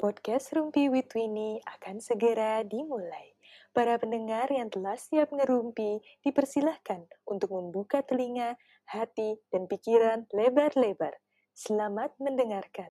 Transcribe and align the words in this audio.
Podcast 0.00 0.56
Rumpi 0.56 0.88
with 0.88 1.12
Winnie 1.12 1.60
akan 1.76 2.00
segera 2.00 2.64
dimulai. 2.64 3.36
Para 3.76 4.00
pendengar 4.00 4.48
yang 4.48 4.72
telah 4.72 4.96
siap 4.96 5.28
ngerumpi, 5.28 6.00
dipersilahkan 6.24 7.04
untuk 7.28 7.52
membuka 7.52 8.00
telinga, 8.00 8.56
hati, 8.88 9.36
dan 9.52 9.68
pikiran 9.68 10.24
lebar-lebar. 10.32 11.20
Selamat 11.52 12.16
mendengarkan. 12.16 12.89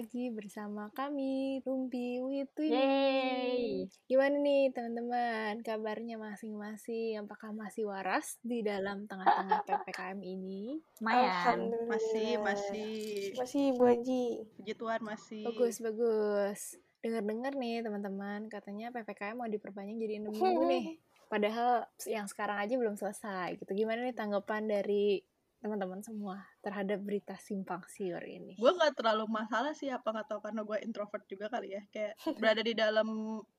Lagi 0.00 0.32
bersama 0.32 0.88
kami, 0.96 1.60
Rumpi 1.60 2.24
with 2.24 2.48
Winnie. 2.56 2.72
Yeay. 2.72 3.84
Gimana 4.08 4.40
nih 4.40 4.72
teman-teman, 4.72 5.60
kabarnya 5.60 6.16
masing-masing? 6.16 7.20
Apakah 7.20 7.52
masih 7.52 7.84
waras 7.84 8.40
di 8.40 8.64
dalam 8.64 9.04
tengah-tengah 9.04 9.60
PPKM 9.68 10.16
ini? 10.24 10.80
Alhamdulillah. 11.04 11.84
Masih, 11.84 12.40
masih. 12.40 12.96
Masih, 13.36 13.64
Bu 13.76 13.92
Haji. 13.92 14.24
Puji 14.56 14.72
Tuhan 14.72 15.00
masih. 15.04 15.44
Bagus, 15.52 15.76
bagus. 15.84 16.80
Dengar-dengar 17.04 17.52
nih 17.60 17.84
teman-teman, 17.84 18.48
katanya 18.48 18.88
PPKM 18.96 19.36
mau 19.36 19.52
diperpanjang 19.52 20.00
jadi 20.00 20.24
6 20.24 20.32
minggu 20.32 20.62
nih. 20.64 20.84
Padahal 21.32 21.84
yang 22.08 22.24
sekarang 22.24 22.56
aja 22.56 22.72
belum 22.80 22.96
selesai 22.96 23.60
gitu. 23.60 23.76
Gimana 23.76 24.00
nih 24.00 24.16
tanggapan 24.16 24.64
dari 24.64 25.20
teman-teman 25.60 26.00
semua 26.00 26.40
terhadap 26.64 27.04
berita 27.04 27.36
simpang 27.36 27.84
siur 27.84 28.24
ini? 28.24 28.56
Gue 28.56 28.72
nggak 28.72 28.96
terlalu 28.96 29.28
masalah 29.28 29.76
sih 29.76 29.92
apa 29.92 30.08
nggak 30.08 30.28
tahu 30.32 30.40
karena 30.40 30.64
gue 30.64 30.78
introvert 30.80 31.24
juga 31.28 31.52
kali 31.52 31.76
ya. 31.76 31.82
Kayak 31.92 32.14
berada 32.40 32.62
di 32.64 32.72
dalam 32.72 33.08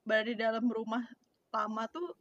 berada 0.01 0.27
di 0.27 0.37
dalam 0.37 0.65
rumah 0.65 1.05
lama 1.53 1.83
tuh 1.93 2.17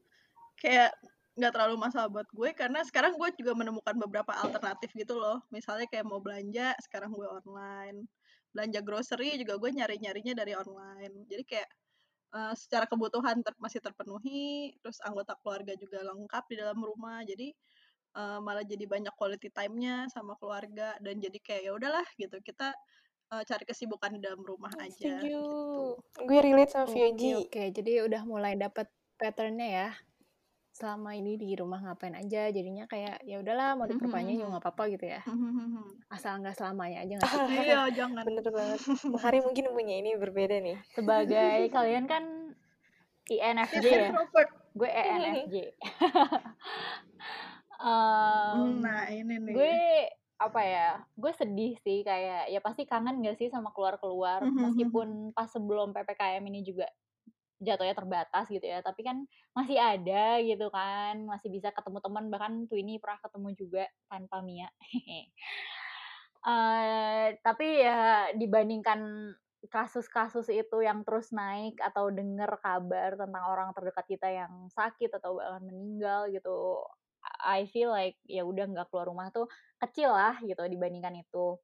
kayak 0.61 0.93
nggak 1.41 1.53
terlalu 1.57 1.77
masalah 1.81 2.13
buat 2.13 2.29
gue 2.29 2.53
karena 2.53 2.85
sekarang 2.85 3.17
gue 3.17 3.29
juga 3.41 3.57
menemukan 3.57 3.97
beberapa 3.97 4.37
alternatif 4.37 4.93
gitu 4.93 5.17
loh. 5.17 5.41
Misalnya 5.49 5.89
kayak 5.89 6.05
mau 6.05 6.21
belanja 6.21 6.77
sekarang 6.85 7.17
gue 7.17 7.25
online. 7.25 8.05
Belanja 8.53 8.85
grocery 8.85 9.41
juga 9.41 9.57
gue 9.57 9.71
nyari-nyarinya 9.73 10.37
dari 10.37 10.53
online. 10.53 11.25
Jadi 11.25 11.43
kayak 11.49 11.69
eh, 12.37 12.55
secara 12.59 12.85
kebutuhan 12.85 13.41
ter- 13.41 13.57
masih 13.57 13.81
terpenuhi, 13.81 14.77
terus 14.85 15.01
anggota 15.01 15.33
keluarga 15.41 15.73
juga 15.81 16.05
lengkap 16.05 16.45
di 16.53 16.57
dalam 16.61 16.77
rumah. 16.77 17.25
Jadi 17.25 17.57
eh, 18.17 18.39
malah 18.43 18.65
jadi 18.67 18.85
banyak 18.87 19.15
quality 19.15 19.49
time-nya 19.51 20.11
sama 20.11 20.35
keluarga 20.41 20.97
dan 20.99 21.19
jadi 21.21 21.39
kayak 21.39 21.63
ya 21.67 21.73
udahlah 21.77 22.07
gitu 22.19 22.37
kita 22.43 22.75
eh, 23.31 23.43
cari 23.47 23.65
kesibukan 23.69 24.11
di 24.17 24.21
dalam 24.23 24.43
rumah 24.43 24.73
aja 24.79 25.23
Setuju. 25.23 25.27
gitu. 25.27 26.27
Gue 26.27 26.39
relate 26.43 26.73
sama 26.75 26.91
Oke, 26.91 26.95
Fioji. 26.99 27.31
oke. 27.47 27.63
Jadi 27.71 27.93
udah 28.03 28.23
mulai 28.27 28.59
dapat 28.59 28.91
patternnya 29.15 29.69
ya. 29.71 29.89
Selama 30.71 31.13
ini 31.13 31.37
di 31.37 31.53
rumah 31.59 31.83
ngapain 31.83 32.15
aja, 32.17 32.49
jadinya 32.49 32.87
kayak 32.89 33.21
ya 33.27 33.43
udahlah 33.43 33.77
mau 33.77 33.85
diperpanjang 33.85 34.39
juga 34.39 34.55
nggak 34.57 34.65
apa-apa 34.65 34.85
gitu 34.97 35.07
ya. 35.13 35.21
Asal 36.09 36.41
nggak 36.41 36.57
selamanya 36.57 37.05
aja 37.05 37.13
nggak 37.21 37.29
sih? 37.29 37.37
iya 37.69 37.81
jangan 37.93 38.25
Bener 38.25 38.49
banget. 38.49 38.79
Hari 39.19 39.39
mungkin 39.45 39.65
punya 39.77 39.95
ini 40.01 40.17
berbeda 40.17 40.57
nih. 40.63 40.79
Sebagai 40.95 41.69
kalian 41.69 42.07
kan 42.09 42.25
INFJ 43.29 43.85
ya, 43.87 44.09
introvert 44.09 44.51
gue 44.73 44.89
E 44.89 45.03
ENFJ. 45.05 45.55
Em, 47.81 48.69
nah 48.83 49.09
ini 49.09 49.35
nih 49.47 49.57
gue 49.57 49.73
apa 50.41 50.61
ya, 50.65 50.89
gue 51.21 51.33
sedih 51.37 51.73
sih 51.85 52.01
kayak 52.05 52.49
ya 52.53 52.61
pasti 52.65 52.89
kangen 52.89 53.21
gak 53.25 53.37
sih 53.41 53.49
sama 53.53 53.73
keluar-keluar 53.77 54.41
Mhm, 54.41 54.53
mhm. 54.53 54.65
meskipun 54.65 55.09
pas 55.37 55.49
sebelum 55.53 55.93
PPKM 55.97 56.45
ini 56.49 56.61
juga 56.65 56.89
jatuhnya 57.61 57.93
terbatas 57.97 58.47
gitu 58.49 58.65
ya, 58.65 58.81
tapi 58.81 59.05
kan 59.05 59.25
masih 59.57 59.77
ada 59.81 60.41
gitu 60.45 60.69
kan, 60.73 61.25
masih 61.29 61.49
bisa 61.53 61.69
ketemu 61.77 61.99
teman 62.05 62.25
bahkan 62.33 62.55
Twinnie 62.71 63.01
pernah 63.03 63.21
ketemu 63.25 63.49
juga 63.57 63.85
tanpa 64.09 64.41
Mia. 64.45 64.69
Eh, 66.41 67.37
tapi 67.45 67.85
ya 67.85 68.33
dibandingkan 68.33 69.01
kasus-kasus 69.69 70.49
itu 70.49 70.81
yang 70.81 71.05
terus 71.05 71.37
naik 71.37 71.77
atau 71.85 72.09
denger 72.09 72.49
kabar 72.65 73.13
tentang 73.21 73.45
orang 73.45 73.69
terdekat 73.77 74.07
kita 74.09 74.29
yang 74.33 74.53
sakit 74.73 75.13
atau 75.21 75.37
bahkan 75.37 75.61
meninggal 75.69 76.33
gitu, 76.33 76.81
I 77.45 77.69
feel 77.69 77.93
like 77.93 78.17
ya 78.25 78.43
udah 78.45 78.65
nggak 78.71 78.89
keluar 78.93 79.07
rumah 79.09 79.29
tuh 79.33 79.47
kecil 79.81 80.13
lah 80.13 80.37
gitu 80.45 80.61
dibandingkan 80.69 81.17
itu. 81.21 81.57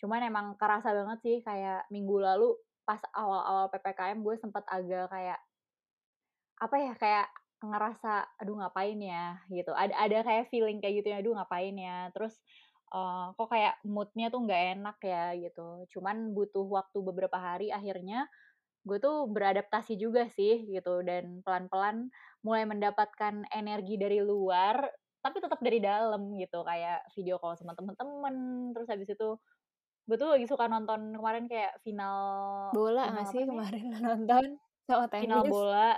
Cuman 0.00 0.24
emang 0.26 0.46
kerasa 0.60 0.90
banget 0.96 1.18
sih 1.22 1.36
kayak 1.44 1.86
minggu 1.92 2.16
lalu 2.22 2.56
pas 2.88 3.00
awal-awal 3.14 3.70
PPKM 3.70 4.18
gue 4.24 4.34
sempet 4.40 4.64
agak 4.66 5.06
kayak 5.12 5.38
apa 6.60 6.76
ya 6.76 6.92
kayak 6.96 7.26
ngerasa 7.60 8.12
aduh 8.40 8.56
ngapain 8.60 8.98
ya 9.00 9.40
gitu. 9.52 9.72
Ada 9.76 9.94
ada 9.96 10.18
kayak 10.24 10.48
feeling 10.52 10.78
kayak 10.80 11.04
gitu 11.04 11.08
ya 11.12 11.18
aduh 11.20 11.34
ngapain 11.36 11.76
ya. 11.76 12.08
Terus 12.14 12.40
eh, 12.94 13.26
kok 13.36 13.48
kayak 13.52 13.74
moodnya 13.84 14.26
tuh 14.32 14.40
nggak 14.44 14.62
enak 14.80 14.96
ya 15.04 15.24
gitu. 15.36 15.68
Cuman 15.92 16.32
butuh 16.36 16.64
waktu 16.66 16.98
beberapa 17.04 17.36
hari 17.38 17.68
akhirnya 17.72 18.28
gue 18.88 18.98
tuh 19.00 19.28
beradaptasi 19.28 19.96
juga 20.00 20.24
sih 20.32 20.64
gitu 20.68 21.04
dan 21.04 21.44
pelan-pelan 21.44 22.08
mulai 22.46 22.64
mendapatkan 22.64 23.44
energi 23.52 24.00
dari 24.00 24.20
luar 24.24 24.88
tapi 25.20 25.36
tetap 25.44 25.60
dari 25.60 25.78
dalam 25.84 26.32
gitu 26.40 26.64
kayak 26.64 27.04
video 27.12 27.36
call 27.36 27.56
sama 27.60 27.76
temen-temen 27.76 28.36
terus 28.72 28.88
habis 28.88 29.08
itu 29.12 29.36
gue 30.08 30.16
tuh 30.20 30.28
lagi 30.34 30.46
suka 30.50 30.66
nonton 30.68 31.14
kemarin 31.16 31.46
kayak 31.50 31.78
final 31.86 32.18
Bola 32.74 33.02
final 33.02 33.12
nggak 33.14 33.28
sih 33.32 33.42
kemarin 33.50 33.86
nonton 34.04 34.46
sama 34.86 35.06
final 35.18 35.42
tenis? 35.42 35.54
bola 35.54 35.94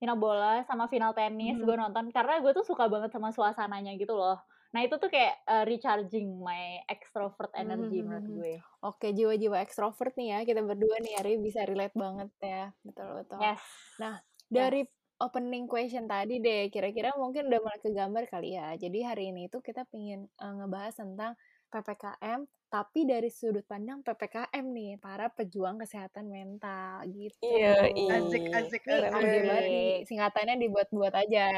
final 0.00 0.16
bola 0.16 0.64
sama 0.68 0.84
final 0.92 1.12
tenis 1.16 1.56
Mhm. 1.56 1.66
gue 1.66 1.76
nonton 1.76 2.08
karena 2.14 2.40
gue 2.42 2.52
tuh 2.56 2.64
suka 2.64 2.88
banget 2.92 3.10
sama 3.12 3.28
suasananya 3.36 3.92
gitu 4.00 4.14
loh 4.16 4.38
nah 4.70 4.80
itu 4.86 4.94
tuh 5.02 5.10
kayak 5.10 5.34
uh, 5.50 5.64
recharging 5.66 6.28
my 6.38 6.82
extrovert 6.86 7.50
energy 7.58 8.00
menurut 8.06 8.26
Mhm. 8.26 8.36
gue 8.38 8.54
Oke, 8.80 9.12
jiwa-jiwa 9.12 9.60
ekstrovert 9.60 10.16
nih 10.16 10.28
ya, 10.32 10.38
kita 10.48 10.64
berdua 10.64 10.96
nih 11.04 11.12
Ari 11.20 11.36
bisa 11.44 11.68
relate 11.68 11.92
banget 11.92 12.30
ya, 12.40 12.72
betul-betul. 12.80 13.44
yes 13.44 13.62
Nah, 14.00 14.14
yes 14.56 14.72
dari 14.72 14.80
opening 15.20 15.68
question 15.68 16.08
tadi 16.08 16.40
deh, 16.40 16.72
kira-kira 16.72 17.12
mungkin 17.20 17.52
udah 17.52 17.60
mulai 17.60 17.80
kegambar 17.84 18.24
kali 18.32 18.56
ya. 18.56 18.72
Jadi 18.80 18.98
hari 19.04 19.24
ini 19.36 19.52
tuh 19.52 19.60
kita 19.60 19.84
pengen 19.92 20.32
eh, 20.40 20.52
ngebahas 20.56 20.96
tentang 20.96 21.36
PPKM, 21.70 22.44
tapi 22.70 23.02
dari 23.02 23.30
sudut 23.30 23.66
pandang 23.66 24.02
PPKM 24.06 24.62
nih, 24.62 24.94
para 25.02 25.26
pejuang 25.30 25.78
kesehatan 25.82 26.30
mental 26.30 27.02
gitu. 27.10 27.34
Iya, 27.42 27.90
asik 27.90 28.44
asik 28.50 28.82
banget 28.86 29.10
nih, 29.10 29.42
asik 29.42 30.06
singkatannya 30.06 30.54
dibuat-buat 30.66 31.14
aja. 31.14 31.48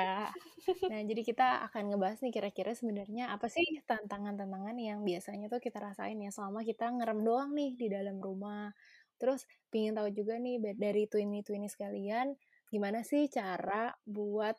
Nah, 0.94 1.02
jadi 1.02 1.26
kita 1.26 1.66
akan 1.66 1.90
ngebahas 1.90 2.22
nih 2.22 2.30
kira-kira 2.30 2.70
sebenarnya 2.70 3.34
apa 3.34 3.50
sih 3.50 3.66
tantangan-tantangan 3.82 4.78
yang 4.78 5.02
biasanya 5.02 5.50
tuh 5.50 5.58
kita 5.58 5.82
rasain 5.82 6.14
ya 6.22 6.30
selama 6.30 6.62
kita 6.62 6.86
ngerem 6.86 7.26
doang 7.26 7.50
nih 7.50 7.74
di 7.74 7.90
dalam 7.90 8.22
rumah. 8.22 8.70
Terus 9.18 9.42
pingin 9.74 9.98
tahu 9.98 10.14
juga 10.14 10.38
nih 10.38 10.62
dari 10.78 11.10
twinnie-twinnie 11.10 11.66
sekalian, 11.66 12.30
gimana 12.70 13.02
sih 13.02 13.26
cara 13.26 13.90
buat 14.06 14.54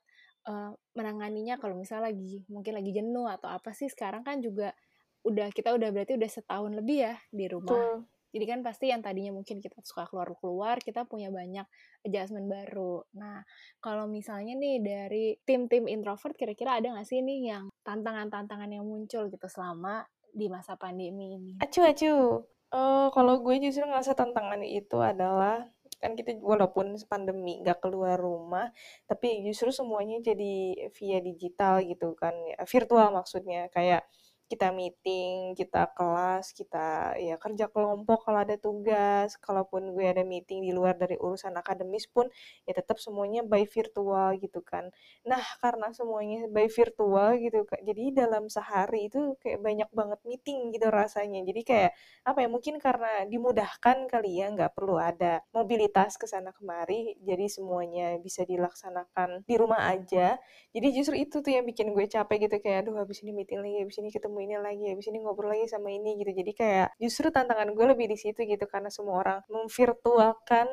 eh, 0.47 0.71
menanganinya 0.93 1.55
kalau 1.55 1.79
misalnya 1.79 2.11
lagi 2.11 2.43
mungkin 2.51 2.73
lagi 2.75 2.91
jenuh 2.91 3.27
atau 3.31 3.47
apa 3.47 3.71
sih 3.71 3.87
sekarang 3.87 4.27
kan 4.27 4.43
juga 4.43 4.75
udah 5.23 5.47
kita 5.55 5.75
udah 5.75 5.89
berarti 5.89 6.19
udah 6.19 6.29
setahun 6.29 6.71
lebih 6.75 6.97
ya 7.09 7.15
di 7.31 7.45
rumah. 7.47 7.75
Betul. 7.75 8.07
Jadi 8.33 8.45
kan 8.49 8.59
pasti 8.65 8.89
yang 8.89 9.05
tadinya 9.05 9.29
mungkin 9.29 9.61
kita 9.61 9.77
suka 9.85 10.09
keluar-keluar, 10.09 10.81
kita 10.81 11.05
punya 11.05 11.29
banyak 11.29 11.69
adjustment 12.01 12.49
baru. 12.49 13.05
Nah, 13.13 13.45
kalau 13.77 14.09
misalnya 14.09 14.57
nih 14.57 14.81
dari 14.81 15.25
tim-tim 15.45 15.85
introvert, 15.85 16.33
kira-kira 16.33 16.81
ada 16.81 16.97
nggak 16.97 17.05
sih 17.05 17.21
nih 17.21 17.53
yang 17.53 17.69
tantangan-tantangan 17.85 18.73
yang 18.73 18.89
muncul 18.89 19.29
gitu 19.29 19.45
selama 19.45 20.09
di 20.33 20.49
masa 20.49 20.73
pandemi 20.73 21.37
ini? 21.37 21.53
Acu, 21.61 21.85
acu. 21.85 22.41
Eh, 22.73 23.07
kalau 23.13 23.37
gue 23.45 23.55
justru 23.61 23.85
ngerasa 23.85 24.17
tantangan 24.17 24.65
itu 24.65 24.97
adalah 24.97 25.69
kan 26.01 26.17
kita 26.19 26.35
walaupun 26.41 26.97
pandemi 27.05 27.61
nggak 27.61 27.79
keluar 27.85 28.17
rumah, 28.17 28.73
tapi 29.05 29.45
justru 29.45 29.69
semuanya 29.69 30.19
jadi 30.19 30.89
via 30.89 31.19
digital 31.23 31.79
gitu 31.85 32.17
kan, 32.17 32.33
virtual 32.65 33.13
maksudnya 33.13 33.71
kayak 33.71 34.03
kita 34.51 34.69
meeting, 34.75 35.57
kita 35.57 35.89
kelas, 35.97 36.53
kita 36.53 37.17
ya 37.19 37.35
kerja 37.41 37.65
kelompok 37.73 38.27
kalau 38.27 38.39
ada 38.45 38.55
tugas, 38.59 39.35
kalaupun 39.41 39.95
gue 39.95 40.05
ada 40.05 40.23
meeting 40.27 40.61
di 40.61 40.71
luar 40.75 40.95
dari 40.99 41.15
urusan 41.17 41.55
akademis 41.57 42.05
pun 42.11 42.29
ya 42.67 42.73
tetap 42.77 42.97
semuanya 43.01 43.41
by 43.45 43.65
virtual 43.65 44.35
gitu 44.37 44.59
kan. 44.61 44.89
Nah, 45.25 45.41
karena 45.63 45.89
semuanya 45.95 46.45
by 46.51 46.67
virtual 46.69 47.35
gitu 47.39 47.65
Kak, 47.65 47.81
jadi 47.83 48.03
dalam 48.13 48.47
sehari 48.51 49.09
itu 49.09 49.35
kayak 49.41 49.59
banyak 49.63 49.89
banget 49.95 50.19
meeting 50.27 50.69
gitu 50.75 50.87
rasanya. 50.93 51.41
Jadi 51.47 51.61
kayak 51.65 51.91
apa 52.23 52.39
ya 52.43 52.47
mungkin 52.47 52.79
karena 52.79 53.27
dimudahkan 53.27 54.07
kali 54.07 54.39
ya 54.39 54.47
nggak 54.53 54.71
perlu 54.77 54.95
ada 54.95 55.43
mobilitas 55.51 56.15
ke 56.15 56.23
sana 56.23 56.55
kemari 56.55 57.19
jadi 57.19 57.45
semuanya 57.51 58.15
bisa 58.23 58.47
dilaksanakan 58.47 59.43
di 59.43 59.55
rumah 59.59 59.91
aja 59.91 60.39
jadi 60.71 60.87
justru 60.95 61.19
itu 61.19 61.43
tuh 61.43 61.51
yang 61.51 61.67
bikin 61.67 61.91
gue 61.91 62.05
capek 62.07 62.47
gitu 62.47 62.55
kayak 62.63 62.87
aduh 62.87 62.95
habis 63.03 63.19
ini 63.27 63.31
meeting 63.35 63.59
lagi 63.59 63.77
habis 63.83 63.97
ini 63.99 64.09
ketemu 64.15 64.32
ini 64.41 64.55
lagi 64.57 64.85
habis 64.91 65.05
ini 65.11 65.19
ngobrol 65.23 65.51
lagi 65.53 65.65
sama 65.69 65.89
ini 65.93 66.09
gitu 66.21 66.31
jadi 66.39 66.51
kayak 66.59 66.87
justru 67.03 67.27
tantangan 67.35 67.69
gue 67.77 67.85
lebih 67.93 68.07
di 68.13 68.17
situ 68.23 68.39
gitu 68.47 68.65
karena 68.73 68.89
semua 68.89 69.15
orang 69.21 69.39
memvirtualkan 69.51 70.67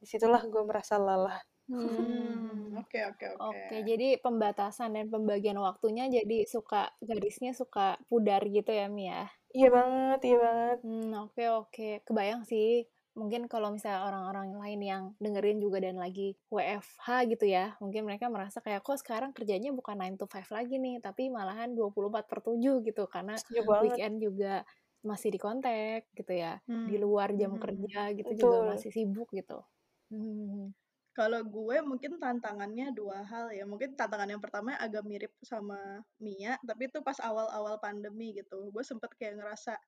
di 0.00 0.06
situlah 0.10 0.42
gue 0.52 0.62
merasa 0.66 0.94
lelah 0.98 1.38
Hmm. 1.68 2.76
Oke 2.84 3.00
oke 3.10 3.26
oke. 3.34 3.40
Oke, 3.40 3.76
jadi 3.88 4.08
pembatasan 4.20 4.90
dan 4.96 5.06
pembagian 5.08 5.56
waktunya 5.56 6.04
jadi 6.12 6.44
suka 6.44 6.92
garisnya 7.00 7.52
suka 7.56 7.96
pudar 8.12 8.44
gitu 8.56 8.68
ya, 8.68 8.86
Mi 8.92 9.08
ya? 9.08 9.24
Iya 9.56 9.68
banget 9.76 10.18
iya 10.28 10.36
banget. 10.44 10.78
Hmm, 10.84 11.10
oke 11.24 11.42
oke. 11.60 11.88
Kebayang 12.06 12.42
sih, 12.50 12.84
mungkin 13.18 13.42
kalau 13.52 13.68
misalnya 13.74 14.02
orang-orang 14.08 14.48
lain 14.62 14.80
yang 14.90 15.04
dengerin 15.22 15.58
juga 15.64 15.78
dan 15.84 15.96
lagi 16.04 16.34
WFH 16.54 17.08
gitu 17.32 17.44
ya, 17.46 17.74
mungkin 17.82 18.02
mereka 18.08 18.26
merasa 18.34 18.58
kayak, 18.64 18.82
"Kok 18.86 18.98
sekarang 19.02 19.30
kerjanya 19.36 19.70
bukan 19.74 19.94
9 19.98 20.14
to 20.20 20.26
5 20.30 20.48
lagi 20.54 20.74
nih, 20.82 20.98
tapi 21.04 21.30
malahan 21.32 21.70
24/7," 21.78 22.82
gitu. 22.86 23.06
Karena 23.10 23.38
Setuju 23.38 23.62
banget. 23.70 24.00
weekend 24.02 24.18
juga 24.22 24.64
masih 25.04 25.28
di 25.34 25.38
kontak 25.42 26.08
gitu 26.18 26.32
ya, 26.34 26.58
di 26.88 26.96
Hmm, 26.96 27.02
luar 27.02 27.28
jam 27.40 27.54
mhm. 27.54 27.62
kerja 27.62 28.10
gitu 28.18 28.32
juga 28.46 28.56
Betul. 28.62 28.70
masih 28.70 28.90
sibuk 28.94 29.28
gitu. 29.36 29.64
Mhm. 30.12 30.74
Kalau 31.14 31.46
gue 31.46 31.78
mungkin 31.86 32.18
tantangannya 32.18 32.90
dua 32.90 33.22
hal 33.22 33.46
ya, 33.54 33.62
mungkin 33.70 33.94
tantangan 33.94 34.26
yang 34.34 34.42
pertama 34.42 34.74
agak 34.74 35.06
mirip 35.06 35.30
sama 35.46 36.02
Mia, 36.18 36.58
tapi 36.66 36.90
itu 36.90 36.98
pas 37.06 37.14
awal-awal 37.22 37.78
pandemi 37.78 38.34
gitu. 38.34 38.66
Gue 38.74 38.82
sempet 38.82 39.14
kayak 39.14 39.38
ngerasa 39.38 39.78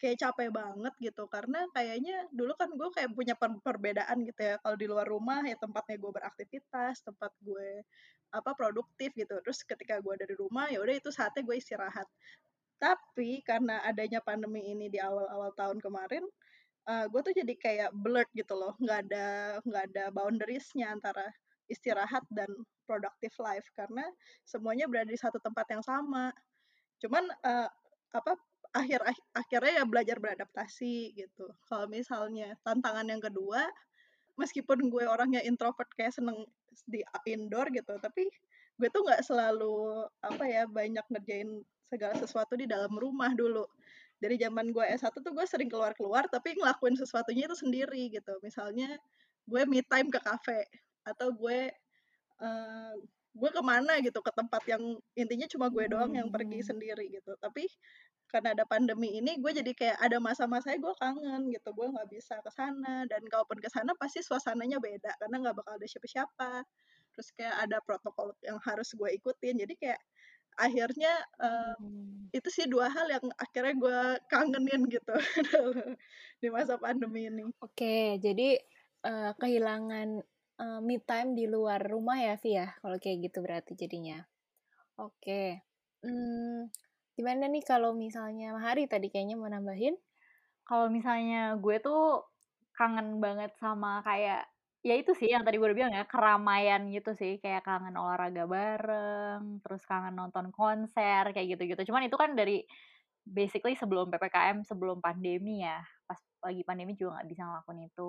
kayak 0.00 0.18
capek 0.22 0.48
banget 0.54 0.94
gitu, 1.02 1.24
karena 1.30 1.66
kayaknya 1.76 2.26
dulu 2.34 2.52
kan 2.58 2.70
gue 2.74 2.88
kayak 2.96 3.10
punya 3.18 3.34
per 3.38 3.50
perbedaan 3.62 4.18
gitu 4.28 4.40
ya, 4.42 4.54
kalau 4.62 4.76
di 4.78 4.86
luar 4.90 5.06
rumah 5.10 5.42
ya 5.46 5.56
tempatnya 5.58 5.96
gue 6.02 6.12
beraktivitas, 6.14 7.02
tempat 7.06 7.32
gue 7.44 7.82
apa 8.34 8.50
produktif 8.58 9.10
gitu. 9.16 9.34
Terus 9.44 9.60
ketika 9.66 9.98
gue 10.04 10.12
ada 10.18 10.26
di 10.28 10.36
rumah 10.38 10.68
ya 10.72 10.78
udah 10.84 10.96
itu 10.98 11.10
saatnya 11.14 11.42
gue 11.46 11.56
istirahat. 11.60 12.06
Tapi 12.78 13.42
karena 13.46 13.82
adanya 13.86 14.20
pandemi 14.22 14.62
ini 14.70 14.86
di 14.92 14.98
awal-awal 15.02 15.50
tahun 15.58 15.78
kemarin, 15.82 16.24
eee, 16.90 17.06
gue 17.12 17.20
tuh 17.26 17.34
jadi 17.36 17.54
kayak 17.58 17.90
blurred 17.96 18.30
gitu 18.36 18.54
loh, 18.58 18.74
nggak 18.82 19.00
ada 19.10 19.26
nggak 19.66 19.84
ada 19.94 20.04
boundaries-nya 20.14 20.94
antara 20.96 21.26
istirahat 21.72 22.24
dan 22.34 22.48
productive 22.88 23.34
life, 23.42 23.66
karena 23.78 24.04
semuanya 24.46 24.86
berada 24.90 25.10
di 25.12 25.18
satu 25.20 25.38
tempat 25.42 25.66
yang 25.74 25.84
sama. 25.86 26.32
Cuman, 27.02 27.24
eee, 27.44 27.68
apa, 28.14 28.32
akhir 28.76 29.00
akh 29.04 29.18
akhirnya 29.36 29.82
ya 29.82 29.84
belajar 29.88 30.16
beradaptasi 30.20 31.16
gitu. 31.16 31.48
Kalau 31.68 31.86
misalnya 31.90 32.54
tantangan 32.66 33.06
yang 33.08 33.22
kedua, 33.24 33.68
meskipun 34.40 34.88
gue 34.92 35.04
orangnya 35.08 35.42
introvert 35.46 35.88
kayak 35.98 36.14
seneng 36.16 36.46
di 36.88 37.02
indoor 37.30 37.68
gitu, 37.74 37.96
tapi 38.02 38.28
gue 38.80 38.88
tuh 38.92 39.02
nggak 39.06 39.22
selalu, 39.26 40.06
apa 40.24 40.44
ya, 40.48 40.64
banyak 40.70 41.04
ngerjain 41.12 41.64
segala 41.90 42.14
sesuatu 42.18 42.54
di 42.58 42.66
dalam 42.70 42.92
rumah 42.96 43.32
dulu. 43.36 43.66
Dari 44.22 44.36
zaman 44.40 44.72
gue 44.74 44.84
S1 44.86 45.20
tuh 45.24 45.32
gue 45.36 45.46
sering 45.48 45.68
keluar-keluar, 45.72 46.26
tapi 46.32 46.56
ngelakuin 46.58 46.96
sesuatunya 46.98 47.46
itu 47.50 47.56
sendiri 47.58 48.10
gitu. 48.14 48.38
Misalnya 48.44 48.96
gue 49.50 49.62
me 49.68 49.82
time 49.86 50.08
ke 50.12 50.20
kafe, 50.22 50.66
atau 51.08 51.32
gue, 51.34 51.70
eee, 52.42 52.94
gue 53.36 53.50
ke 53.54 53.62
mana 53.64 54.00
gitu, 54.04 54.20
ke 54.24 54.32
tempat 54.36 54.62
yang 54.70 54.82
intinya 55.18 55.46
cuma 55.50 55.68
gue 55.72 55.86
doang 55.90 56.12
yang 56.18 56.28
pergi 56.34 56.60
Hmm. 56.60 56.68
sendiri 56.68 57.08
gitu. 57.12 57.34
Tapi 57.40 57.66
karena 58.32 58.52
ada 58.56 58.64
pandemi 58.68 59.08
ini, 59.18 59.36
gue 59.42 59.52
jadi 59.60 59.72
kayak 59.76 59.98
ada 60.04 60.18
masa-masanya 60.22 60.78
gue 60.84 60.94
kangen 61.02 61.42
gitu, 61.54 61.68
gue 61.74 61.86
nggak 61.94 62.08
bisa 62.12 62.34
ke 62.44 62.50
sana, 62.52 63.04
dan 63.10 63.22
kalaupun 63.32 63.58
ke 63.64 63.68
sana 63.72 63.92
pasti 64.00 64.20
suasananya 64.24 64.78
beda, 64.82 65.12
karena 65.20 65.36
nggak 65.48 65.56
bakal 65.60 65.74
ada 65.80 65.86
siapa-siapa. 65.88 66.52
Terus 67.16 67.28
kayak 67.36 67.56
ada 67.68 67.78
protokol 67.84 68.32
yang 68.46 68.58
harus 68.62 68.88
gue 68.94 69.10
ikutin, 69.18 69.54
jadi 69.64 69.74
kayak 69.80 70.00
akhirnya, 70.58 71.12
eee, 71.42 71.74
Hmm. 71.78 72.28
itu 72.36 72.48
sih 72.52 72.66
dua 72.70 72.88
hal 72.92 73.06
yang 73.14 73.26
akhirnya 73.40 73.74
gue 73.82 73.98
kangenin 74.32 74.82
gitu 74.92 75.14
di 76.42 76.48
masa 76.52 76.76
pandemi 76.80 77.28
ini. 77.30 77.48
Oke, 77.64 77.94
jadi, 78.24 78.48
eee, 79.08 79.30
kehilangan, 79.40 80.08
eee, 80.62 80.78
me 80.88 80.96
time 81.10 81.30
di 81.38 81.44
luar 81.54 81.80
rumah 81.92 82.18
ya, 82.26 82.34
Vi, 82.42 82.50
ya? 82.58 82.66
Kalau 82.82 82.96
kayak 83.02 83.18
gitu 83.30 83.38
berarti 83.46 83.72
jadinya. 83.82 84.18
Oke, 84.98 85.62
mmm, 86.02 86.70
gimana 87.18 87.44
nih 87.54 87.64
kalau 87.70 87.90
misalnya 88.04 88.46
Mahari 88.56 88.84
tadi 88.92 89.06
kayaknya 89.12 89.36
mau 89.40 89.50
nambahin? 89.54 89.94
Kalau 90.68 90.86
misalnya 90.92 91.56
gue 91.58 91.76
tuh 91.80 92.28
kangen 92.76 93.18
banget 93.24 93.56
sama 93.58 94.04
kayak 94.06 94.46
ya 94.84 94.94
itu 94.94 95.10
sih 95.18 95.26
yang 95.34 95.42
tadi 95.42 95.58
gue 95.58 95.66
udah 95.68 95.78
bilang 95.78 95.94
ya, 95.96 96.04
keramaian 96.06 96.86
gitu 96.94 97.10
sih, 97.18 97.42
kayak 97.42 97.66
kangen 97.66 97.98
olahraga 97.98 98.46
bareng, 98.46 99.58
terus 99.64 99.82
kangen 99.88 100.14
nonton 100.14 100.54
konser, 100.54 101.34
kayak 101.34 101.58
gitu-gitu. 101.58 101.90
Cuman 101.90 102.06
itu 102.06 102.14
kan 102.20 102.32
dari 102.38 102.62
basically 103.26 103.74
sebelum 103.78 104.08
PPKM, 104.12 104.62
sebelum 104.66 105.02
pandemi 105.04 105.64
ya. 105.66 105.82
Pas 106.06 106.20
lagi 106.46 106.62
pandemi 106.68 106.94
juga 106.98 107.18
nggak 107.20 107.28
bisa 107.32 107.42
ngelakuin 107.48 107.80
itu. 107.90 108.08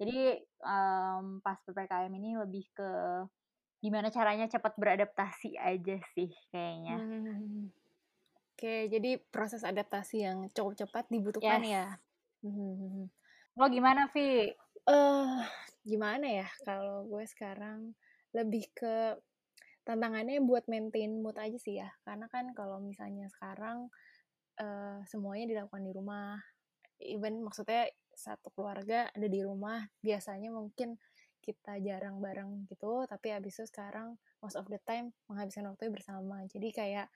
Jadi, 0.00 0.16
mmm, 0.64 1.40
pas 1.44 1.58
PPKM 1.62 2.12
ini 2.18 2.30
lebih 2.40 2.64
ke 2.74 2.90
gimana 3.84 4.08
caranya 4.12 4.46
cepat 4.50 4.74
beradaptasi 4.80 5.56
aja 5.60 5.96
sih 6.16 6.30
kayaknya. 6.52 7.04
Hmm. 7.08 7.70
Oke, 8.60 8.92
jadi 8.92 9.16
proses 9.32 9.64
adaptasi 9.64 10.20
yang 10.28 10.38
cukup 10.52 10.76
cepat 10.84 11.08
dibutuhkan 11.08 11.64
Yes. 11.64 11.64
ya? 11.64 11.96
Mhm. 12.44 13.08
Lo 13.56 13.66
gimana, 13.68 14.06
Vi? 14.14 14.54
Eh, 14.88 15.38
gimana 15.84 16.26
ya, 16.40 16.48
kalau 16.64 17.04
gue 17.08 17.24
sekarang 17.28 17.92
lebih 18.36 18.64
ke 18.72 19.16
tantangannya 19.86 20.40
buat 20.44 20.66
maintain 20.72 21.12
mood 21.22 21.36
aja 21.40 21.58
sih 21.60 21.80
ya. 21.82 21.90
Karena 22.06 22.26
kan 22.32 22.52
kalau 22.56 22.78
misalnya 22.82 23.26
sekarang, 23.32 23.88
eee, 24.60 25.04
semuanya 25.10 25.46
dilakukan 25.52 25.82
di 25.86 25.92
rumah, 25.96 26.38
even 27.02 27.42
maksudnya 27.46 27.90
satu 28.14 28.50
keluarga 28.54 29.08
ada 29.16 29.28
di 29.30 29.40
rumah, 29.44 29.86
biasanya 30.04 30.50
mungkin 30.54 30.98
kita 31.44 31.78
jarang 31.84 32.20
bareng 32.24 32.66
gitu, 32.70 33.04
tapi 33.08 33.32
habis 33.36 33.56
itu 33.60 33.66
sekarang 33.72 34.16
most 34.44 34.56
of 34.60 34.66
the 34.72 34.80
time 34.88 35.12
menghabiskan 35.30 35.66
waktunya 35.70 35.92
bersama. 35.94 36.44
Jadi 36.50 36.68
kayak, 36.74 37.08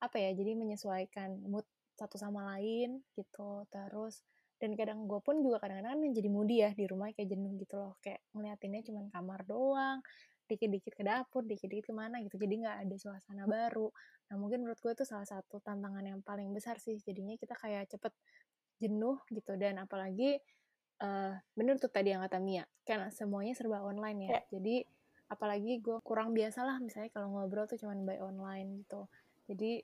apa 0.00 0.16
ya, 0.20 0.30
jadi 0.36 0.52
menyesuaikan 0.56 1.44
mood 1.46 1.66
satu 1.96 2.16
sama 2.20 2.44
lain 2.56 3.04
gitu. 3.18 3.64
Terus 3.72 4.24
dan 4.60 4.76
kadang 4.76 5.08
gue 5.08 5.20
pun 5.24 5.40
juga 5.44 5.56
kadang-kadang 5.64 5.96
kan 5.96 6.12
jadi 6.12 6.28
moody 6.28 6.56
ya 6.64 6.70
di 6.76 6.84
rumah 6.88 7.08
kayak 7.16 7.28
jenuh 7.32 7.52
gitu 7.60 7.74
loh, 7.80 7.96
kayak 8.04 8.20
ngeliatinnya 8.36 8.82
cuman 8.88 9.08
kamar 9.12 9.40
doang, 9.48 9.98
dikit-dikit 10.48 10.92
ke 10.98 11.04
dapur, 11.06 11.42
dikit-dikit 11.48 11.92
ke 11.92 11.94
mana 11.96 12.20
gitu, 12.24 12.36
jadi 12.36 12.54
nggak 12.66 12.76
ada 12.88 12.96
suasana 13.00 13.44
baru. 13.48 13.88
Nah 14.28 14.36
mungkin 14.36 14.64
menurut 14.66 14.76
gue 14.84 14.92
itu 14.92 15.04
salah 15.08 15.24
satu 15.28 15.64
tantangan 15.64 16.04
yang 16.04 16.20
paling 16.20 16.52
besar 16.52 16.76
sih, 16.82 17.00
jadinya 17.00 17.36
kita 17.40 17.56
kayak 17.56 17.88
cepet 17.92 18.12
jenuh 18.80 19.20
gitu 19.32 19.54
dan 19.60 19.80
apalagi, 19.84 20.40
eee, 21.02 21.32
bener 21.58 21.76
tuh 21.82 21.90
tadi 21.92 22.12
yang 22.14 22.22
kata 22.26 22.38
Mia, 22.42 22.64
kan 22.88 23.08
semuanya 23.12 23.52
serba 23.58 23.82
online 23.84 24.20
ya, 24.32 24.34
Ya. 24.34 24.44
jadi 24.52 24.76
apalagi 25.30 25.78
gue 25.84 25.98
kurang 26.02 26.34
biasa 26.34 26.66
lah 26.66 26.76
misalnya 26.82 27.10
kalau 27.14 27.30
ngobrol 27.34 27.66
tuh 27.70 27.78
cuman 27.80 28.02
by 28.08 28.18
online 28.22 28.82
gitu. 28.84 29.06
Jadi 29.50 29.82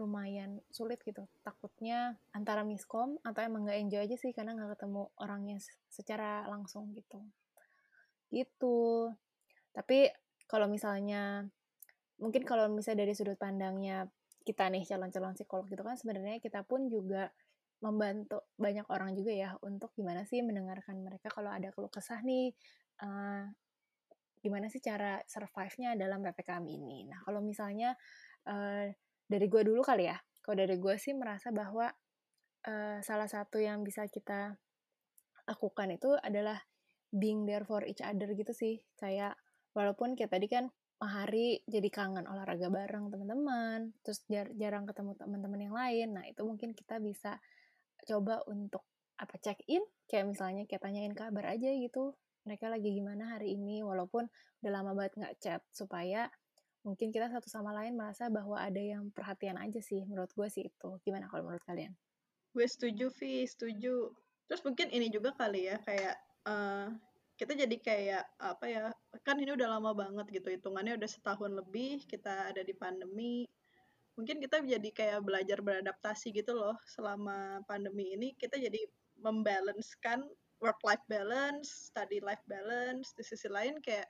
lumayan 0.00 0.60
sulit 0.76 0.98
gitu, 1.08 1.24
takutnya 1.46 2.16
antara 2.38 2.62
miskom 2.64 3.20
atau 3.28 3.40
emang 3.44 3.62
nggak 3.68 3.78
enjoy 3.82 4.00
aja 4.06 4.16
sih 4.22 4.32
karena 4.36 4.52
nggak 4.56 4.70
ketemu 4.78 5.02
orangnya 5.20 5.56
secara 5.90 6.44
langsung 6.52 6.84
gitu. 6.98 7.20
Gitu. 8.32 9.12
Tapi 9.76 10.08
kalau 10.48 10.66
misalnya 10.70 11.44
mungkin 12.20 12.42
kalau 12.46 12.70
misalnya 12.70 13.04
dari 13.08 13.14
sudut 13.16 13.36
pandangnya 13.40 14.06
kita 14.46 14.68
nih 14.72 14.84
calon-calon 14.88 15.34
psikolog 15.38 15.66
gitu 15.70 15.82
kan 15.86 15.96
sebenarnya 15.98 16.38
kita 16.42 16.62
pun 16.66 16.86
juga 16.90 17.30
membantu 17.82 18.46
banyak 18.58 18.86
orang 18.90 19.12
juga 19.18 19.32
ya 19.34 19.50
untuk 19.62 19.90
gimana 19.98 20.22
sih 20.26 20.40
mendengarkan 20.42 20.98
mereka 21.02 21.28
kalau 21.34 21.50
ada 21.50 21.70
keluh 21.74 21.90
kesah 21.90 22.22
nih, 22.22 22.54
eee, 23.02 23.42
gimana 24.42 24.66
sih 24.72 24.82
cara 24.82 25.22
survive-nya 25.26 25.94
dalam 25.98 26.20
PPKM 26.26 26.66
ini. 26.66 27.06
Nah 27.10 27.22
kalau 27.26 27.40
misalnya, 27.44 27.94
eee, 28.46 28.94
dari 29.32 29.46
gue 29.52 29.62
dulu 29.64 29.80
kali 29.80 30.04
ya, 30.12 30.18
kalau 30.44 30.56
dari 30.62 30.76
gue 30.76 30.94
sih 31.00 31.14
merasa 31.16 31.48
bahwa, 31.50 31.88
eee, 32.68 32.98
salah 33.08 33.28
satu 33.30 33.58
yang 33.68 33.80
bisa 33.88 34.04
kita 34.08 34.40
lakukan 35.48 35.88
itu 35.96 36.10
adalah 36.28 36.58
being 37.12 37.44
there 37.48 37.66
for 37.66 37.82
each 37.84 38.00
other 38.04 38.28
gitu 38.32 38.52
sih. 38.54 38.80
Kayak 39.00 39.36
walaupun 39.76 40.14
kayak 40.18 40.32
tadi 40.34 40.48
kan 40.50 40.66
Mahari 41.02 41.58
jadi 41.66 41.90
kangen 41.90 42.30
olahraga 42.30 42.70
bareng 42.70 43.10
teman-teman, 43.10 43.90
terus 44.06 44.22
jar 44.30 44.46
jarang 44.54 44.86
ketemu 44.86 45.18
teman-teman 45.18 45.60
yang 45.66 45.74
lain. 45.74 46.08
Nah, 46.14 46.22
itu 46.30 46.46
mungkin 46.46 46.78
kita 46.78 47.02
bisa 47.02 47.42
coba 48.06 48.38
untuk 48.46 48.86
apa 49.18 49.34
check 49.42 49.58
in, 49.66 49.82
kayak 50.06 50.30
misalnya 50.30 50.62
kayak 50.70 50.82
tanyain 50.86 51.10
kabar 51.10 51.58
aja 51.58 51.74
gitu. 51.74 52.14
Mereka 52.46 52.70
lagi 52.70 52.94
gimana 52.94 53.34
hari 53.34 53.58
ini 53.58 53.82
walaupun 53.82 54.30
udah 54.62 54.70
lama 54.70 54.94
banget 54.94 55.12
nggak 55.18 55.34
chat 55.42 55.60
supaya 55.74 56.30
mungkin 56.82 57.14
kita 57.14 57.30
satu 57.30 57.46
sama 57.46 57.70
lain 57.70 57.94
merasa 57.94 58.26
bahwa 58.26 58.58
ada 58.58 58.78
yang 58.78 59.10
perhatian 59.14 59.58
aja 59.58 59.78
sih 59.78 60.02
menurut 60.02 60.30
gue 60.34 60.48
sih 60.50 60.66
itu. 60.66 60.90
Gimana 61.06 61.30
kalau 61.30 61.46
menurut 61.46 61.62
kalian? 61.62 61.94
Gue 62.52 62.66
setuju, 62.68 63.08
Vi, 63.16 63.46
setuju. 63.48 64.12
Terus 64.50 64.60
mungkin 64.66 64.92
ini 64.92 65.08
juga 65.08 65.32
kali 65.32 65.70
ya, 65.70 65.80
kayak 65.80 66.16
uh, 66.44 66.92
kita 67.40 67.56
jadi 67.56 67.76
kayak 67.80 68.24
apa 68.36 68.64
ya, 68.68 68.84
kan 69.24 69.40
ini 69.40 69.56
udah 69.56 69.78
lama 69.78 69.96
banget 69.96 70.42
gitu, 70.42 70.52
hitungannya 70.52 71.00
udah 71.00 71.08
setahun 71.08 71.48
lebih 71.48 72.04
kita 72.04 72.52
ada 72.52 72.60
di 72.60 72.76
pandemi. 72.76 73.48
Mungkin 74.12 74.44
kita 74.44 74.60
jadi 74.60 74.88
kayak 74.92 75.24
belajar 75.24 75.64
beradaptasi 75.64 76.36
gitu 76.36 76.52
loh 76.52 76.76
selama 76.84 77.64
pandemi 77.64 78.12
ini. 78.12 78.36
Kita 78.36 78.60
jadi 78.60 78.84
membalancekan 79.16 80.28
work 80.60 80.76
life 80.84 81.00
balance, 81.08 81.88
study 81.88 82.20
life 82.20 82.44
balance. 82.44 83.16
Di 83.16 83.24
sisi 83.24 83.48
lain 83.48 83.80
kayak 83.80 84.04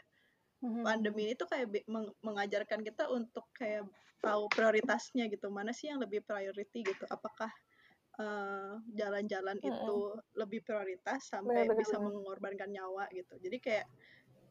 Mhm. 0.63 0.83
pandemi 0.87 1.27
ini 1.27 1.35
tuh 1.35 1.51
kayak 1.51 1.67
meng- 1.91 2.15
mengajarkan 2.23 2.81
kita 2.87 3.11
untuk 3.11 3.51
kayak 3.59 3.83
tahu 4.23 4.47
prioritasnya 4.47 5.27
gitu 5.27 5.51
mana 5.51 5.75
sih 5.75 5.91
yang 5.91 5.99
lebih 5.99 6.23
priority 6.23 6.87
gitu 6.87 7.05
apakah 7.11 7.51
eh, 8.23 8.75
jalan-jalan 8.95 9.59
Mm-mm. 9.59 9.75
itu 9.75 9.99
lebih 10.39 10.63
prioritas 10.63 11.27
sampai 11.27 11.67
Benar-benar 11.67 11.83
bisa 11.83 11.97
mengorbankan 11.99 12.71
nyawa 12.71 13.11
gitu 13.11 13.35
jadi 13.43 13.59
kayak 13.59 13.87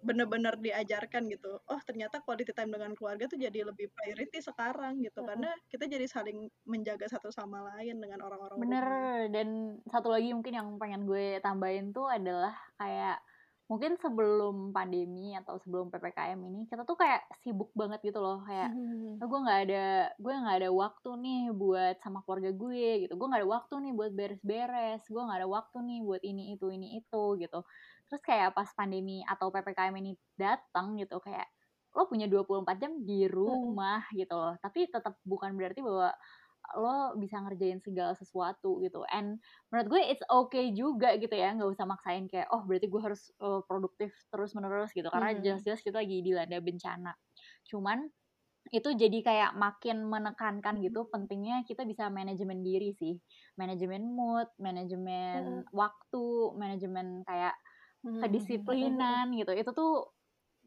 bener-bener 0.01 0.57
diajarkan 0.57 1.29
gitu 1.29 1.61
oh 1.61 1.79
ternyata 1.85 2.25
quality 2.25 2.51
time 2.57 2.73
dengan 2.73 2.91
keluarga 2.97 3.29
tuh 3.29 3.37
jadi 3.37 3.69
lebih 3.69 3.93
priority 3.93 4.41
sekarang 4.41 4.97
gitu 5.05 5.21
Mm-mm. 5.21 5.29
karena 5.29 5.49
kita 5.69 5.85
jadi 5.85 6.05
saling 6.09 6.49
menjaga 6.65 7.05
satu 7.05 7.29
sama 7.29 7.61
lain 7.77 8.01
dengan 8.01 8.25
orang-orang 8.25 8.57
Bener, 8.59 8.85
dan 9.29 9.47
satu 9.85 10.09
lagi 10.09 10.33
mungkin 10.33 10.57
yang 10.57 10.67
pengen 10.81 11.05
gue 11.05 11.37
tambahin 11.45 11.93
tuh 11.93 12.09
adalah 12.09 12.57
kayak 12.81 13.21
mungkin 13.71 13.95
sebelum 13.95 14.75
pandemi 14.75 15.31
atau 15.39 15.55
sebelum 15.63 15.87
ppkm 15.93 16.39
ini 16.51 16.61
kita 16.67 16.83
tuh 16.83 16.99
kayak 16.99 17.23
sibuk 17.39 17.71
banget 17.79 17.99
gitu 18.11 18.19
loh 18.19 18.43
kayak. 18.43 18.71
"Oh, 19.21 19.27
gue 19.31 19.39
nggak 19.45 19.59
ada 19.69 19.85
gue 20.17 20.33
nggak 20.33 20.57
ada 20.65 20.69
waktu 20.73 21.09
nih 21.23 21.41
buat 21.55 21.95
sama 22.03 22.19
keluarga 22.25 22.51
gue 22.51 22.85
gitu. 23.07 23.13
Gue 23.19 23.27
nggak 23.29 23.41
ada 23.45 23.51
waktu 23.55 23.75
nih 23.85 23.91
buat 23.97 24.11
beres-beres 24.17 25.01
gue 25.07 25.21
nggak 25.23 25.39
ada 25.45 25.49
waktu 25.49 25.77
nih 25.87 25.99
buat 26.03 26.21
ini 26.25 26.43
itu 26.57 26.67
ini 26.73 26.87
itu 26.99 27.23
gitu. 27.39 27.59
Terus 28.09 28.21
kayak 28.25 28.49
pas 28.57 28.69
pandemi 28.75 29.21
atau 29.23 29.47
ppkm 29.53 29.93
ini 30.01 30.11
datang 30.35 30.97
gitu 30.99 31.21
kayak 31.23 31.47
lo 31.95 32.07
punya 32.07 32.25
24 32.31 32.77
jam 32.81 32.93
di 33.03 33.27
rumah 33.29 34.03
gitu 34.15 34.33
loh. 34.35 34.55
Tapi 34.63 34.87
tetap 34.91 35.19
bukan 35.27 35.53
berarti 35.59 35.79
bahwa 35.83 36.11
lo 36.77 37.17
bisa 37.19 37.41
ngerjain 37.43 37.81
segala 37.83 38.13
sesuatu 38.15 38.79
gitu. 38.85 39.03
And 39.11 39.41
menurut 39.73 39.87
gue 39.91 40.01
it's 40.13 40.23
okay 40.29 40.71
juga 40.71 41.17
gitu 41.19 41.33
ya 41.35 41.51
nggak 41.57 41.67
usah 41.73 41.85
maksain 41.89 42.29
kayak 42.31 42.47
oh 42.53 42.63
berarti 42.63 42.87
gue 42.87 43.01
harus 43.01 43.33
uh, 43.43 43.59
produktif 43.67 44.13
terus 44.31 44.55
menerus 44.55 44.93
gitu. 44.95 45.07
Karena 45.11 45.35
Hmm. 45.35 45.41
jelas-jelas 45.43 45.81
kita 45.83 45.99
lagi 45.99 46.23
dilanda 46.23 46.57
bencana. 46.63 47.13
Cuman 47.67 48.07
itu 48.71 48.89
jadi 48.93 49.19
kayak 49.25 49.51
makin 49.57 50.05
menekankan 50.07 50.79
gitu 50.85 51.09
pentingnya 51.11 51.65
kita 51.67 51.83
bisa 51.83 52.07
manajemen 52.13 52.61
diri 52.63 52.93
sih. 52.95 53.19
Manajemen 53.59 54.13
mood 54.15 54.47
manajemen 54.61 55.65
waktu 55.73 56.25
manajemen 56.55 57.25
kayak 57.27 57.57
Mhm. 58.05 58.21
kedisiplinan 58.21 59.33
gitu. 59.35 59.51
Itu 59.53 59.71
tuh 59.75 59.93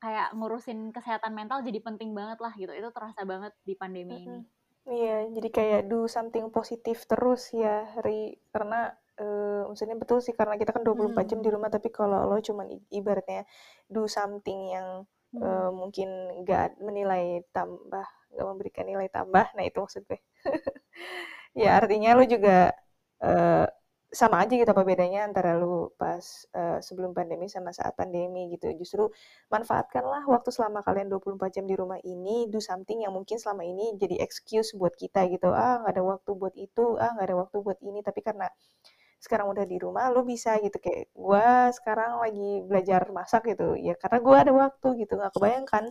kayak 0.03 0.37
ngurusin 0.37 0.93
kesehatan 0.93 1.33
mental 1.33 1.65
jadi 1.65 1.81
penting 1.81 2.13
banget 2.13 2.39
lah 2.45 2.53
gitu. 2.59 2.71
Itu 2.75 2.91
terasa 2.93 3.25
banget 3.25 3.55
di 3.65 3.75
pandemi 3.79 4.21
ini 4.27 4.39
Iya, 4.85 5.13
jadi 5.35 5.49
kayak 5.57 5.81
do 5.91 5.99
something 6.17 6.47
positif 6.57 6.97
terus 7.11 7.43
ya, 7.57 7.89
Ri. 8.05 8.37
Karena 8.53 8.93
eh, 9.21 9.61
maksudnya 9.69 9.97
betul 10.03 10.19
sih 10.25 10.35
karena 10.39 10.55
kita 10.61 10.71
kan 10.77 10.83
24 10.87 11.25
jam 11.31 11.41
di 11.45 11.49
rumah, 11.55 11.71
tapi 11.73 11.89
kalau 11.99 12.21
lo 12.29 12.37
cuman 12.49 12.67
i- 12.77 12.89
ibaratnya 13.01 13.43
do 13.95 14.05
something 14.17 14.59
yang 14.77 14.89
eh, 15.45 15.69
mungkin 15.81 16.09
nggak 16.45 16.65
menilai 16.87 17.25
tambah, 17.57 18.07
nggak 18.33 18.47
memberikan 18.51 18.85
nilai 18.91 19.09
tambah, 19.17 19.47
nah 19.57 19.65
itu 19.69 19.79
maksud 19.85 20.03
gue. 20.09 20.21
Ya 21.55 21.79
artinya 21.79 22.11
lo 22.19 22.25
juga 22.27 22.75
eh, 23.23 23.67
sama 24.21 24.37
aja 24.47 24.55
gitu 24.55 24.71
apa 24.71 24.85
bedanya 24.87 25.21
antara 25.29 25.51
lu 25.61 25.91
pas 26.01 26.25
eh, 26.55 26.79
sebelum 26.87 27.11
pandemi 27.19 27.47
sama 27.51 27.71
saat 27.79 27.95
pandemi 28.01 28.43
gitu. 28.55 28.67
Justru 28.81 29.05
manfaatkanlah 29.53 30.23
waktu 30.31 30.51
selama 30.57 30.81
kalian 30.87 31.09
24 31.13 31.51
jam 31.57 31.65
di 31.71 31.75
rumah 31.75 31.99
ini, 32.07 32.47
do 32.53 32.59
something 32.63 33.03
yang 33.05 33.13
mungkin 33.19 33.37
selama 33.43 33.63
ini 33.67 33.95
jadi 33.99 34.17
excuse 34.25 34.71
buat 34.81 34.95
kita 34.95 35.27
gitu. 35.35 35.51
Ah, 35.53 35.83
nggak 35.83 35.93
ada 35.99 36.05
waktu 36.13 36.31
buat 36.41 36.55
itu, 36.57 36.85
ah 37.03 37.11
nggak 37.19 37.27
ada 37.29 37.37
waktu 37.43 37.57
buat 37.67 37.79
ini. 37.83 38.01
Tapi 38.07 38.21
karena 38.23 38.47
sekarang 39.25 39.47
udah 39.55 39.65
di 39.67 39.77
rumah, 39.81 40.05
lo 40.15 40.23
bisa 40.27 40.57
gitu. 40.65 40.77
Kayak 40.85 41.11
gua 41.17 41.73
sekarang 41.77 42.21
lagi 42.25 42.51
belajar 42.69 43.03
masak 43.13 43.43
gitu. 43.53 43.75
Ya 43.79 43.95
karena 43.99 44.19
gua 44.27 44.37
ada 44.45 44.53
waktu 44.55 44.89
gitu. 45.07 45.13
Nggak 45.21 45.33
kebayangkan 45.37 45.85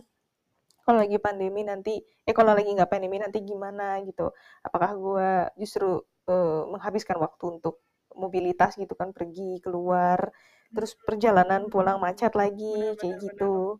kalau 0.84 0.98
lagi 1.04 1.16
pandemi 1.26 1.62
nanti, 1.64 1.94
eh 2.28 2.34
kalau 2.36 2.52
lagi 2.52 2.70
nggak 2.76 2.90
pandemi 2.92 3.16
nanti 3.20 3.38
gimana 3.44 4.00
gitu. 4.08 4.32
Apakah 4.66 4.90
gua 4.96 5.30
justru 5.60 6.04
eh, 6.28 6.62
menghabiskan 6.72 7.16
waktu 7.20 7.44
untuk 7.60 7.80
mobilitas 8.16 8.78
gitu 8.78 8.94
kan, 8.94 9.10
pergi 9.12 9.58
keluar, 9.60 10.30
terus 10.70 10.94
perjalanan 10.96 11.66
pulang 11.68 11.98
macet 11.98 12.34
lagi, 12.34 12.94
kayak 12.98 13.18
gitu. 13.20 13.78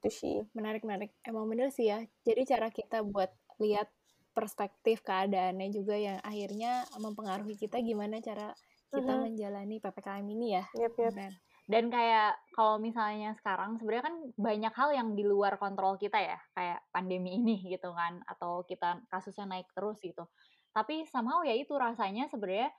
Itu 0.00 0.08
sih. 0.10 0.36
Menarik, 0.52 0.82
menarik. 0.82 1.10
Emang 1.22 1.46
bener 1.46 1.70
sih 1.70 1.88
ya. 1.88 2.02
Jadi 2.22 2.42
cara 2.46 2.68
kita 2.68 3.02
buat 3.02 3.30
lihat 3.58 3.88
perspektif 4.30 5.02
keadaannya 5.02 5.68
juga 5.74 5.98
yang 5.98 6.18
akhirnya 6.22 6.86
mempengaruhi 6.96 7.58
kita 7.58 7.82
gimana 7.82 8.22
cara 8.22 8.54
kita 8.90 9.12
Mhm. 9.18 9.22
menjalani 9.26 9.76
PPKM 9.78 10.26
ini 10.26 10.46
ya. 10.54 10.64
Yap. 10.78 10.94
Benar. 10.96 11.32
dan 11.70 11.86
kayak 11.86 12.34
kalau 12.50 12.82
misalnya 12.82 13.30
sekarang 13.38 13.78
sebenarnya 13.78 14.10
kan 14.10 14.16
banyak 14.34 14.74
hal 14.74 14.90
yang 14.90 15.14
di 15.14 15.22
luar 15.22 15.54
kontrol 15.54 15.94
kita 15.94 16.18
ya 16.18 16.34
kayak 16.50 16.82
pandemi 16.90 17.38
ini 17.38 17.62
gitu 17.78 17.94
kan 17.94 18.18
atau 18.26 18.66
kita 18.66 18.98
kasusnya 19.06 19.46
naik 19.46 19.70
terus 19.70 20.02
gitu 20.02 20.26
tapi 20.74 21.06
somehow 21.06 21.46
ya 21.46 21.54
itu 21.54 21.70
rasanya 21.78 22.26
sebenarnya 22.26 22.74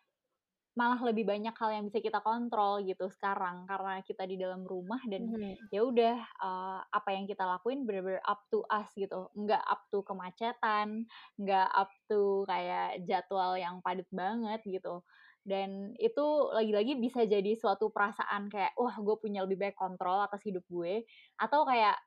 malah 0.77 0.99
lebih 1.03 1.27
banyak 1.27 1.51
hal 1.55 1.69
yang 1.75 1.83
bisa 1.89 1.99
kita 1.99 2.23
kontrol 2.23 2.79
gitu 2.87 3.11
sekarang 3.11 3.67
karena 3.67 3.99
kita 4.07 4.23
di 4.23 4.39
dalam 4.39 4.63
rumah 4.63 5.03
dan 5.07 5.31
Mhm. 5.31 5.71
ya 5.71 5.83
udah 5.87 6.15
eh, 6.19 6.79
apa 6.91 7.09
yang 7.15 7.25
kita 7.27 7.43
lakuin 7.47 7.83
bener-bener 7.87 8.23
up 8.27 8.43
to 8.51 8.63
us 8.71 8.91
gitu. 8.95 9.27
Nggak 9.35 9.63
up 9.67 9.81
to 9.91 9.99
kemacetan 10.07 11.07
nggak 11.39 11.67
up 11.75 11.91
to 12.07 12.43
kayak 12.47 13.03
jadwal 13.07 13.55
yang 13.59 13.79
padat 13.83 14.07
banget 14.11 14.61
gitu. 14.67 15.03
Dan 15.41 15.97
itu 15.97 16.25
lagi-lagi 16.53 16.93
bisa 17.01 17.25
jadi 17.25 17.57
suatu 17.57 17.89
perasaan 17.89 18.47
kayak 18.53 18.77
wah 18.77 18.93
gue 19.01 19.15
punya 19.17 19.41
lebih 19.47 19.57
baik 19.59 19.75
kontrol 19.79 20.21
atas 20.21 20.45
hidup 20.45 20.63
gue. 20.69 21.03
Atau 21.41 21.65
kayak 21.65 21.97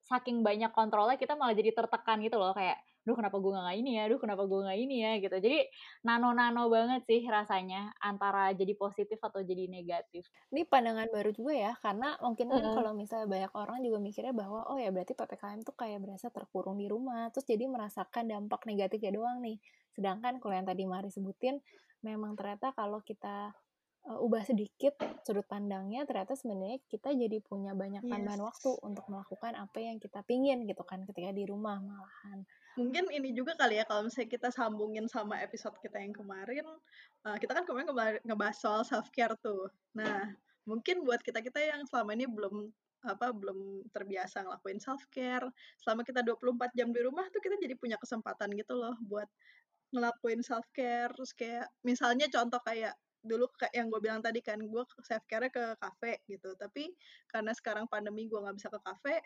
saking 0.00 0.42
banyak 0.42 0.72
kontrolnya 0.74 1.14
kita 1.20 1.36
malah 1.38 1.54
jadi 1.54 1.70
tertekan 1.76 2.18
gitu 2.24 2.36
loh 2.40 2.50
kayak 2.56 2.80
duh 3.00 3.16
kenapa 3.16 3.40
gue 3.40 3.48
nggak 3.48 3.76
ini 3.80 3.90
ya 3.96 4.04
duh 4.12 4.20
kenapa 4.20 4.44
gue 4.44 4.60
nggak 4.60 4.78
ini 4.78 4.96
ya 5.00 5.12
gitu 5.24 5.36
jadi 5.40 5.58
nano-nano 6.04 6.68
banget 6.68 7.00
sih 7.08 7.24
rasanya 7.24 7.96
antara 7.98 8.52
jadi 8.52 8.76
positif 8.76 9.16
atau 9.20 9.40
jadi 9.40 9.66
negatif 9.66 10.28
Ini 10.50 10.66
pandangan 10.66 11.06
baru 11.14 11.30
juga 11.30 11.54
ya, 11.54 11.72
karena 11.78 12.18
mungkin 12.18 12.50
kan 12.50 12.58
Mm-mm. 12.58 12.74
kalau 12.74 12.92
misalnya 12.92 13.26
banyak 13.30 13.52
orang 13.54 13.78
juga 13.86 13.98
mikirnya 14.02 14.34
bahwa 14.34 14.66
oh 14.66 14.76
ya 14.76 14.90
berarti 14.90 15.14
PPKM 15.14 15.62
tuh 15.62 15.74
kayak 15.78 16.02
berasa 16.02 16.26
terkurung 16.28 16.76
di 16.76 16.90
rumah, 16.90 17.30
terus 17.30 17.46
jadi 17.46 17.70
merasakan 17.70 18.26
dampak 18.26 18.66
negatifnya 18.66 19.14
doang 19.14 19.38
nih. 19.40 19.62
Sedangkan 19.94 20.42
kalau 20.42 20.54
yang 20.58 20.66
tadi 20.66 20.82
Mari 20.90 21.10
sebutin, 21.14 21.62
memang 22.02 22.34
ternyata 22.34 22.74
kalau 22.74 22.98
kita 23.06 23.54
uh, 24.10 24.18
ubah 24.26 24.42
sedikit 24.42 24.98
sudut 25.22 25.46
pandangnya, 25.46 26.02
ternyata 26.02 26.34
sebenarnya 26.34 26.82
kita 26.90 27.14
jadi 27.14 27.38
punya 27.44 27.72
banyak 27.78 28.02
tambahan 28.10 28.40
Yes. 28.42 28.46
waktu 28.50 28.70
untuk 28.82 29.04
melakukan 29.06 29.54
apa 29.54 29.78
yang 29.78 30.02
kita 30.02 30.26
pingin 30.26 30.66
gitu 30.66 30.82
kan 30.82 31.06
ketika 31.06 31.30
di 31.30 31.46
rumah 31.46 31.78
malahan. 31.78 32.42
Mungkin 32.78 33.10
ini 33.10 33.34
juga 33.34 33.58
kali 33.58 33.82
ya 33.82 33.84
kalau 33.86 34.06
misalnya 34.06 34.30
kita 34.30 34.48
sambungin 34.54 35.06
sama 35.10 35.42
episode 35.42 35.74
kita 35.82 35.98
yang 35.98 36.14
kemarin 36.14 36.66
eh, 37.26 37.36
kita 37.42 37.52
kan 37.56 37.64
kemarin 37.66 37.90
ngebahas, 38.22 38.56
soal 38.58 38.82
self 38.86 39.10
care 39.10 39.34
tuh. 39.42 39.70
Nah 39.98 40.30
mungkin 40.68 41.02
buat 41.02 41.18
kita 41.24 41.42
kita 41.42 41.58
yang 41.58 41.82
selama 41.88 42.14
ini 42.14 42.30
belum 42.30 42.70
apa 43.00 43.32
belum 43.32 43.88
terbiasa 43.96 44.44
ngelakuin 44.44 44.76
self 44.76 45.00
care 45.08 45.48
selama 45.80 46.04
kita 46.04 46.20
24 46.20 46.76
jam 46.76 46.92
di 46.92 47.00
rumah 47.00 47.24
tuh 47.32 47.40
kita 47.40 47.56
jadi 47.56 47.72
punya 47.80 47.96
kesempatan 47.96 48.52
gitu 48.52 48.76
loh 48.76 48.92
buat 49.08 49.24
ngelakuin 49.96 50.44
self 50.44 50.68
care 50.76 51.08
terus 51.16 51.32
kayak 51.32 51.64
misalnya 51.80 52.28
contoh 52.28 52.60
kayak 52.60 52.92
dulu 53.20 53.48
kayak 53.56 53.74
yang 53.76 53.92
gue 53.92 54.00
bilang 54.00 54.20
tadi 54.24 54.40
kan 54.40 54.56
gue 54.56 54.82
self 55.04 55.24
care 55.28 55.52
ke 55.52 55.76
kafe 55.76 56.24
gitu. 56.24 56.56
Tapi 56.56 56.92
karena 57.28 57.52
sekarang 57.52 57.84
pandemi 57.88 58.24
gue 58.28 58.40
nggak 58.40 58.56
bisa 58.56 58.68
ke 58.72 58.80
kafe 58.80 59.16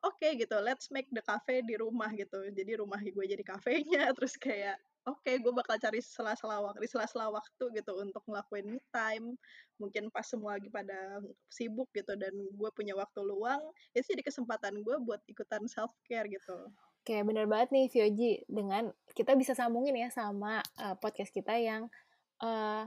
oke 0.00 0.28
gitu 0.36 0.56
let's 0.64 0.88
make 0.88 1.08
the 1.12 1.22
cafe 1.24 1.60
di 1.64 1.76
rumah 1.76 2.10
gitu. 2.16 2.40
Jadi 2.52 2.80
rumah 2.80 3.00
gue 3.00 3.24
jadi 3.24 3.44
kafenya 3.44 4.08
terus 4.16 4.36
kayak 4.36 4.80
oke 5.08 5.28
gue 5.28 5.52
bakal 5.52 5.76
cari 5.80 6.00
sela-sela 6.04 6.60
waktu 6.60 6.84
sela-sela 6.84 7.32
waktu 7.32 7.64
gitu 7.76 7.92
untuk 8.00 8.24
ngelakuin 8.28 8.66
me 8.76 8.80
time. 8.92 9.36
Mungkin 9.80 10.12
pas 10.12 10.24
semua 10.24 10.56
lagi 10.56 10.68
pada 10.68 11.20
sibuk 11.48 11.88
gitu 11.96 12.16
dan 12.16 12.32
gue 12.32 12.70
punya 12.72 12.96
waktu 12.96 13.20
luang 13.24 13.60
itu 13.96 14.04
jadi 14.16 14.24
kesempatan 14.24 14.80
gue 14.80 14.96
buat 15.04 15.20
ikutan 15.28 15.64
self 15.68 15.92
care 16.08 16.28
gitu. 16.28 16.68
Oke, 17.00 17.16
bener 17.24 17.48
banget 17.48 17.72
nih 17.72 17.86
Vioji. 17.88 18.44
Dengan 18.44 18.92
kita 19.16 19.32
bisa 19.32 19.56
sambungin 19.56 19.96
ya 19.96 20.12
sama 20.12 20.60
uh, 20.76 20.92
podcast 21.00 21.32
kita 21.32 21.56
yang 21.56 21.88
uh, 22.44 22.84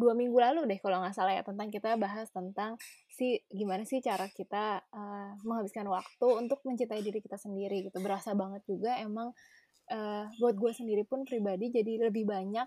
dua 0.00 0.16
minggu 0.16 0.38
lalu 0.38 0.64
deh 0.64 0.80
kalau 0.80 1.04
nggak 1.04 1.12
salah 1.12 1.36
ya 1.36 1.44
tentang 1.44 1.68
kita 1.68 1.98
bahas 2.00 2.32
tentang 2.32 2.80
si 3.20 3.36
gimana 3.52 3.84
sih 3.84 4.00
cara 4.00 4.24
kita 4.32 4.80
uh, 4.96 5.36
menghabiskan 5.44 5.84
waktu 5.92 6.24
untuk 6.40 6.64
mencintai 6.64 7.04
diri 7.04 7.20
kita 7.20 7.36
sendiri 7.36 7.84
gitu. 7.84 8.00
Berasa 8.00 8.32
banget 8.32 8.64
juga 8.64 8.96
emang 8.96 9.36
uh, 9.92 10.24
buat 10.40 10.56
gue 10.56 10.72
sendiri 10.72 11.04
pun 11.04 11.28
pribadi 11.28 11.68
jadi 11.68 12.08
lebih 12.08 12.24
banyak 12.24 12.64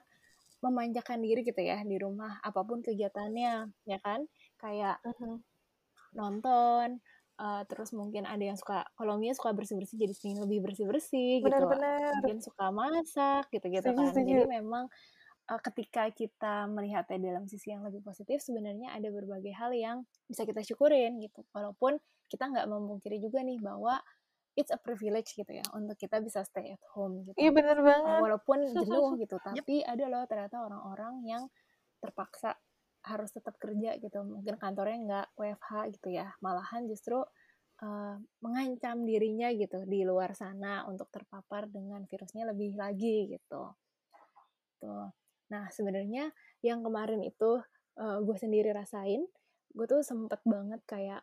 memanjakan 0.61 1.19
diri 1.25 1.41
gitu 1.41 1.59
ya 1.59 1.81
di 1.81 1.97
rumah 1.97 2.37
apa 2.39 2.61
pun 2.61 2.85
kegiatannya 2.85 3.73
ya 3.83 3.97
kan 3.99 4.23
kayak 4.61 5.01
Mhm. 5.03 5.41
nonton 6.13 7.01
uh, 7.41 7.61
terus 7.67 7.91
mungkin 7.91 8.23
ada 8.23 8.39
yang 8.39 8.55
suka 8.55 8.85
kalau 8.95 9.17
Mia 9.17 9.33
suka 9.33 9.51
bersih 9.51 9.75
bersih 9.75 9.97
jadi 9.97 10.13
lebih 10.39 10.63
bersih 10.63 10.85
bersih 10.87 11.41
gitu 11.41 11.49
Benar-benar. 11.49 12.15
mungkin 12.21 12.39
suka 12.39 12.69
masak 12.69 13.49
gitu 13.51 13.65
gitu 13.67 13.89
kan 13.91 14.13
jadi 14.13 14.45
memang 14.47 14.87
uh, 15.51 15.61
ketika 15.71 16.11
kita 16.13 16.69
melihatnya 16.71 17.19
dalam 17.19 17.45
sisi 17.49 17.73
yang 17.73 17.83
lebih 17.83 18.03
positif 18.05 18.39
sebenarnya 18.39 18.95
ada 18.95 19.09
berbagai 19.11 19.51
hal 19.55 19.71
yang 19.75 20.07
bisa 20.29 20.47
kita 20.47 20.63
syukurin 20.63 21.19
gitu 21.19 21.43
walaupun 21.51 21.99
kita 22.31 22.49
nggak 22.49 22.67
memungkiri 22.69 23.19
juga 23.19 23.43
nih 23.43 23.59
bahwa 23.59 23.99
it's 24.53 24.69
a 24.69 24.79
privilege 24.79 25.33
gitu 25.33 25.49
ya 25.49 25.65
untuk 25.73 25.97
kita 25.97 26.21
bisa 26.21 26.45
stay 26.45 26.73
at 26.73 26.83
home 26.93 27.25
gitu. 27.25 27.37
Iya 27.37 27.51
bener 27.53 27.77
banget. 27.81 28.19
walaupun 28.21 28.59
jenuh 28.69 29.17
gitu, 29.17 29.35
tapi 29.41 29.81
yep. 29.81 29.89
ada 29.97 30.05
loh 30.09 30.23
ternyata 30.29 30.57
orang-orang 30.61 31.25
yang 31.25 31.43
terpaksa 31.97 32.53
harus 33.03 33.33
tetap 33.33 33.57
kerja 33.57 33.97
gitu. 33.97 34.21
Mungkin 34.21 34.55
kantornya 34.61 34.97
nggak 35.03 35.27
WFH 35.35 35.71
gitu 35.97 36.09
ya, 36.13 36.29
malahan 36.39 36.85
justru 36.85 37.19
uh, 37.81 38.15
mengancam 38.45 39.01
dirinya 39.03 39.49
gitu 39.51 39.83
di 39.89 40.05
luar 40.05 40.37
sana 40.37 40.85
untuk 40.85 41.09
terpapar 41.09 41.67
dengan 41.67 42.05
virusnya 42.05 42.53
lebih 42.53 42.77
lagi 42.77 43.33
gitu. 43.33 43.73
Tuh. 44.79 45.22
Nah 45.53 45.69
sebenarnya 45.69 46.33
yang 46.65 46.81
kemarin 46.81 47.21
itu 47.21 47.61
uh, 48.01 48.17
gue 48.25 48.37
sendiri 48.41 48.73
rasain, 48.73 49.21
gue 49.77 49.85
tuh 49.85 50.01
sempet 50.01 50.41
banget 50.41 50.81
kayak 50.89 51.21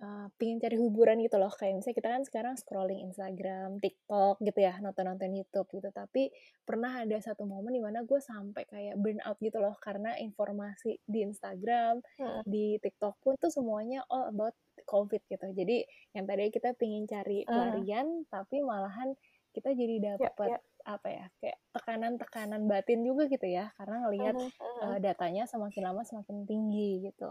uh, 0.00 0.26
pingin 0.36 0.60
cari 0.60 0.76
hiburan 0.76 1.20
gitu 1.24 1.36
loh 1.36 1.52
kayak 1.52 1.80
misalnya 1.80 1.96
kita 1.96 2.08
kan 2.12 2.22
sekarang 2.24 2.54
scrolling 2.56 3.00
Instagram, 3.08 3.80
TikTok 3.80 4.40
gitu 4.44 4.58
ya 4.60 4.76
nonton-nonton 4.80 5.30
YouTube 5.36 5.68
gitu 5.72 5.88
tapi 5.92 6.32
pernah 6.64 7.04
ada 7.04 7.16
satu 7.20 7.44
momen 7.44 7.76
di 7.76 7.82
mana 7.82 8.02
gue 8.04 8.20
sampai 8.20 8.64
kayak 8.68 8.96
burn 9.00 9.20
out 9.24 9.36
gitu 9.40 9.60
loh 9.60 9.76
karena 9.80 10.16
informasi 10.20 11.00
di 11.04 11.24
Instagram, 11.24 12.00
hmm. 12.20 12.42
di 12.48 12.76
TikTok 12.80 13.20
pun 13.20 13.36
tuh 13.36 13.52
semuanya 13.52 14.04
all 14.08 14.32
about 14.32 14.56
COVID 14.88 15.22
gitu 15.28 15.46
jadi 15.52 15.84
yang 16.16 16.24
tadi 16.24 16.48
kita 16.48 16.72
pingin 16.74 17.04
cari 17.04 17.44
pelarian 17.44 18.24
hmm. 18.24 18.32
tapi 18.32 18.64
malahan 18.64 19.12
kita 19.50 19.74
jadi 19.74 20.16
dapat 20.16 20.56
yeah, 20.56 20.60
yeah 20.60 20.69
apa 20.84 21.08
ya 21.08 21.24
kayak 21.40 21.58
tekanan-tekanan 21.76 22.64
batin 22.66 23.04
juga 23.04 23.28
gitu 23.28 23.46
ya 23.46 23.72
karena 23.76 24.06
ngelihat 24.06 24.34
uh, 24.36 24.48
uh, 24.48 24.84
uh. 24.94 24.98
datanya 24.98 25.44
semakin 25.44 25.82
lama 25.90 26.02
semakin 26.04 26.44
tinggi 26.48 27.04
gitu. 27.04 27.28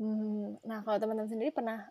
Hmm, 0.00 0.56
nah 0.64 0.80
kalau 0.80 0.96
teman-teman 0.96 1.28
sendiri 1.28 1.52
pernah 1.52 1.84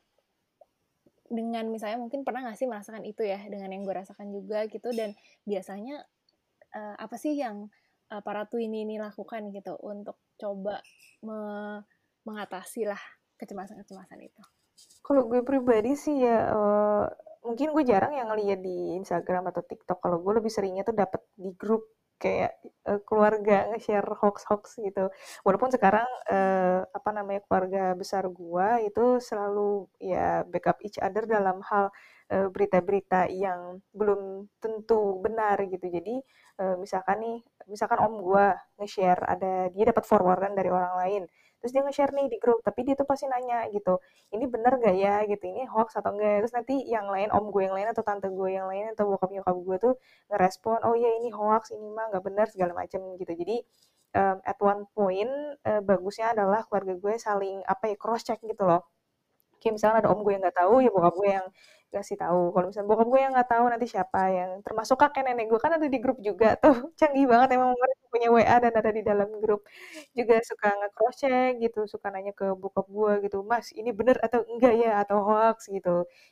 dengan 1.29 1.69
misalnya 1.69 2.01
mungkin 2.01 2.25
pernah 2.25 2.41
nggak 2.41 2.57
sih 2.57 2.65
merasakan 2.65 3.05
itu 3.05 3.21
ya 3.21 3.37
dengan 3.45 3.69
yang 3.69 3.85
gue 3.85 3.93
rasakan 3.93 4.33
juga 4.33 4.65
gitu 4.65 4.89
dan 4.97 5.13
biasanya 5.45 6.01
uh, 6.73 6.95
apa 6.97 7.15
sih 7.21 7.37
yang 7.37 7.69
uh, 8.09 8.21
para 8.25 8.49
twini 8.49 8.81
ini 8.81 8.97
lakukan 8.97 9.53
gitu 9.53 9.77
untuk 9.85 10.17
coba 10.41 10.81
me 11.21 11.37
mengatasi 12.25 12.89
lah 12.89 12.99
kecemasan-kecemasan 13.37 14.19
itu? 14.25 14.41
Kalau 15.05 15.25
gue 15.29 15.41
pribadi 15.45 15.93
sih 15.95 16.17
ya 16.19 16.49
uh, 16.49 17.05
mungkin 17.46 17.72
gue 17.75 17.84
jarang 17.88 18.13
yang 18.15 18.27
ngeliat 18.31 18.60
di 18.60 19.00
Instagram 19.00 19.50
atau 19.51 19.63
TikTok. 19.63 20.00
Kalau 20.03 20.17
gue 20.24 20.34
lebih 20.39 20.51
seringnya 20.51 20.84
tuh 20.88 20.96
dapet 20.98 21.22
di 21.36 21.51
grup 21.55 21.88
kayak 22.19 22.60
uh, 22.86 23.00
keluarga 23.08 23.72
nge-share 23.72 24.05
hoax-hoax 24.19 24.84
gitu. 24.84 25.08
Walaupun 25.48 25.72
sekarang 25.72 26.05
uh, 26.27 26.84
apa 26.91 27.10
namanya 27.15 27.41
keluarga 27.48 27.96
besar 27.96 28.27
gua 28.27 28.84
itu 28.84 29.24
selalu 29.24 29.88
ya 30.03 30.43
backup 30.43 30.84
each 30.84 31.00
other 31.00 31.24
dalam 31.25 31.63
hal 31.63 31.89
berita-berita 32.29 33.25
uh, 33.25 33.31
yang 33.31 33.60
belum 33.96 34.46
tentu 34.62 35.17
benar 35.24 35.58
gitu. 35.65 35.88
Jadi 35.89 36.22
uh, 36.62 36.75
misalkan 36.77 37.17
nih, 37.24 37.38
misalkan 37.72 37.98
om 38.03 38.22
gua 38.22 38.53
nge-share 38.77 39.24
ada 39.25 39.72
dia 39.74 39.89
dapat 39.89 40.05
forwardan 40.05 40.53
dari 40.53 40.69
orang 40.69 40.93
lain 41.00 41.24
terus 41.59 41.71
dia 41.75 41.83
nge-share 41.85 42.13
nih 42.15 42.27
di 42.31 42.37
grup 42.39 42.59
tapi 42.63 42.87
dia 42.87 42.95
tuh 42.99 43.07
pasti 43.07 43.25
nanya 43.27 43.67
gitu 43.75 43.99
ini 44.35 44.45
bener 44.47 44.73
gak 44.79 44.95
ya? 44.95 45.15
Gitu 45.27 45.43
ini 45.51 45.67
hoax 45.67 45.99
atau 45.99 46.11
enggak 46.15 46.45
terus 46.45 46.53
nanti 46.55 46.75
yang 46.87 47.07
lain 47.11 47.29
om 47.35 47.51
gue 47.53 47.63
yang 47.67 47.75
lain 47.75 47.87
atau 47.91 48.03
tante 48.03 48.27
gue 48.31 48.49
yang 48.51 48.67
lain 48.71 48.95
atau 48.95 49.03
bokap 49.11 49.29
nyokap 49.35 49.55
gue 49.67 49.77
tuh 49.79 49.93
ngerespon 50.31 50.79
oh 50.87 50.95
iya 50.95 51.09
ini 51.19 51.29
hoax 51.33 51.71
ini 51.75 51.87
mah 51.91 52.09
nggak 52.11 52.23
bener 52.23 52.47
segala 52.51 52.73
macam 52.77 53.01
gitu. 53.19 53.33
Jadi 53.35 53.55
um, 54.15 54.37
at 54.45 54.57
one 54.61 54.83
point 54.95 55.31
uh, 55.65 55.81
bagusnya 55.83 56.33
adalah 56.33 56.65
keluarga 56.65 56.93
gue 56.97 57.13
saling 57.19 57.61
apa 57.65 57.93
ya 57.93 57.95
cross 57.99 58.23
check 58.25 58.39
gitu 58.41 58.63
loh. 58.65 58.85
Kayak 59.59 59.73
misalnya 59.75 59.95
ada 60.05 60.09
om 60.15 60.23
gue 60.23 60.31
yang 60.33 60.43
nggak 60.45 60.57
tahu 60.57 60.75
ya 60.79 60.89
bokap 60.89 61.13
gue 61.19 61.29
yang 61.29 61.47
kasih 61.96 62.17
tahu. 62.22 62.39
Kalau 62.53 62.65
misalnya 62.69 62.89
bokap 62.91 63.08
gue 63.12 63.19
yang 63.24 63.31
nggak 63.36 63.50
tahu 63.53 63.65
nanti 63.72 63.86
siapa 63.93 64.19
yang 64.38 64.50
termasuk 64.65 64.98
kakek 65.01 65.24
nenek 65.25 65.46
gue 65.51 65.60
kan 65.65 65.72
ada 65.77 65.88
di 65.93 65.98
grup 66.03 66.17
juga 66.28 66.47
tuh. 66.63 66.75
Canggih 66.99 67.25
banget 67.32 67.49
emang 67.58 67.71
mereka 67.82 68.04
punya 68.13 68.28
WA 68.36 68.56
dan 68.63 68.73
ada 68.80 68.91
di 68.97 69.02
dalam 69.10 69.30
grup. 69.43 69.62
Juga 70.17 70.36
suka 70.49 70.67
nge-cross 70.80 71.15
check 71.21 71.52
gitu 71.63 71.80
suka 71.93 72.08
nanya 72.13 72.32
ke 72.39 72.45
bokap 72.62 72.86
gue 72.97 73.12
gitu 73.25 73.38
mas 73.52 73.67
ini 73.80 73.89
bener 73.99 74.17
atau 74.25 74.41
enggak 74.52 74.73
ya? 74.84 74.89
Atau 75.04 75.17
hoax? 75.28 75.58
gitu. 75.75 75.89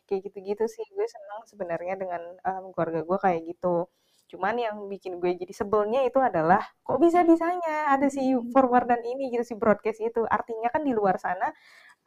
Kayak 0.08 0.20
gitu-gitu 0.32 0.64
sih. 0.76 0.86
Gue 0.96 1.06
senang 1.10 1.42
sebenarnya 1.52 1.94
dengan 2.02 2.22
um, 2.48 2.64
keluarga 2.74 3.00
gue 3.08 3.18
kayak 3.26 3.42
gitu 3.56 3.88
cuman 4.32 4.56
yang 4.60 4.76
bikin 4.92 5.20
gue 5.22 5.32
jadi 5.42 5.54
sebelnya 5.56 6.00
itu 6.08 6.20
adalah 6.20 6.62
kok 6.86 7.00
bisa 7.04 7.24
bisanya 7.24 7.92
ada 7.94 8.08
si 8.12 8.22
forwardan 8.54 9.02
ini 9.04 9.32
gitu 9.34 9.44
si 9.48 9.56
broadcast 9.62 10.00
itu. 10.04 10.22
Artinya 10.28 10.68
kan 10.74 10.82
di 10.88 10.94
luar 10.96 11.16
sana 11.22 11.48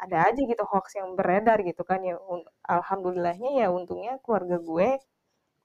ada 0.01 0.29
aja 0.33 0.41
gitu 0.43 0.65
hoax 0.71 0.97
yang 1.01 1.15
beredar 1.19 1.59
gitu 1.65 1.83
kan 1.87 2.01
ya. 2.05 2.17
Alhamdulillahnya 2.69 3.51
ya 3.61 3.67
untungnya 3.73 4.19
keluarga 4.25 4.57
gue 4.63 4.89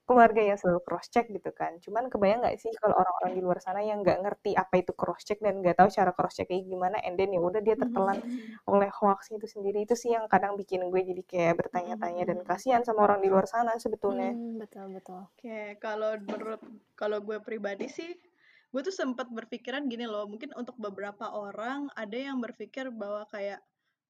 keluarga 0.06 0.38
yang 0.38 0.54
selalu 0.54 0.80
cross 0.86 1.10
check 1.10 1.26
gitu 1.26 1.50
kan 1.50 1.76
cuman 1.82 2.06
kebayang 2.06 2.40
nggak 2.40 2.56
sih 2.62 2.70
kalau 2.78 2.94
orang-orang 2.94 3.32
di 3.34 3.40
luar 3.42 3.58
sana 3.58 3.82
yang 3.82 4.00
nggak 4.06 4.22
ngerti 4.22 4.54
apa 4.54 4.78
itu 4.78 4.94
cross 4.94 5.26
check 5.26 5.42
dan 5.42 5.58
nggak 5.58 5.76
tahu 5.76 5.90
cara 5.90 6.14
cross 6.14 6.38
check 6.38 6.46
kayak 6.46 6.64
gimana 6.64 7.02
and 7.02 7.18
then 7.18 7.34
ya 7.34 7.42
udah 7.42 7.58
dia 7.58 7.74
tertelan 7.74 8.22
mm-hmm. 8.22 8.70
oleh 8.70 8.90
hoax 8.94 9.34
itu 9.34 9.46
sendiri 9.50 9.82
itu 9.82 9.98
sih 9.98 10.14
yang 10.14 10.30
kadang 10.30 10.54
bikin 10.54 10.86
gue 10.86 11.02
jadi 11.02 11.22
kayak 11.26 11.54
bertanya-tanya 11.66 12.22
dan 12.22 12.36
mm-hmm. 12.40 12.50
kasihan 12.54 12.82
sama 12.86 13.04
orang 13.10 13.18
di 13.20 13.28
luar 13.28 13.50
sana 13.50 13.74
sebetulnya 13.76 14.30
hmm, 14.30 14.62
betul 14.62 14.86
betul 14.94 15.26
oke 15.26 15.34
okay, 15.36 15.74
kalau 15.82 16.14
menurut 16.22 16.62
kalau 16.94 17.18
gue 17.20 17.42
pribadi 17.42 17.90
sih 17.90 18.14
gue 18.70 18.82
tuh 18.82 18.94
sempat 18.94 19.26
berpikiran 19.26 19.90
gini 19.90 20.06
loh 20.06 20.30
mungkin 20.30 20.54
untuk 20.54 20.78
beberapa 20.78 21.34
orang 21.34 21.90
ada 21.98 22.14
yang 22.14 22.38
berpikir 22.38 22.94
bahwa 22.94 23.26
kayak 23.26 23.58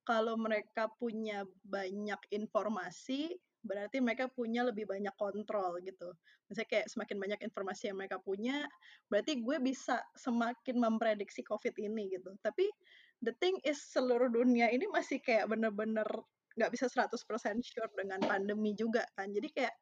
kalau 0.07 0.39
mereka 0.39 0.87
punya 1.03 1.43
banyak 1.67 2.23
informasi, 2.31 3.35
berarti 3.67 3.99
mereka 4.01 4.31
punya 4.31 4.63
lebih 4.63 4.87
banyak 4.87 5.13
kontrol 5.19 5.77
gitu. 5.83 6.15
Misalnya 6.49 6.69
kayak 6.71 6.87
semakin 6.89 7.17
banyak 7.19 7.41
informasi 7.43 7.91
yang 7.93 7.99
mereka 7.99 8.23
punya, 8.23 8.65
berarti 9.11 9.43
gue 9.43 9.57
bisa 9.61 9.99
semakin 10.15 10.79
memprediksi 10.79 11.43
COVID 11.43 11.75
ini 11.83 12.15
gitu. 12.15 12.33
Tapi 12.41 12.71
the 13.21 13.35
thing 13.43 13.59
is 13.67 13.83
seluruh 13.91 14.31
dunia 14.31 14.71
ini 14.71 14.87
masih 14.89 15.19
kayak 15.21 15.51
bener-bener 15.51 16.07
nggak 16.57 16.73
bisa 16.73 16.89
100% 16.89 17.13
sure 17.61 17.91
dengan 17.99 18.23
pandemi 18.25 18.73
juga 18.73 19.05
kan. 19.19 19.29
Jadi 19.29 19.53
kayak 19.53 19.75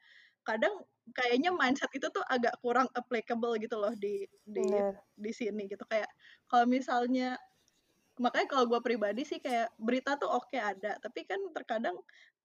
kadang 0.45 0.75
kayaknya 1.17 1.51
mindset 1.57 1.89
itu 1.97 2.05
tuh 2.13 2.21
agak 2.29 2.53
kurang 2.61 2.87
applicable 2.93 3.57
gitu 3.57 3.81
loh 3.81 3.93
di 3.97 4.29
di 4.45 4.65
yeah. 4.69 4.93
di 5.17 5.33
sini 5.33 5.65
gitu 5.69 5.83
kayak 5.89 6.09
kalau 6.53 6.69
misalnya 6.69 7.41
makanya 8.21 8.47
kalau 8.47 8.65
gue 8.71 8.81
pribadi 8.85 9.27
sih 9.27 9.43
kayak 9.43 9.73
berita 9.81 10.15
tuh 10.21 10.31
oke 10.31 10.53
okay 10.53 10.61
ada 10.63 11.01
tapi 11.03 11.27
kan 11.27 11.41
terkadang 11.51 11.97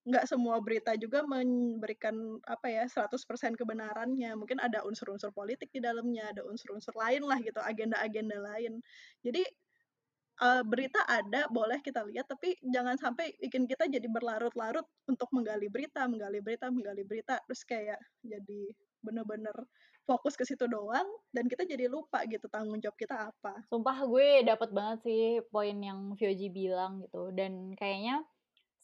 nggak 0.09 0.25
semua 0.25 0.57
berita 0.57 0.97
juga 0.97 1.21
memberikan 1.21 2.41
apa 2.49 2.67
ya 2.67 2.83
100% 2.89 3.53
kebenarannya. 3.53 4.33
Mungkin 4.33 4.57
ada 4.57 4.81
unsur-unsur 4.81 5.29
politik 5.29 5.69
di 5.69 5.79
dalamnya 5.79 6.33
ada 6.33 6.41
unsur-unsur 6.49 6.97
lain 6.97 7.21
lah 7.29 7.37
gitu 7.37 7.61
agenda-agenda 7.61 8.41
lain. 8.41 8.81
Jadi 9.21 9.45
uh, 10.41 10.65
berita 10.65 11.05
ada 11.05 11.45
boleh 11.53 11.77
kita 11.85 12.01
lihat 12.09 12.25
tapi 12.25 12.57
jangan 12.65 12.97
sampai 12.97 13.37
bikin 13.37 13.69
kita 13.69 13.85
jadi 13.85 14.09
berlarut-larut 14.09 14.85
untuk 15.05 15.29
menggali 15.29 15.69
berita 15.69 16.09
menggali 16.09 16.41
berita 16.41 16.73
menggali 16.73 17.05
berita. 17.05 17.37
Terus 17.45 17.61
kayak 17.69 17.99
jadi 18.25 18.73
bener-bener 19.05 19.55
fokus 20.09 20.33
ke 20.33 20.41
situ 20.41 20.65
doang 20.65 21.05
dan 21.29 21.45
kita 21.45 21.69
jadi 21.69 21.85
lupa 21.85 22.25
gitu 22.25 22.49
tanggung 22.49 22.81
jawab 22.81 22.97
kita 22.97 23.29
apa. 23.29 23.61
Sumpah 23.69 24.09
gue 24.09 24.41
dapet 24.41 24.73
banget 24.73 25.05
sih 25.05 25.37
poin 25.53 25.77
yang 25.77 26.17
Vyoji 26.17 26.49
bilang 26.49 27.05
gitu. 27.05 27.29
Dan 27.29 27.77
kayaknya 27.77 28.25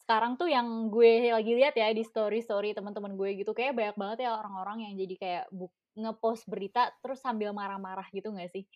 sekarang 0.05 0.37
tuh 0.37 0.45
yang 0.45 0.93
gue 0.93 1.33
lagi 1.33 1.57
lihat 1.57 1.73
ya 1.73 1.89
di 1.89 2.05
story 2.05 2.45
story 2.45 2.77
teman-teman 2.77 3.17
gue 3.17 3.41
gitu 3.41 3.57
kayak 3.57 3.73
banyak 3.73 3.97
banget 3.97 4.17
ya 4.29 4.37
orang-orang 4.37 4.85
yang 4.85 4.93
jadi 5.01 5.15
kayak 5.17 5.43
buk 5.49 5.73
ngepost 5.97 6.45
berita 6.45 6.93
terus 7.01 7.25
sambil 7.25 7.57
marah-marah 7.57 8.05
gitu 8.13 8.29
gak 8.29 8.53
sih? 8.53 8.69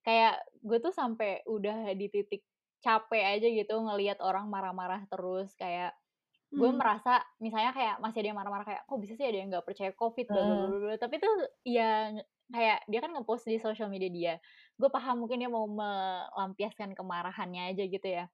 Kayak 0.00 0.40
gue 0.64 0.80
tuh 0.80 0.96
sampai 0.96 1.44
udah 1.44 1.92
di 1.92 2.08
titik 2.08 2.40
capek 2.80 3.36
aja 3.36 3.44
gitu 3.44 3.76
ngelihat 3.76 4.24
orang 4.24 4.48
marah-marah 4.48 5.04
terus 5.12 5.52
kayak 5.60 5.92
gue 6.48 6.66
hmm. 6.66 6.80
merasa 6.80 7.20
misalnya 7.38 7.76
kayak 7.76 8.00
masih 8.00 8.24
ada 8.24 8.28
yang 8.32 8.38
marah-marah 8.40 8.66
kayak 8.66 8.82
kok 8.88 8.98
bisa 8.98 9.12
sih 9.14 9.26
ada 9.28 9.36
yang 9.36 9.48
nggak 9.52 9.66
percaya 9.68 9.92
covid 9.94 10.26
hmm. 10.32 10.96
tapi 10.96 11.20
tuh 11.20 11.34
ya 11.62 12.08
kayak 12.50 12.82
dia 12.90 13.00
kan 13.04 13.14
ngepost 13.14 13.46
di 13.46 13.62
sosial 13.62 13.86
media 13.86 14.10
dia 14.10 14.34
gue 14.74 14.90
paham 14.90 15.22
mungkin 15.22 15.38
dia 15.38 15.46
mau 15.52 15.68
melampiaskan 15.70 16.98
kemarahannya 16.98 17.70
aja 17.70 17.84
gitu 17.86 18.08
ya 18.08 18.26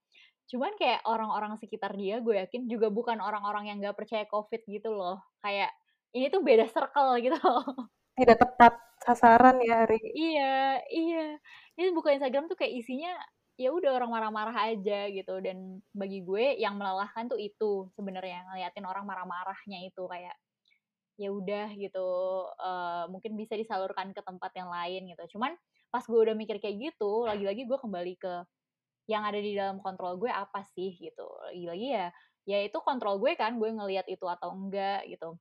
cuman 0.47 0.73
kayak 0.79 1.03
orang-orang 1.03 1.59
sekitar 1.59 1.99
dia 1.99 2.23
gue 2.23 2.39
yakin 2.39 2.71
juga 2.71 2.87
bukan 2.87 3.19
orang-orang 3.19 3.71
yang 3.71 3.79
nggak 3.83 3.99
percaya 3.99 4.25
covid 4.31 4.63
gitu 4.67 4.95
loh. 4.95 5.19
Kayak 5.43 5.75
ini 6.15 6.27
tuh 6.31 6.41
beda 6.47 6.67
circle 6.71 7.19
gitu 7.19 7.39
loh. 7.43 7.67
Tidak 8.17 8.39
tepat 8.39 8.73
sasaran 9.05 9.61
ya 9.61 9.85
hari 9.85 10.01
iya 10.17 10.81
iya. 10.89 11.37
Ini 11.77 11.93
buka 11.93 12.15
Instagram 12.15 12.49
tuh 12.49 12.57
kayak 12.57 12.73
isinya 12.79 13.13
ya 13.57 13.73
udah 13.73 13.93
orang 13.97 14.11
marah-marah 14.13 14.57
aja 14.73 15.11
gitu. 15.11 15.35
Dan 15.43 15.83
bagi 15.93 16.23
gue 16.23 16.57
yang 16.57 16.79
melelahkan 16.79 17.27
tuh 17.29 17.41
itu 17.43 17.91
sebenarnya 17.99 18.47
ngeliatin 18.49 18.87
orang 18.87 19.05
marah-marahnya 19.05 19.85
itu 19.85 20.03
kayak 20.09 20.37
ya 21.17 21.33
udah 21.33 21.73
gitu 21.81 22.09
uh, 22.61 23.09
mungkin 23.09 23.41
bisa 23.41 23.57
disalurkan 23.57 24.13
ke 24.15 24.23
tempat 24.23 24.53
yang 24.55 24.71
lain 24.71 25.11
gitu. 25.13 25.37
Cuman 25.37 25.53
pas 25.91 26.05
gue 26.05 26.21
udah 26.21 26.37
mikir 26.37 26.61
kayak 26.63 26.77
gitu 26.93 27.25
lagi-lagi 27.25 27.65
gue 27.65 27.79
kembali 27.81 28.15
ke 28.21 28.35
yang 29.07 29.23
ada 29.23 29.39
di 29.39 29.55
dalam 29.55 29.79
kontrol 29.79 30.19
gue 30.19 30.31
apa 30.31 30.67
sih 30.75 30.95
gitu 30.99 31.27
lagi-lagi 31.47 31.89
ya 31.95 32.07
ya 32.47 32.59
itu 32.63 32.79
kontrol 32.83 33.19
gue 33.19 33.35
kan 33.39 33.59
gue 33.59 33.71
ngelihat 33.71 34.07
itu 34.07 34.27
atau 34.27 34.55
enggak 34.55 35.07
gitu 35.11 35.39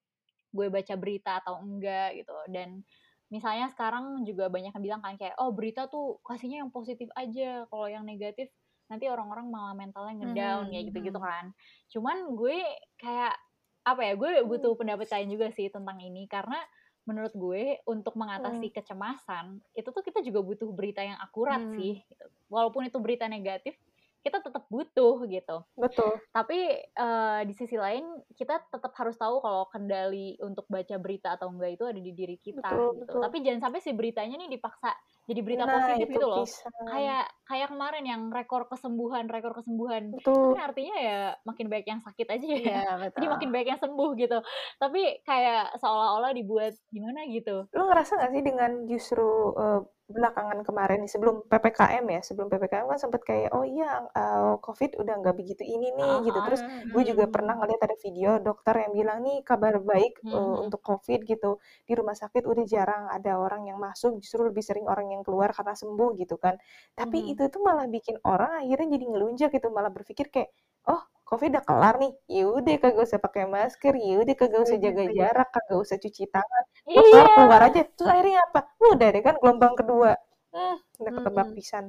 gue 0.56 0.68
baca 0.72 0.94
berita 0.98 1.42
atau 1.44 1.62
enggak 1.62 2.18
gitu 2.18 2.34
dan 2.50 2.82
misalnya 3.30 3.68
sekarang 3.74 4.22
juga 4.24 4.48
banyak 4.48 4.74
yang 4.74 4.84
bilang 4.86 5.02
kan 5.02 5.18
kayak 5.18 5.36
oh 5.42 5.50
berita 5.52 5.90
tuh 5.90 6.22
kasihnya 6.22 6.62
yang 6.66 6.72
positif 6.72 7.10
aja 7.18 7.66
kalau 7.68 7.90
yang 7.90 8.06
negatif 8.06 8.54
nanti 8.86 9.10
orang-orang 9.10 9.50
malah 9.50 9.74
mentalnya 9.74 10.14
ngedown 10.22 10.70
hmm. 10.70 10.72
kayak 10.72 10.84
gitu-gitu 10.94 11.20
hmm. 11.20 11.28
kan 11.28 11.46
cuman 11.90 12.18
gue 12.38 12.58
kayak 13.02 13.34
apa 13.86 14.02
ya 14.02 14.14
gue 14.18 14.30
butuh 14.46 14.74
hmm. 14.74 14.80
pendapat 14.82 15.06
kalian 15.10 15.30
juga 15.34 15.48
sih 15.54 15.70
tentang 15.74 15.98
ini 16.02 16.30
karena 16.30 16.58
menurut 17.06 17.34
gue 17.38 17.80
untuk 17.86 18.18
mengatasi 18.18 18.68
hmm. 18.70 18.76
kecemasan 18.76 19.62
itu 19.78 19.90
tuh 19.94 20.04
kita 20.04 20.26
juga 20.26 20.42
butuh 20.42 20.70
berita 20.74 21.06
yang 21.06 21.18
akurat 21.22 21.62
hmm. 21.62 21.78
sih 21.78 21.94
gitu. 22.02 22.26
walaupun 22.50 22.90
itu 22.90 22.98
berita 22.98 23.30
negatif 23.30 23.78
kita 24.26 24.42
tetap 24.42 24.66
butuh 24.74 25.22
gitu. 25.30 25.58
Betul. 25.78 26.18
Tapi 26.34 26.82
uh, 26.98 27.46
di 27.46 27.54
sisi 27.54 27.78
lain 27.78 28.26
kita 28.34 28.58
tetap 28.74 28.90
harus 28.98 29.14
tahu 29.22 29.38
kalau 29.38 29.70
kendali 29.70 30.34
untuk 30.42 30.66
baca 30.66 30.98
berita 30.98 31.38
atau 31.38 31.54
enggak 31.54 31.78
itu 31.78 31.86
ada 31.86 32.02
di 32.02 32.10
diri 32.10 32.42
kita 32.42 32.66
betul, 32.66 32.98
gitu. 32.98 33.02
Betul. 33.06 33.22
Tapi 33.22 33.38
jangan 33.46 33.62
sampai 33.70 33.80
si 33.86 33.94
beritanya 33.94 34.42
nih 34.42 34.58
dipaksa 34.58 34.98
jadi 35.26 35.42
berita 35.46 35.64
nah, 35.70 35.74
positif 35.78 36.08
gitu 36.10 36.26
loh. 36.26 36.42
Bisa. 36.42 36.66
Kayak 36.90 37.26
kayak 37.46 37.68
kemarin 37.70 38.06
yang 38.10 38.22
rekor 38.34 38.66
kesembuhan, 38.66 39.30
rekor 39.30 39.54
kesembuhan. 39.54 40.10
Betul. 40.10 40.58
Kan 40.58 40.74
artinya 40.74 40.96
ya 40.98 41.20
makin 41.46 41.68
baik 41.70 41.86
yang 41.86 42.02
sakit 42.02 42.28
aja 42.30 42.46
ya. 42.50 42.58
ya 42.82 42.86
betul. 42.98 43.18
Jadi 43.22 43.28
makin 43.30 43.50
baik 43.54 43.68
yang 43.70 43.82
sembuh 43.82 44.10
gitu. 44.18 44.38
Tapi 44.82 45.02
kayak 45.22 45.78
seolah-olah 45.78 46.34
dibuat 46.34 46.74
gimana 46.90 47.30
gitu. 47.30 47.70
Lu 47.74 47.84
ngerasa 47.86 48.22
gak 48.22 48.32
sih 48.34 48.42
dengan 48.42 48.90
justru 48.90 49.54
uh, 49.54 49.86
belakangan 50.06 50.62
kemarin 50.62 51.02
nih 51.02 51.10
sebelum 51.10 51.50
ppkm 51.50 52.06
ya 52.06 52.22
sebelum 52.22 52.46
ppkm 52.46 52.86
kan 52.86 53.00
sempet 53.02 53.26
kayak 53.26 53.50
oh 53.58 53.66
iya 53.66 54.06
uh, 54.14 54.54
covid 54.62 54.94
udah 55.02 55.18
nggak 55.18 55.34
begitu 55.34 55.66
ini 55.66 55.90
nih 55.98 56.12
uh, 56.12 56.22
gitu. 56.22 56.40
Terus 56.46 56.62
gue 56.94 57.04
juga 57.10 57.26
pernah 57.26 57.58
ngeliat 57.58 57.82
ada 57.82 57.98
video 57.98 58.38
dokter 58.38 58.86
yang 58.86 58.94
bilang 58.94 59.26
nih 59.26 59.42
kabar 59.42 59.82
baik 59.82 60.22
uh, 60.30 60.62
untuk 60.62 60.86
covid 60.86 61.26
gitu. 61.26 61.58
Di 61.90 61.94
rumah 61.98 62.14
sakit 62.14 62.46
udah 62.46 62.66
jarang 62.70 63.10
ada 63.10 63.42
orang 63.42 63.66
yang 63.66 63.82
masuk 63.82 64.22
justru 64.22 64.46
lebih 64.46 64.62
sering 64.62 64.86
orang 64.86 65.10
yang 65.10 65.22
keluar 65.26 65.50
karena 65.50 65.74
sembuh 65.74 66.14
gitu 66.22 66.38
kan. 66.38 66.54
Tapi 66.94 67.34
itu 67.34 67.50
tuh 67.50 67.66
malah 67.66 67.90
bikin 67.90 68.22
orang 68.22 68.62
akhirnya 68.62 68.98
jadi 68.98 69.06
ngelunjak 69.10 69.50
gitu 69.58 69.74
malah 69.74 69.90
berpikir 69.90 70.30
kayak 70.30 70.54
oh 70.86 71.02
covid 71.26 71.50
udah 71.58 71.66
kelar 71.66 71.96
nih. 71.98 72.14
Yaudah 72.30 72.76
kagak 72.78 73.04
usah 73.04 73.20
pakai 73.20 73.50
masker. 73.50 73.94
Yaudah 73.98 74.36
kagak 74.38 74.62
usah 74.62 74.78
jaga 74.78 75.04
jarak 75.10 75.50
kagak 75.50 75.78
usah 75.82 75.98
cuci 75.98 76.24
tangan. 76.30 76.64
Iya. 76.86 77.02
keluar 77.02 77.28
keluar 77.34 77.62
aja. 77.68 77.82
Terus 77.84 78.10
akhirnya 78.10 78.40
apa? 78.46 78.60
Udah 78.94 79.08
deh 79.10 79.24
kan 79.26 79.36
gelombang 79.42 79.74
kedua. 79.76 80.12
Hmm, 80.54 80.78
udah 81.02 81.12
ketebak 81.20 81.48
pisan. 81.58 81.86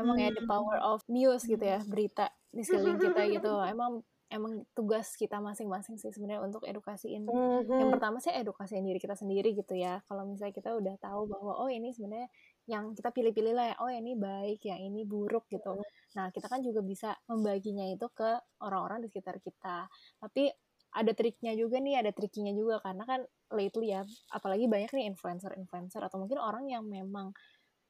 Emang 0.00 0.16
ya 0.16 0.32
the 0.32 0.42
power 0.48 0.80
of 0.80 1.04
news 1.06 1.44
gitu 1.44 1.60
ya 1.60 1.84
berita 1.84 2.32
di 2.50 2.64
sekeliling 2.64 2.98
kita 2.98 3.22
gitu. 3.28 3.52
Emang 3.72 4.00
emang 4.32 4.64
tugas 4.72 5.12
kita 5.12 5.44
masing-masing 5.44 6.00
sih 6.00 6.08
sebenarnya 6.08 6.40
untuk 6.40 6.64
edukasiin. 6.64 7.28
Mm-hmm. 7.28 7.78
Yang 7.84 7.90
pertama 7.92 8.16
sih 8.16 8.32
edukasiin 8.32 8.80
diri 8.80 8.96
kita 8.96 9.12
sendiri 9.12 9.52
gitu 9.52 9.76
ya. 9.76 10.00
Kalau 10.08 10.24
misalnya 10.24 10.56
kita 10.56 10.72
udah 10.72 10.96
tahu 10.96 11.28
bahwa 11.28 11.60
oh 11.60 11.68
ini 11.68 11.92
sebenarnya 11.92 12.32
yang 12.72 12.96
kita 12.96 13.12
pilih-pilih 13.12 13.52
lah 13.52 13.66
ya, 13.72 13.76
oh 13.84 13.92
ini 13.92 14.16
baik, 14.16 14.64
yang 14.64 14.80
ini 14.80 15.04
buruk 15.04 15.44
gitu. 15.52 15.76
Nah, 16.16 16.32
kita 16.32 16.48
kan 16.48 16.64
juga 16.64 16.80
bisa 16.80 17.12
membaginya 17.28 17.84
itu 17.84 18.08
ke 18.08 18.40
orang-orang 18.64 19.04
di 19.04 19.12
sekitar 19.12 19.36
kita. 19.44 19.84
Tapi 20.16 20.48
ada 20.92 21.12
triknya 21.12 21.52
juga 21.52 21.80
nih, 21.80 22.00
ada 22.00 22.12
trikinya 22.12 22.52
juga 22.56 22.80
karena 22.80 23.04
kan 23.04 23.20
lately 23.52 23.92
ya, 23.92 24.04
apalagi 24.32 24.68
banyak 24.68 24.88
nih 24.92 25.04
influencer-influencer 25.12 26.00
atau 26.00 26.16
mungkin 26.20 26.40
orang 26.40 26.64
yang 26.68 26.84
memang 26.88 27.36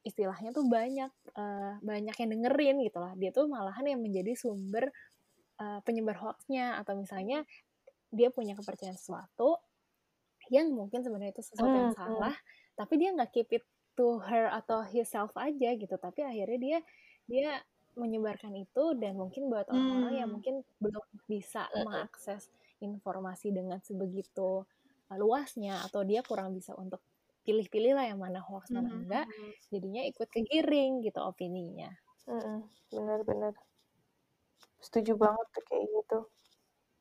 istilahnya 0.03 0.51
tuh 0.51 0.67
banyak 0.67 1.11
uh, 1.39 1.79
banyak 1.79 2.15
yang 2.19 2.31
dengerin 2.35 2.77
gitu 2.83 2.99
lah. 2.99 3.15
Dia 3.15 3.31
tuh 3.31 3.47
malahan 3.47 3.87
yang 3.87 4.03
menjadi 4.03 4.35
sumber 4.35 4.91
uh, 5.63 5.79
penyebar 5.87 6.19
hoaxnya 6.19 6.79
atau 6.83 6.99
misalnya 6.99 7.47
dia 8.11 8.29
punya 8.35 8.59
kepercayaan 8.59 8.99
sesuatu 8.99 9.63
yang 10.51 10.75
mungkin 10.75 11.07
sebenarnya 11.07 11.39
itu 11.39 11.43
sesuatu 11.55 11.71
yang 11.71 11.95
hmm, 11.95 11.99
hmm. 11.99 12.03
salah, 12.03 12.35
hmm. 12.35 12.75
tapi 12.77 12.95
dia 12.99 13.11
nggak 13.15 13.31
keep 13.31 13.51
it 13.55 13.65
to 13.97 14.21
her 14.25 14.49
atau 14.51 14.85
himself 14.85 15.33
aja 15.37 15.75
gitu, 15.77 15.95
tapi 16.01 16.25
akhirnya 16.25 16.59
dia 16.59 16.79
dia 17.29 17.51
menyebarkan 17.93 18.57
itu 18.57 18.97
dan 18.97 19.21
mungkin 19.21 19.53
buat 19.53 19.69
orang-orang 19.69 20.13
hmm. 20.17 20.21
yang 20.25 20.31
mungkin 20.33 20.55
belum 20.81 21.05
bisa 21.29 21.69
mengakses 21.77 22.49
informasi 22.81 23.53
dengan 23.53 23.79
sebegitu 23.85 24.65
uh, 25.13 25.17
luasnya 25.21 25.85
atau 25.85 26.01
dia 26.01 26.25
kurang 26.25 26.57
bisa 26.57 26.73
untuk 26.75 27.05
pilih-pilih 27.45 27.99
lah 27.99 28.09
yang 28.09 28.23
mana 28.23 28.41
hoax 28.41 28.73
mana 28.73 28.89
hmm. 28.89 28.99
enggak, 29.05 29.27
jadinya 29.69 30.03
ikut 30.09 30.29
kegiring 30.31 31.05
gitu 31.05 31.21
opininya. 31.21 31.93
Benar-benar 32.89 33.53
setuju 34.83 35.15
banget 35.15 35.47
tuh 35.55 35.65
kayak 35.71 35.87
gitu 35.95 36.19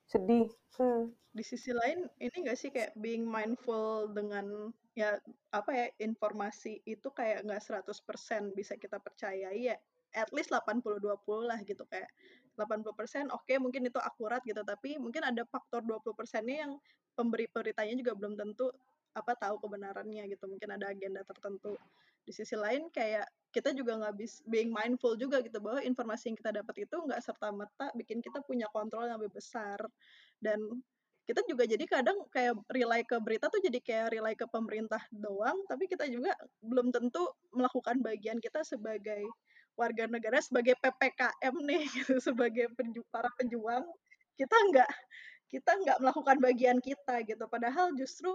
sedih 0.06 0.48
hmm. 0.78 1.10
di 1.34 1.44
sisi 1.44 1.72
lain 1.74 2.06
ini 2.22 2.38
gak 2.46 2.60
sih 2.60 2.70
kayak 2.70 2.94
being 3.00 3.26
mindful 3.26 4.06
dengan 4.12 4.70
ya 4.92 5.16
apa 5.56 5.72
ya 5.72 5.88
informasi 6.04 6.84
itu 6.84 7.08
kayak 7.16 7.48
nggak 7.48 7.64
100% 7.64 8.52
bisa 8.52 8.76
kita 8.76 9.00
percayai 9.00 9.72
ya 9.72 9.76
at 10.12 10.28
least 10.36 10.52
80-20 10.52 11.08
lah 11.48 11.60
gitu 11.64 11.88
kayak 11.88 12.12
80% 12.60 13.32
oke 13.32 13.48
okay, 13.48 13.56
mungkin 13.56 13.88
itu 13.88 13.96
akurat 14.04 14.44
gitu 14.44 14.60
tapi 14.68 15.00
mungkin 15.00 15.24
ada 15.24 15.48
faktor 15.48 15.80
20 15.88 16.12
persennya 16.12 16.68
yang 16.68 16.74
pemberi 17.16 17.48
beritanya 17.48 17.96
juga 17.96 18.12
belum 18.20 18.36
tentu 18.36 18.68
apa 19.12 19.36
tahu 19.36 19.60
kebenarannya 19.60 20.24
gitu 20.32 20.48
mungkin 20.48 20.76
ada 20.76 20.92
agenda 20.92 21.24
tertentu. 21.28 21.76
Di 22.22 22.32
sisi 22.32 22.56
lain 22.56 22.88
kayak 22.94 23.28
kita 23.52 23.76
juga 23.76 24.00
nggak 24.00 24.16
bisa 24.16 24.40
being 24.48 24.72
mindful 24.72 25.18
juga 25.20 25.44
gitu 25.44 25.60
bahwa 25.60 25.84
informasi 25.84 26.32
yang 26.32 26.38
kita 26.40 26.52
dapat 26.64 26.88
itu 26.88 26.96
nggak 26.96 27.20
serta 27.20 27.52
merta 27.52 27.92
bikin 27.98 28.24
kita 28.24 28.40
punya 28.46 28.72
kontrol 28.72 29.10
yang 29.10 29.20
lebih 29.20 29.36
besar 29.42 29.82
dan 30.40 30.60
kita 31.30 31.46
juga 31.46 31.64
jadi 31.70 31.86
kadang 31.86 32.18
kayak 32.34 32.58
rely 32.74 33.02
ke 33.06 33.16
berita 33.22 33.48
tuh 33.48 33.62
jadi 33.62 33.80
kayak 33.80 34.08
rely 34.18 34.34
ke 34.34 34.46
pemerintah 34.50 35.00
doang 35.14 35.56
tapi 35.70 35.86
kita 35.86 36.10
juga 36.10 36.34
belum 36.66 36.90
tentu 36.90 37.24
melakukan 37.54 38.02
bagian 38.02 38.42
kita 38.42 38.66
sebagai 38.66 39.26
warga 39.80 40.08
negara 40.08 40.40
sebagai 40.44 40.76
ppkm 40.80 41.56
nih 41.64 41.84
gitu 41.96 42.20
sebagai 42.20 42.72
penju 42.76 43.02
para 43.10 43.30
penjuang. 43.40 43.86
Kita 44.36 44.56
nggak 44.72 44.90
kita 45.52 45.72
nggak 45.84 45.98
melakukan 46.00 46.38
bagian 46.40 46.78
kita 46.80 47.24
gitu. 47.28 47.44
Padahal 47.48 47.92
justru 47.96 48.32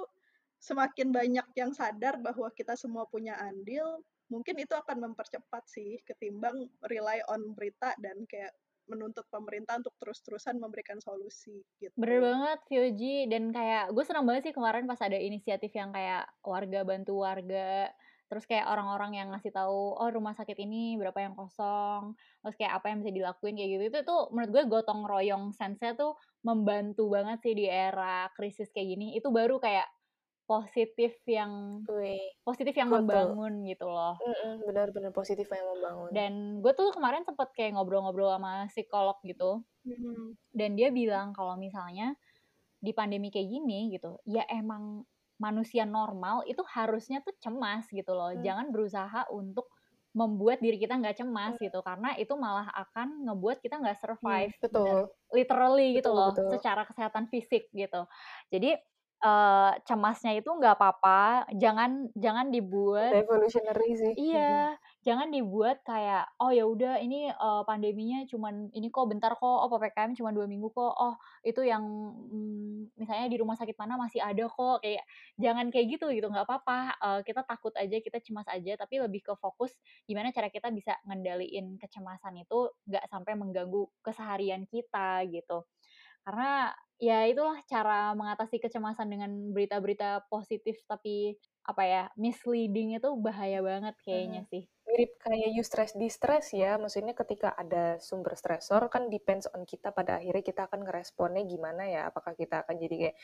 semakin 0.61 1.12
banyak 1.12 1.46
yang 1.57 1.72
sadar 1.77 2.16
bahwa 2.20 2.49
kita 2.57 2.75
semua 2.75 3.05
punya 3.09 3.37
andil 3.37 4.01
mungkin 4.27 4.59
itu 4.59 4.75
akan 4.75 5.07
mempercepat 5.07 5.62
sih 5.70 6.03
ketimbang 6.03 6.66
rely 6.90 7.22
on 7.31 7.55
berita 7.55 7.94
dan 8.03 8.27
kayak 8.27 8.51
menuntut 8.87 9.27
pemerintah 9.29 9.79
untuk 9.79 9.94
terus-terusan 9.99 10.59
memberikan 10.59 10.99
solusi 11.03 11.62
gitu. 11.79 11.94
Bener 11.94 12.22
banget 12.22 12.59
Fioji. 12.70 13.31
Dan 13.31 13.51
kayak 13.51 13.92
gue 13.94 14.05
senang 14.07 14.25
banget 14.27 14.51
sih 14.51 14.55
kemarin 14.55 14.87
pas 14.87 14.99
ada 15.03 15.18
inisiatif 15.18 15.70
yang 15.75 15.90
kayak 15.94 16.27
warga 16.42 16.81
bantu 16.87 17.22
warga 17.22 17.90
terus 18.27 18.42
kayak 18.42 18.66
orang-orang 18.66 19.22
yang 19.22 19.29
ngasih 19.31 19.55
tahu 19.55 19.94
oh 19.94 20.11
rumah 20.11 20.35
sakit 20.35 20.59
ini 20.59 20.99
berapa 20.99 21.14
yang 21.22 21.38
kosong? 21.38 22.18
Terus 22.42 22.55
kayak 22.59 22.83
apa 22.83 22.90
yang 22.90 22.99
bisa 23.03 23.12
dilakuin 23.14 23.55
kayak 23.55 23.70
gitu. 23.79 23.85
Itu 23.94 23.99
tuh 24.03 24.20
menurut 24.35 24.51
gue 24.51 24.62
gotong 24.66 25.07
royong 25.07 25.55
sense 25.55 25.87
tuh 25.94 26.18
membantu 26.42 27.07
banget 27.07 27.38
sih 27.46 27.55
di 27.55 27.70
era 27.70 28.27
krisis 28.35 28.70
kayak 28.75 28.99
gini. 28.99 29.14
Itu 29.14 29.31
baru 29.31 29.62
kayak 29.62 29.87
positif 30.47 31.19
yang 31.27 31.83
positif 32.47 32.73
yang 32.79 32.87
betul. 32.87 33.03
membangun 33.03 33.67
gitu 33.67 33.87
loh. 33.91 34.15
Benar-benar 34.63 35.11
positif 35.11 35.51
yang 35.51 35.67
membangun. 35.75 36.11
Dan 36.15 36.33
gue 36.63 36.73
tuh 36.73 36.95
kemarin 36.95 37.27
sempet 37.27 37.51
kayak 37.53 37.75
ngobrol-ngobrol 37.75 38.31
sama 38.31 38.71
psikolog 38.71 39.19
gitu. 39.27 39.67
Mm. 39.83 40.39
Dan 40.55 40.71
dia 40.79 40.95
bilang 40.95 41.35
kalau 41.35 41.59
misalnya 41.59 42.15
di 42.79 42.95
pandemi 42.95 43.35
kayak 43.35 43.51
gini 43.51 43.91
gitu, 43.91 44.23
ya 44.23 44.47
emang 44.47 45.03
manusia 45.37 45.85
normal 45.85 46.47
itu 46.49 46.63
harusnya 46.71 47.21
tuh 47.27 47.35
cemas 47.43 47.91
gitu 47.91 48.15
loh. 48.15 48.31
Mm. 48.31 48.47
Jangan 48.47 48.67
berusaha 48.71 49.21
untuk 49.35 49.67
membuat 50.17 50.65
diri 50.65 50.81
kita 50.81 50.97
nggak 50.97 51.21
cemas 51.21 51.61
mm. 51.61 51.63
gitu 51.69 51.85
karena 51.85 52.17
itu 52.17 52.33
malah 52.39 52.71
akan 52.73 53.27
ngebuat 53.27 53.59
kita 53.61 53.83
nggak 53.83 53.99
survive. 53.99 54.55
Mm, 54.55 54.63
betul. 54.63 54.97
Literally 55.35 55.99
gitu 55.99 56.07
betul, 56.07 56.07
gitu 56.07 56.11
loh, 56.15 56.31
betul. 56.31 56.51
secara 56.55 56.83
kesehatan 56.87 57.25
fisik 57.27 57.67
gitu. 57.75 58.07
Jadi 58.55 58.79
uh, 59.27 59.71
cemasnya 59.83 60.39
itu 60.39 60.47
nggak 60.47 60.79
apa-apa, 60.79 61.51
jangan 61.59 62.07
jangan 62.15 62.55
dibuat 62.55 63.11
revolutionary 63.11 63.91
sih. 63.99 64.12
Iya, 64.15 64.79
jangan 65.03 65.35
dibuat 65.35 65.83
kayak 65.83 66.39
oh 66.39 66.55
ya 66.55 66.62
udah 66.62 67.03
ini 67.03 67.35
uh, 67.35 67.67
pandeminya 67.67 68.23
cuman 68.31 68.71
ini 68.71 68.89
kok 68.95 69.11
bentar 69.11 69.35
kok, 69.35 69.43
oh 69.43 69.67
PPKM 69.67 70.15
cuma 70.15 70.31
dua 70.31 70.47
minggu 70.47 70.71
kok, 70.71 70.95
oh 70.95 71.15
itu 71.43 71.67
yang 71.67 71.83
mm, 72.31 72.95
misalnya 72.95 73.27
di 73.27 73.37
rumah 73.43 73.59
sakit 73.59 73.75
mana 73.75 73.99
masih 73.99 74.23
ada 74.23 74.47
kok, 74.47 74.79
kayak 74.81 75.03
jangan 75.35 75.67
kayak 75.75 75.99
gitu 75.99 76.07
gitu 76.15 76.31
nggak 76.31 76.47
apa-apa. 76.47 76.79
Uh, 77.03 77.21
kita 77.27 77.43
takut 77.43 77.75
aja, 77.75 77.97
kita 77.99 78.23
cemas 78.23 78.47
aja, 78.47 78.79
tapi 78.79 79.03
lebih 79.03 79.27
ke 79.27 79.33
fokus 79.35 79.75
gimana 80.07 80.31
cara 80.31 80.47
kita 80.49 80.71
bisa 80.71 80.95
ngendaliin 81.03 81.77
kecemasan 81.83 82.39
itu 82.47 82.71
nggak 82.87 83.05
sampai 83.11 83.35
mengganggu 83.35 83.91
keseharian 84.07 84.62
kita 84.71 85.27
gitu. 85.27 85.67
Karena 86.27 86.75
ya 87.01 87.25
itulah 87.29 87.61
cara 87.69 88.13
mengatasi 88.17 88.57
kecemasan 88.63 89.09
dengan 89.13 89.31
berita-berita 89.53 90.27
positif 90.33 90.81
tapi 90.89 91.37
apa 91.67 91.83
ya 91.85 92.03
misleading 92.17 92.97
itu 92.97 93.09
bahaya 93.21 93.61
banget 93.65 93.95
kayaknya 94.07 94.43
Mhm. 94.43 94.49
sih. 94.49 94.65
Mirip 94.87 95.18
kayak 95.18 95.51
you 95.51 95.64
stress 95.66 95.92
distress 95.99 96.55
ya, 96.55 96.79
maksudnya 96.79 97.11
ketika 97.11 97.51
ada 97.59 97.99
sumber 97.99 98.38
stresor 98.38 98.87
kan 98.87 99.11
depends 99.11 99.51
on 99.51 99.66
kita 99.66 99.90
pada 99.90 100.22
akhirnya 100.22 100.44
kita 100.46 100.70
akan 100.70 100.87
ngeresponnya 100.87 101.42
gimana 101.42 101.83
ya, 101.90 102.01
apakah 102.11 102.38
kita 102.38 102.62
akan 102.62 102.79
jadi 102.79 102.94
kayak 103.11 103.16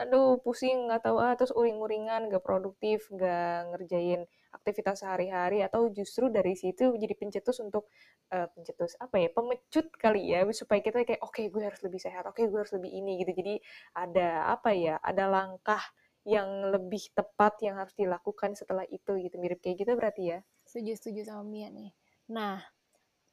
aduh 0.00 0.40
pusing 0.40 0.88
nggak 0.88 1.04
tahu 1.04 1.20
ah 1.20 1.36
terus 1.36 1.52
uring-uringan 1.52 2.32
nggak 2.32 2.40
produktif 2.40 3.04
nggak 3.12 3.68
ngerjain 3.76 4.24
aktivitas 4.56 5.04
sehari-hari 5.04 5.60
atau 5.60 5.92
justru 5.92 6.32
dari 6.32 6.56
situ 6.56 6.96
jadi 6.96 7.12
pencetus 7.20 7.60
untuk 7.60 7.84
eh, 8.32 8.48
pencetus 8.56 8.96
apa 8.96 9.16
ya 9.20 9.28
pemecut 9.36 9.86
kali 10.00 10.32
ya 10.32 10.40
supaya 10.56 10.80
kita 10.80 11.04
kayak 11.04 11.20
oke 11.20 11.42
gue 11.52 11.62
harus 11.68 11.80
lebih 11.84 12.00
sehat 12.00 12.24
oke 12.32 12.40
gue 12.48 12.58
harus 12.64 12.72
lebih 12.72 12.90
ini 12.96 13.20
gitu. 13.22 13.32
Jadi 13.44 13.54
ada 13.92 14.48
apa 14.56 14.72
ya 14.72 14.96
ada 15.04 15.28
langkah 15.28 15.82
yang 16.24 16.48
lebih 16.72 17.12
tepat 17.16 17.60
yang 17.64 17.76
harus 17.80 17.92
dilakukan 17.96 18.56
setelah 18.56 18.84
itu 18.88 19.16
gitu. 19.20 19.36
Mirip 19.36 19.60
kayak 19.60 19.76
gitu 19.84 19.92
berarti 20.00 20.22
ya 20.36 20.40
Setuju-setuju 20.70 21.26
sama 21.26 21.42
Mia 21.42 21.68
nih. 21.74 21.90
Nah, 22.30 22.62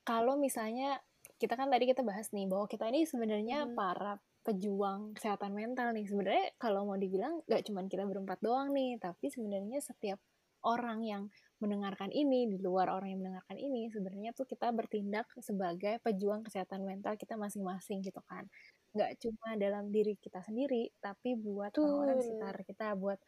kalau 0.05 0.35
misalnya 0.39 1.01
kita 1.41 1.53
kan 1.59 1.69
tadi 1.69 1.85
kita 1.91 2.01
bahas 2.01 2.33
nih 2.33 2.47
bahwa 2.49 2.65
kita 2.69 2.89
ini 2.89 3.05
sebenarnya 3.05 3.59
Mhm. 3.59 3.73
para 3.77 4.17
pejuang 4.45 5.13
kesehatan 5.17 5.53
mental 5.53 5.93
nih. 5.93 6.05
Sebenarnya 6.09 6.45
kalau 6.57 6.87
mau 6.89 6.97
dibilang 6.97 7.43
nggak 7.45 7.63
cuma 7.69 7.85
kita 7.85 8.03
berempat 8.09 8.39
doang 8.41 8.73
nih, 8.73 8.97
tapi 8.97 9.29
sebenarnya 9.29 9.79
setiap 9.83 10.19
orang 10.65 10.99
yang 11.05 11.23
mendengarkan 11.61 12.09
ini 12.11 12.49
di 12.49 12.57
luar 12.61 12.89
orang 12.89 13.13
yang 13.13 13.21
mendengarkan 13.23 13.57
ini 13.61 13.89
sebenarnya 13.93 14.31
tuh 14.33 14.45
kita 14.49 14.73
bertindak 14.73 15.27
sebagai 15.41 16.01
pejuang 16.05 16.41
kesehatan 16.47 16.81
mental 16.85 17.15
kita 17.21 17.35
masing-masing 17.37 18.01
gitu 18.05 18.21
kan. 18.25 18.49
Nggak 18.95 19.21
cuma 19.21 19.53
dalam 19.61 19.93
diri 19.93 20.17
kita 20.17 20.41
sendiri, 20.41 20.89
tapi 21.03 21.37
buat 21.37 21.73
orang-orang 21.83 22.19
sekitar 22.23 22.55
kita, 22.65 22.97
buat 22.97 23.19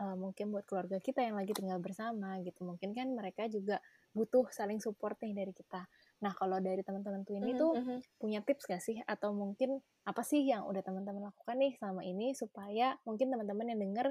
uh, 0.00 0.16
mungkin 0.18 0.50
buat 0.54 0.64
keluarga 0.66 0.98
kita 1.02 1.22
yang 1.26 1.36
lagi 1.38 1.52
tinggal 1.54 1.78
bersama 1.82 2.38
gitu. 2.42 2.64
Mungkin 2.66 2.94
kan 2.94 3.08
mereka 3.12 3.46
juga 3.50 3.82
butuh 4.16 4.48
saling 4.50 4.78
support 4.82 5.18
nih 5.22 5.34
dari 5.36 5.52
kita. 5.54 5.86
Nah, 6.24 6.32
kalau 6.34 6.58
dari 6.58 6.82
teman-teman 6.82 7.22
tuh 7.22 7.38
ini 7.38 7.54
Mhm, 7.54 7.60
tuh 7.60 7.72
mhm. 7.78 7.96
punya 8.18 8.40
tips 8.42 8.66
gak 8.66 8.82
sih 8.82 8.98
atau 9.06 9.30
mungkin 9.36 9.78
apa 10.08 10.22
sih 10.26 10.42
yang 10.42 10.64
udah 10.66 10.82
teman-teman 10.82 11.30
lakukan 11.30 11.56
nih 11.60 11.76
selama 11.78 12.02
ini 12.02 12.32
supaya 12.34 12.96
mungkin 13.06 13.30
teman-teman 13.30 13.74
yang 13.74 13.80
denger 13.82 14.06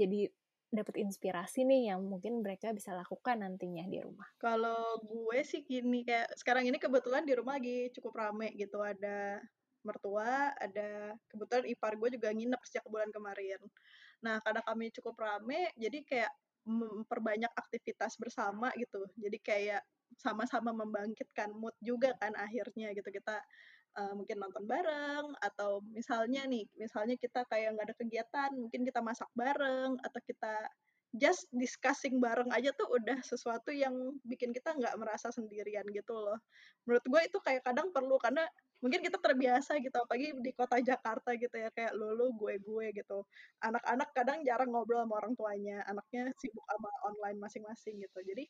jadi 0.00 0.30
dapat 0.70 1.02
inspirasi 1.02 1.66
nih 1.66 1.90
yang 1.90 2.00
mungkin 2.06 2.46
mereka 2.46 2.70
bisa 2.70 2.94
lakukan 2.94 3.42
nantinya 3.42 3.82
di 3.90 3.98
rumah. 3.98 4.30
Kalau 4.38 5.02
gue 5.02 5.42
sih 5.42 5.66
gini 5.66 6.06
kayak 6.06 6.30
sekarang 6.38 6.62
ini 6.70 6.78
kebetulan 6.78 7.26
di 7.26 7.34
rumah 7.34 7.58
lagi 7.58 7.90
cukup 7.90 8.14
rame 8.14 8.54
gitu 8.54 8.78
ada 8.78 9.42
mertua, 9.86 10.52
ada 10.56 11.14
kebetulan 11.30 11.66
ipar 11.70 11.94
gue 11.96 12.08
juga 12.20 12.28
nginep 12.30 12.60
sejak 12.66 12.84
bulan 12.88 13.08
kemarin. 13.12 13.60
Nah 14.24 14.38
karena 14.44 14.60
kami 14.64 14.92
cukup 14.92 15.16
rame, 15.20 15.72
jadi 15.76 15.98
kayak 16.04 16.32
memperbanyak 16.68 17.50
aktivitas 17.56 18.20
bersama 18.20 18.68
gitu. 18.76 19.08
Jadi 19.16 19.38
kayak 19.40 19.82
sama-sama 20.18 20.74
membangkitkan 20.74 21.54
mood 21.54 21.74
juga 21.80 22.12
kan 22.18 22.34
akhirnya 22.34 22.90
gitu 22.92 23.08
kita 23.14 23.38
uh, 23.96 24.12
mungkin 24.14 24.42
nonton 24.42 24.66
bareng 24.66 25.32
atau 25.42 25.82
misalnya 25.94 26.44
nih 26.46 26.66
misalnya 26.74 27.14
kita 27.14 27.46
kayak 27.46 27.78
nggak 27.78 27.86
ada 27.90 27.96
kegiatan 27.96 28.50
mungkin 28.58 28.82
kita 28.82 29.00
masak 29.02 29.30
bareng 29.38 29.98
atau 30.02 30.20
kita 30.26 30.54
just 31.10 31.50
discussing 31.50 32.22
bareng 32.22 32.46
aja 32.54 32.70
tuh 32.78 32.86
udah 32.94 33.18
sesuatu 33.26 33.74
yang 33.74 34.14
bikin 34.22 34.54
kita 34.54 34.70
nggak 34.78 34.94
merasa 34.94 35.34
sendirian 35.34 35.82
gitu 35.90 36.14
loh 36.14 36.38
menurut 36.86 37.02
gue 37.02 37.20
itu 37.26 37.38
kayak 37.42 37.66
kadang 37.66 37.90
perlu 37.90 38.14
karena 38.22 38.46
mungkin 38.80 39.00
kita 39.04 39.20
terbiasa 39.20 39.76
gitu 39.84 39.92
apalagi 40.00 40.32
di 40.40 40.52
kota 40.56 40.80
Jakarta 40.80 41.36
gitu 41.36 41.52
ya 41.52 41.68
kayak 41.72 41.92
lulu 41.92 42.32
gue 42.36 42.56
gue 42.60 42.86
gitu. 42.96 43.24
Anak-anak 43.60 44.08
kadang 44.16 44.40
jarang 44.44 44.72
ngobrol 44.72 45.04
sama 45.04 45.14
orang 45.20 45.34
tuanya 45.36 45.84
anaknya 45.86 46.32
sibuk 46.40 46.64
sama 46.64 46.90
online 47.06 47.38
masing-masing 47.40 48.00
gitu. 48.00 48.18
Jadi 48.24 48.44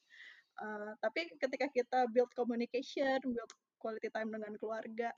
uh, 0.62 0.94
tapi 1.02 1.34
ketika 1.36 1.66
kita 1.70 1.98
build 2.14 2.30
communication 2.38 3.18
build 3.26 3.52
quality 3.82 4.08
time 4.12 4.30
dengan 4.30 4.54
keluarga 4.60 5.10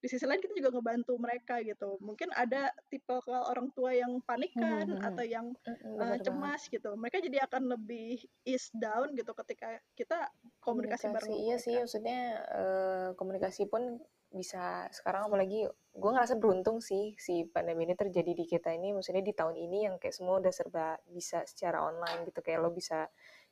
di 0.00 0.08
sisi 0.08 0.24
lain 0.24 0.40
kita 0.40 0.56
juga 0.56 0.72
ngebantu 0.72 1.12
mereka 1.20 1.60
gitu. 1.60 2.00
Mungkin 2.00 2.32
ada 2.32 2.72
tipe 2.88 3.20
orang 3.28 3.68
tua 3.76 3.92
yang 3.92 4.16
panikan 4.24 4.88
Hmm, 4.88 4.96
hmm, 4.96 4.96
hmm. 4.96 5.08
atau 5.12 5.24
yang 5.28 5.46
Mhm, 5.68 6.00
uh, 6.00 6.16
cemas 6.24 6.62
gitu. 6.72 6.90
Mereka 6.96 7.20
jadi 7.20 7.44
akan 7.44 7.68
lebih 7.76 8.16
ease 8.48 8.72
down 8.72 9.12
gitu 9.12 9.36
ketika 9.44 9.76
kita 9.92 10.32
komunikasi, 10.64 11.04
bareng 11.12 11.28
sama 11.28 11.36
iya 11.36 11.56
mereka. 11.60 11.64
sih 11.68 11.74
maksudnya 11.76 12.20
eh, 12.48 13.08
komunikasi 13.20 13.62
pun 13.68 14.00
bisa 14.30 14.86
sekarang 14.94 15.26
apalagi 15.26 15.66
gue 15.90 16.10
ngerasa 16.14 16.38
beruntung 16.38 16.78
sih 16.78 17.18
si 17.18 17.42
pandemi 17.50 17.82
ini 17.82 17.98
terjadi 17.98 18.30
di 18.30 18.44
kita 18.46 18.70
ini. 18.70 18.94
Maksudnya 18.94 19.26
di 19.26 19.34
tahun 19.34 19.58
ini 19.58 19.78
yang 19.90 19.94
kayak 19.98 20.14
semua 20.14 20.38
udah 20.38 20.52
serba 20.54 20.96
bisa 21.10 21.42
secara 21.46 21.82
online 21.82 22.30
gitu 22.30 22.38
kayak 22.38 22.62
lo 22.62 22.70
bisa 22.70 23.10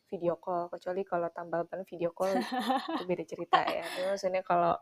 video 0.08 0.38
call. 0.40 0.70
Kecuali 0.70 1.02
kalau 1.02 1.28
tambal 1.34 1.66
ban 1.66 1.82
video 1.82 2.14
call 2.14 2.38
itu 2.38 3.04
beda 3.04 3.24
cerita 3.26 3.60
ya. 3.66 3.82
Tapi 3.84 4.06
maksudnya 4.06 4.42
kalau 4.46 4.74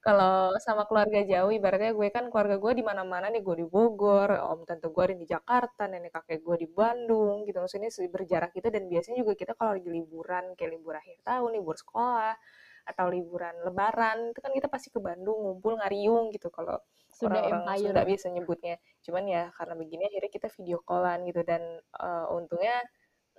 kalau 0.00 0.54
sama 0.62 0.86
keluarga 0.86 1.20
jauh 1.26 1.50
ibaratnya 1.50 1.92
gue 1.92 2.08
kan 2.14 2.30
keluarga 2.30 2.56
gue 2.62 2.72
di 2.78 2.84
mana-mana 2.86 3.26
nih 3.28 3.42
gue 3.42 3.56
di 3.62 3.66
Bogor 3.66 4.30
om 4.30 4.62
tante 4.62 4.88
gue 4.88 5.02
ada 5.10 5.16
di 5.18 5.26
Jakarta 5.26 5.90
nenek 5.90 6.14
kakek 6.22 6.40
gue 6.40 6.56
di 6.64 6.68
Bandung 6.70 7.42
gitu. 7.44 7.58
Maksudnya 7.58 7.90
berjarak 8.08 8.54
itu 8.54 8.70
dan 8.70 8.86
biasanya 8.86 9.26
juga 9.26 9.34
kita 9.34 9.52
kalau 9.58 9.74
lagi 9.74 9.90
liburan 9.90 10.54
kayak 10.54 10.70
libur 10.70 10.94
akhir 10.96 11.18
tahun 11.26 11.50
libur 11.50 11.74
sekolah 11.74 12.34
atau 12.86 13.10
liburan 13.10 13.54
lebaran 13.66 14.30
itu 14.30 14.38
kan 14.38 14.52
kita 14.54 14.70
pasti 14.70 14.88
ke 14.94 15.02
Bandung 15.02 15.42
ngumpul 15.42 15.76
ngariung 15.76 16.30
gitu 16.30 16.48
kalau 16.54 16.78
Sudah 17.10 17.42
orang-orang. 17.42 17.80
Sunda 17.80 18.02
biasa 18.04 18.26
nyebutnya 18.30 18.76
cuman 19.02 19.24
ya 19.26 19.42
karena 19.56 19.74
begini 19.74 20.02
akhirnya 20.06 20.30
kita 20.30 20.48
video 20.54 20.78
callan 20.84 21.24
gitu 21.26 21.40
dan 21.42 21.62
eh, 21.80 22.26
untungnya 22.30 22.76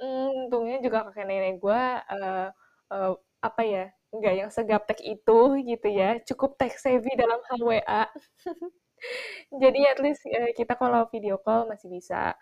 mm, 0.01 0.49
untungnya 0.49 0.77
juga 0.81 0.97
kakek 1.09 1.25
nenek 1.29 1.55
gue 1.61 1.81
eh, 2.17 2.49
eh, 2.91 3.13
apa 3.37 3.61
ya 3.63 3.85
nggak 4.07 4.33
yang 4.33 4.49
segaptek 4.49 4.99
itu 5.03 5.39
gitu 5.61 5.87
ya 5.91 6.17
cukup 6.23 6.55
tech 6.57 6.73
savvy 6.79 7.11
dalam 7.13 7.37
hal 7.51 7.59
WA 7.59 8.03
jadi 9.61 9.79
at 9.93 9.99
least 10.01 10.25
eh, 10.25 10.55
kita 10.57 10.73
kalau 10.73 11.05
video 11.11 11.37
call 11.37 11.69
masih 11.69 11.91
bisa 11.91 12.33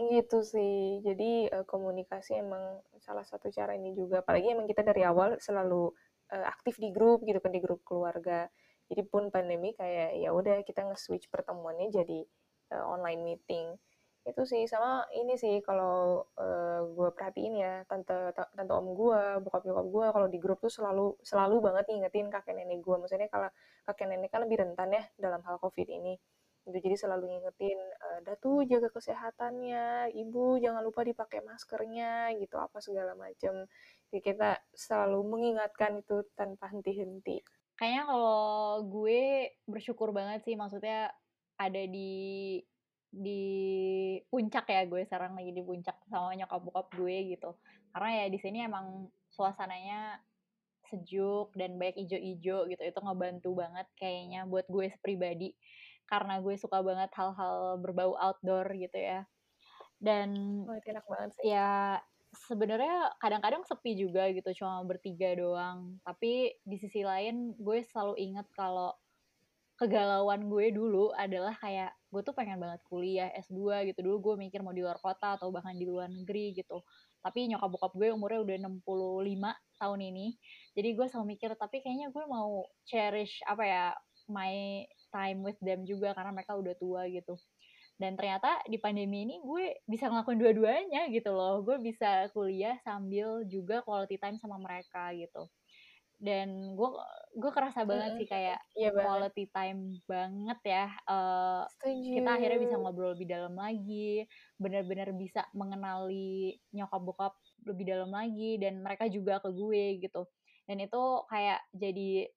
gitu 0.00 0.40
sih. 0.40 1.04
Jadi 1.04 1.52
eh, 1.52 1.64
komunikasi 1.68 2.40
emang 2.40 2.80
salah 3.00 3.24
satu 3.26 3.52
cara 3.52 3.76
ini 3.76 3.92
juga. 3.92 4.24
Apalagi 4.24 4.52
emang 4.56 4.64
kita 4.70 4.80
dari 4.80 5.04
awal 5.04 5.36
selalu 5.36 5.92
eh, 6.32 6.46
aktif 6.48 6.80
di 6.80 6.88
grup 6.94 7.24
gitu 7.28 7.38
kan 7.44 7.52
di 7.52 7.60
grup 7.60 7.84
keluarga. 7.84 8.48
Jadi 8.88 9.02
pun 9.08 9.28
pandemi 9.32 9.72
kayak 9.76 10.16
ya 10.20 10.30
udah 10.32 10.64
kita 10.64 10.84
nge-switch 10.88 11.28
pertemuannya 11.28 11.92
jadi 11.92 12.20
eh, 12.72 12.84
online 12.84 13.20
meeting. 13.24 13.76
Itu 14.24 14.48
sih. 14.48 14.64
Sama 14.70 15.04
ini 15.18 15.34
sih 15.34 15.58
kalau 15.66 16.22
uh, 16.38 16.80
gue 16.94 17.08
perhatiin 17.10 17.54
ya 17.58 17.82
tante 17.90 18.14
tante 18.54 18.72
om 18.72 18.94
gue 18.94 19.42
bokap 19.42 19.66
bokap 19.66 19.86
gue 19.90 20.06
kalau 20.14 20.28
di 20.30 20.38
grup 20.38 20.58
tuh 20.62 20.70
selalu 20.70 21.18
selalu 21.26 21.58
banget 21.58 21.90
ngingetin 21.90 22.30
kakek 22.30 22.54
nenek 22.54 22.78
gue 22.86 22.96
maksudnya 23.02 23.26
kalau 23.26 23.50
kakek 23.82 24.06
nenek 24.06 24.30
kan 24.30 24.46
lebih 24.46 24.62
rentan 24.62 24.94
ya 24.94 25.02
dalam 25.18 25.42
hal 25.42 25.58
covid 25.58 25.90
ini 25.90 26.14
itu 26.62 26.78
jadi 26.78 26.94
selalu 26.94 27.26
ngingetin 27.26 27.80
dah 28.22 28.38
tuh 28.38 28.62
jaga 28.62 28.86
kesehatannya 28.94 30.14
ibu 30.14 30.62
jangan 30.62 30.82
lupa 30.86 31.02
dipakai 31.02 31.42
maskernya 31.42 32.30
gitu 32.38 32.54
apa 32.54 32.78
segala 32.78 33.18
macam 33.18 33.66
jadi 34.12 34.20
kita 34.20 34.50
selalu 34.76 35.24
mengingatkan 35.24 36.04
itu 36.04 36.20
tanpa 36.36 36.68
henti-henti. 36.68 37.40
Kayaknya 37.80 38.04
kalau 38.12 38.84
gue 38.84 39.48
bersyukur 39.64 40.12
banget 40.12 40.44
sih 40.44 40.52
maksudnya 40.52 41.08
ada 41.56 41.82
di 41.88 42.60
di 43.08 43.44
puncak 44.28 44.68
ya 44.68 44.84
gue 44.84 45.08
sekarang 45.08 45.32
lagi 45.32 45.56
di 45.56 45.64
puncak 45.64 45.96
sama 46.12 46.36
nyokap 46.36 46.60
bokap 46.60 46.88
gue 46.92 47.16
gitu. 47.32 47.56
Karena 47.88 48.10
ya 48.20 48.26
di 48.28 48.36
sini 48.36 48.68
emang 48.68 49.08
suasananya 49.32 50.20
sejuk 50.92 51.56
dan 51.56 51.80
banyak 51.80 52.04
ijo-ijo 52.04 52.68
gitu 52.68 52.82
itu 52.84 52.98
ngebantu 53.00 53.56
banget 53.56 53.88
kayaknya 53.96 54.44
buat 54.44 54.68
gue 54.68 54.92
pribadi 55.00 55.56
karena 56.12 56.44
gue 56.44 56.52
suka 56.60 56.84
banget 56.84 57.08
hal-hal 57.16 57.80
berbau 57.80 58.12
outdoor 58.20 58.68
gitu 58.76 59.00
ya. 59.00 59.24
Dan 59.96 60.36
oh, 60.68 60.76
enak 60.76 61.08
banget 61.08 61.30
sih. 61.40 61.56
ya 61.56 61.96
sebenarnya 62.52 63.16
kadang-kadang 63.16 63.64
sepi 63.64 63.96
juga 63.96 64.28
gitu 64.28 64.60
cuma 64.60 64.84
bertiga 64.84 65.32
doang. 65.32 65.96
Tapi 66.04 66.52
di 66.68 66.76
sisi 66.76 67.00
lain 67.00 67.56
gue 67.56 67.80
selalu 67.80 68.20
inget 68.20 68.44
kalau 68.52 68.92
kegalauan 69.80 70.52
gue 70.52 70.68
dulu 70.76 71.16
adalah 71.16 71.56
kayak 71.56 71.96
gue 72.12 72.20
tuh 72.20 72.36
pengen 72.36 72.60
banget 72.60 72.84
kuliah 72.92 73.32
S2 73.48 73.88
gitu. 73.88 74.04
Dulu 74.04 74.16
gue 74.20 74.34
mikir 74.44 74.60
mau 74.60 74.76
di 74.76 74.84
luar 74.84 75.00
kota 75.00 75.40
atau 75.40 75.48
bahkan 75.48 75.72
di 75.72 75.88
luar 75.88 76.12
negeri 76.12 76.52
gitu. 76.52 76.84
Tapi 77.24 77.48
nyokap 77.48 77.72
bokap 77.72 77.92
gue 77.96 78.12
umurnya 78.12 78.44
udah 78.44 78.56
65 78.68 79.80
tahun 79.80 80.00
ini. 80.12 80.36
Jadi 80.76 80.88
gue 80.92 81.06
selalu 81.08 81.26
mikir 81.40 81.56
tapi 81.56 81.80
kayaknya 81.80 82.12
gue 82.12 82.24
mau 82.28 82.68
cherish 82.84 83.40
apa 83.48 83.64
ya 83.64 83.86
my 84.28 84.84
time 85.12 85.44
with 85.44 85.60
them 85.60 85.84
juga 85.84 86.16
karena 86.16 86.32
mereka 86.34 86.56
udah 86.58 86.74
tua 86.80 87.04
gitu. 87.12 87.36
Dan 88.00 88.16
ternyata 88.18 88.64
di 88.66 88.80
pandemi 88.80 89.22
ini 89.28 89.38
gue 89.44 89.84
bisa 89.86 90.08
ngelakuin 90.10 90.40
dua-duanya 90.42 91.06
gitu 91.12 91.30
loh. 91.30 91.62
Gue 91.62 91.78
bisa 91.78 92.26
kuliah 92.34 92.80
sambil 92.82 93.44
juga 93.46 93.84
quality 93.86 94.16
time 94.18 94.40
sama 94.40 94.58
mereka 94.58 95.12
gitu. 95.14 95.46
Dan 96.22 96.78
gue 96.78 96.88
gue 97.34 97.50
kerasa 97.50 97.82
banget 97.82 98.22
sih 98.22 98.28
kayak 98.30 98.58
Iya 98.78 98.90
banget. 98.94 99.06
quality 99.06 99.44
time 99.50 99.80
banget 100.06 100.58
ya. 100.64 100.86
Setuju. 101.68 102.10
kita 102.22 102.30
akhirnya 102.38 102.58
bisa 102.62 102.74
ngobrol 102.78 103.10
lebih 103.14 103.26
dalam 103.26 103.54
lagi 103.58 104.26
benar-benar 104.58 105.08
bisa 105.18 105.46
mengenali 105.54 106.58
nyokap 106.70 107.02
bokap 107.02 107.34
lebih 107.66 107.84
dalam 107.90 108.10
lagi 108.14 108.58
dan 108.62 108.82
mereka 108.82 109.10
juga 109.10 109.42
ke 109.42 109.50
gue 109.50 109.84
gitu. 109.98 110.22
Dan 110.70 110.78
itu 110.78 111.02
kayak 111.26 111.60
jadi 111.74 112.30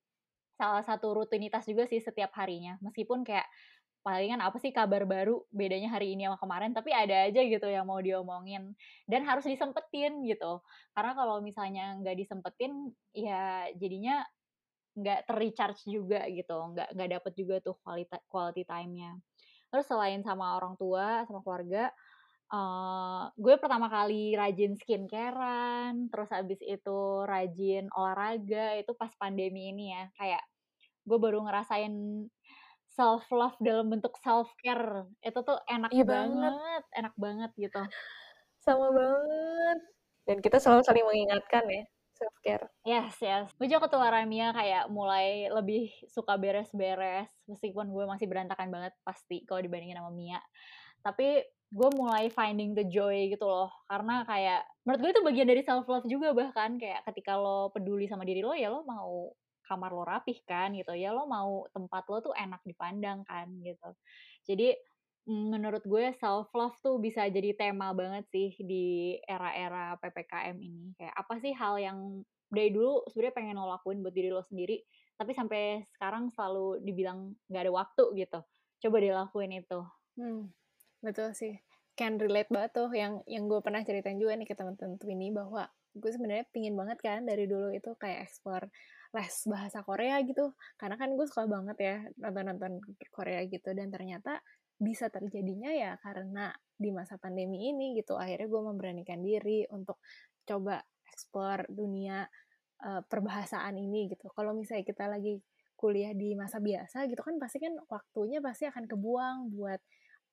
salah 0.56 0.84
satu 0.84 1.12
rutinitas 1.24 1.68
juga 1.68 1.86
sih 1.88 2.00
setiap 2.00 2.32
harinya. 2.39 2.80
Meskipun 2.84 3.28
kayak 3.28 3.46
palingan 4.06 4.38
apa 4.38 4.62
sih 4.62 4.70
kabar 4.70 5.02
baru 5.10 5.41
bedanya 5.50 5.89
hari 5.89 6.13
ini 6.13 6.30
sama 6.30 6.38
kemarin 6.38 6.78
tapi 6.78 6.94
ada 6.94 7.26
aja 7.26 7.41
gitu 7.41 7.65
yang 7.65 7.89
mau 7.89 7.98
diomongin 7.98 8.78
dan 9.10 9.26
harus 9.26 9.50
disempetin 9.50 10.22
gitu. 10.30 10.62
Karena 10.94 11.18
kalau 11.18 11.41
misalnya 11.41 11.98
nggak 11.98 12.13
disempetin 12.13 12.94
ya 13.18 13.65
jadinya 13.74 14.22
nggak 14.96 15.28
terrecharge 15.28 15.84
juga 15.89 16.24
gitu 16.32 16.54
nggak 16.54 16.96
nggak 16.96 17.10
dapet 17.20 17.34
juga 17.36 17.56
tuh 17.65 17.76
quality 17.82 18.18
quality 18.30 18.63
time-nya. 18.63 19.18
Terus 19.74 19.86
selain 19.89 20.22
sama 20.22 20.54
orang 20.56 20.78
tua 20.78 21.26
sama 21.26 21.41
keluarga 21.41 21.89
gue 23.36 23.56
pertama 23.58 23.88
kali 23.88 24.36
rajin 24.36 24.76
skincarean 24.78 26.08
terus 26.12 26.30
abis 26.32 26.60
itu 26.62 27.00
rajin 27.26 27.89
olahraga 27.94 28.78
itu 28.78 28.91
pas 28.96 29.12
pandemi 29.18 29.72
ini 29.74 29.91
ya 29.94 30.04
kayak 30.18 30.44
gue 31.06 31.18
baru 31.22 31.41
ngerasain 31.46 31.94
self 32.96 33.28
love 33.30 33.58
dalam 33.60 33.91
bentuk 33.91 34.15
self 34.24 34.48
care 34.63 35.04
itu 35.20 35.39
tuh 35.44 35.60
enak 35.68 35.91
Iya 35.91 36.06
banget. 36.08 36.54
banget. 36.56 36.84
enak 36.96 37.13
banget 37.20 37.52
gitu 37.60 37.82
Sama 38.63 38.89
banget. 38.89 39.80
Dan 40.26 40.38
kita 40.41 40.58
selalu 40.58 40.82
saling 40.82 41.06
mengingatkan 41.06 41.70
ya, 41.70 41.84
self 42.18 42.34
care. 42.41 42.65
Yes, 42.82 43.13
yes. 43.22 43.46
Gue 43.62 43.70
juga 43.70 43.86
ketularan 43.86 44.26
Mia 44.26 44.50
kayak 44.58 44.89
mulai 44.89 45.46
lebih 45.54 45.94
suka 46.10 46.34
beres-beres. 46.34 47.30
Meskipun 47.46 47.94
gue 47.94 48.06
masih 48.10 48.26
berantakan 48.26 48.74
banget 48.74 48.98
pasti 49.06 49.46
kalau 49.46 49.62
dibandingin 49.62 50.02
sama 50.02 50.10
Mia. 50.10 50.41
Tapi 51.06 51.46
gue 51.71 51.89
mulai 51.97 52.30
finding 52.30 52.78
the 52.78 52.86
joy 52.86 53.30
gitu 53.30 53.45
loh. 53.45 53.71
Karena 53.89 54.21
kayak, 54.25 54.65
menurut 54.86 54.99
gue 55.01 55.12
itu 55.17 55.21
bagian 55.25 55.47
dari 55.49 55.62
self-love 55.65 56.08
juga 56.08 56.32
bahkan. 56.32 56.78
Kayak 56.78 57.06
ketika 57.12 57.36
lo 57.36 57.73
peduli 57.73 58.06
sama 58.06 58.28
diri 58.28 58.45
lo, 58.45 58.54
ya 58.54 58.69
lo 58.69 58.86
mau 58.86 59.34
kamar 59.65 59.91
lo 59.91 60.06
rapih 60.06 60.39
kan 60.45 60.71
gitu. 60.78 60.93
Ya 60.93 61.12
lo 61.12 61.25
mau 61.25 61.65
tempat 61.73 62.06
lo 62.08 62.21
tuh 62.21 62.34
enak 62.38 62.62
dipandang 62.63 63.25
kan 63.25 63.49
gitu. 63.65 63.89
Jadi 64.45 64.78
mm, 65.25 65.45
menurut 65.58 65.84
gue 65.84 66.13
self 66.15 66.54
love 66.54 66.78
tuh 66.86 67.01
bisa 67.01 67.25
jadi 67.28 67.58
tema 67.58 67.91
banget 67.97 68.30
sih 68.30 68.54
di 68.62 69.17
era-era 69.25 69.97
PPKM 69.97 70.58
ini. 70.62 70.93
Kayak 70.95 71.15
apa 71.17 71.34
sih 71.41 71.54
hal 71.58 71.82
yang 71.82 72.21
dari 72.45 72.69
dulu 72.69 73.04
sebenarnya 73.10 73.36
pengen 73.36 73.58
lo 73.58 73.67
lakuin 73.67 74.06
buat 74.06 74.13
diri 74.13 74.30
lo 74.30 74.45
sendiri, 74.45 74.80
tapi 75.17 75.34
sampai 75.34 75.82
sekarang 75.97 76.30
selalu 76.30 76.80
dibilang 76.86 77.34
nggak 77.49 77.63
ada 77.67 77.73
waktu 77.73 78.04
gitu. 78.21 78.39
Coba 78.86 78.97
dilakuin 79.01 79.51
itu. 79.60 79.80
Hmm, 80.15 80.54
betul 81.01 81.31
sih. 81.36 81.55
Can 81.95 82.19
relate 82.19 82.51
banget 82.51 82.75
tuh 82.75 82.91
yang 82.91 83.23
yang 83.23 83.47
gue 83.47 83.60
pernah 83.63 83.79
ceritain 83.84 84.19
juga 84.19 84.36
nih 84.36 84.47
ke 84.47 84.55
teman-teman 84.55 84.99
ini 84.99 85.31
bahwa 85.31 85.63
gue 85.95 86.12
sebenarnya 86.12 86.43
pingin 86.51 86.75
banget 86.75 86.99
kan 86.99 87.23
dari 87.23 87.47
dulu 87.47 87.71
itu 87.71 87.95
kayak 87.95 88.27
explore 88.27 88.67
les 89.15 89.36
bahasa 89.47 89.79
Korea 89.79 90.19
gitu. 90.27 90.51
Karena 90.75 90.99
kan 90.99 91.15
gue 91.15 91.23
suka 91.23 91.47
banget 91.47 91.77
ya 91.79 91.95
nonton-nonton 92.19 92.84
Korea 93.15 93.39
gitu 93.47 93.71
dan 93.71 93.88
ternyata 93.88 94.43
bisa 94.75 95.08
terjadinya 95.08 95.71
ya 95.71 95.95
karena 96.03 96.51
di 96.75 96.91
masa 96.91 97.15
pandemi 97.15 97.71
ini 97.71 97.95
gitu. 97.95 98.19
Akhirnya 98.19 98.51
gue 98.51 98.62
memberanikan 98.75 99.23
diri 99.23 99.63
untuk 99.71 100.03
coba 100.43 100.84
explore 101.08 101.63
dunia 101.71 102.27
eh, 102.84 103.01
perbahasaan 103.08 103.79
ini 103.79 104.12
gitu. 104.12 104.27
Kalau 104.36 104.51
misalnya 104.51 104.84
kita 104.84 105.08
lagi 105.08 105.39
kuliah 105.75 106.15
di 106.15 106.34
masa 106.36 106.63
biasa 106.63 107.05
gitu 107.12 107.19
kan 107.19 107.36
pasti 107.36 107.60
kan 107.60 107.75
waktunya 107.91 108.39
pasti 108.39 108.63
akan 108.65 108.88
kebuang 108.88 109.51
buat 109.51 109.79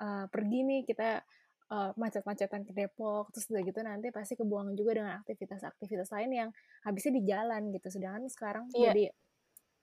uh, 0.03 0.27
pergi 0.27 0.61
nih 0.67 0.81
kita 0.83 1.23
uh, 1.71 1.91
macet-macetan 1.95 2.67
ke 2.67 2.73
Depok 2.75 3.31
terus 3.31 3.47
udah 3.49 3.63
gitu 3.63 3.81
nanti 3.81 4.11
pasti 4.11 4.35
kebuang 4.35 4.75
juga 4.75 4.99
dengan 4.99 5.13
aktivitas-aktivitas 5.23 6.11
lain 6.11 6.31
yang 6.35 6.49
habisnya 6.83 7.13
di 7.15 7.23
jalan 7.25 7.71
gitu 7.71 7.89
sedangkan 7.89 8.27
sekarang 8.27 8.65
Iya. 8.75 8.91
jadi 8.91 9.05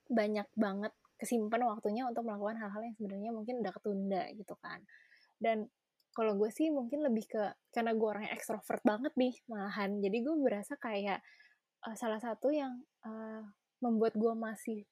banyak 0.10 0.48
banget 0.54 0.92
kesimpan 1.20 1.62
waktunya 1.68 2.04
untuk 2.08 2.24
melakukan 2.26 2.58
hal-hal 2.58 2.82
yang 2.82 2.96
sebenarnya 2.96 3.32
mungkin 3.32 3.56
udah 3.62 3.72
ketunda 3.76 4.24
gitu 4.34 4.56
kan 4.60 4.80
dan 5.40 5.68
kalau 6.10 6.36
gue 6.36 6.50
sih 6.50 6.68
mungkin 6.74 7.06
lebih 7.06 7.30
ke 7.30 7.44
karena 7.72 7.94
gue 7.94 8.08
orangnya 8.08 8.34
ekstrovert 8.34 8.82
banget 8.84 9.14
nih 9.16 9.36
malahan 9.48 10.00
jadi 10.02 10.18
gue 10.20 10.36
berasa 10.42 10.74
kayak 10.76 11.22
uh, 11.86 11.96
salah 11.96 12.18
satu 12.18 12.50
yang 12.50 12.82
uh, 13.06 13.44
membuat 13.80 14.18
gue 14.18 14.34
masih 14.34 14.84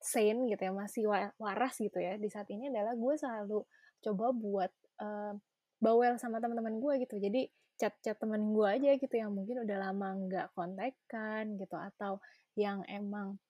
sane 0.00 0.48
gitu 0.48 0.62
ya 0.64 0.72
masih 0.72 1.04
wa- 1.10 1.34
waras 1.36 1.76
gitu 1.76 2.00
ya 2.00 2.16
di 2.16 2.28
saat 2.32 2.48
ini 2.48 2.72
adalah 2.72 2.96
gue 2.96 3.14
selalu 3.18 3.60
coba 4.00 4.32
buat 4.32 4.72
uh, 5.00 5.34
bawel 5.80 6.20
sama 6.20 6.40
teman-teman 6.40 6.76
gue 6.76 6.94
gitu 7.08 7.16
jadi 7.16 7.48
chat-chat 7.80 8.20
temen 8.20 8.52
gue 8.52 8.68
aja 8.68 8.90
gitu 9.00 9.14
yang 9.16 9.32
mungkin 9.32 9.64
udah 9.64 9.76
lama 9.80 10.08
nggak 10.28 10.46
kontekan 10.52 11.56
gitu 11.56 11.76
atau 11.80 12.20
yang 12.52 12.84
emang 12.84 13.40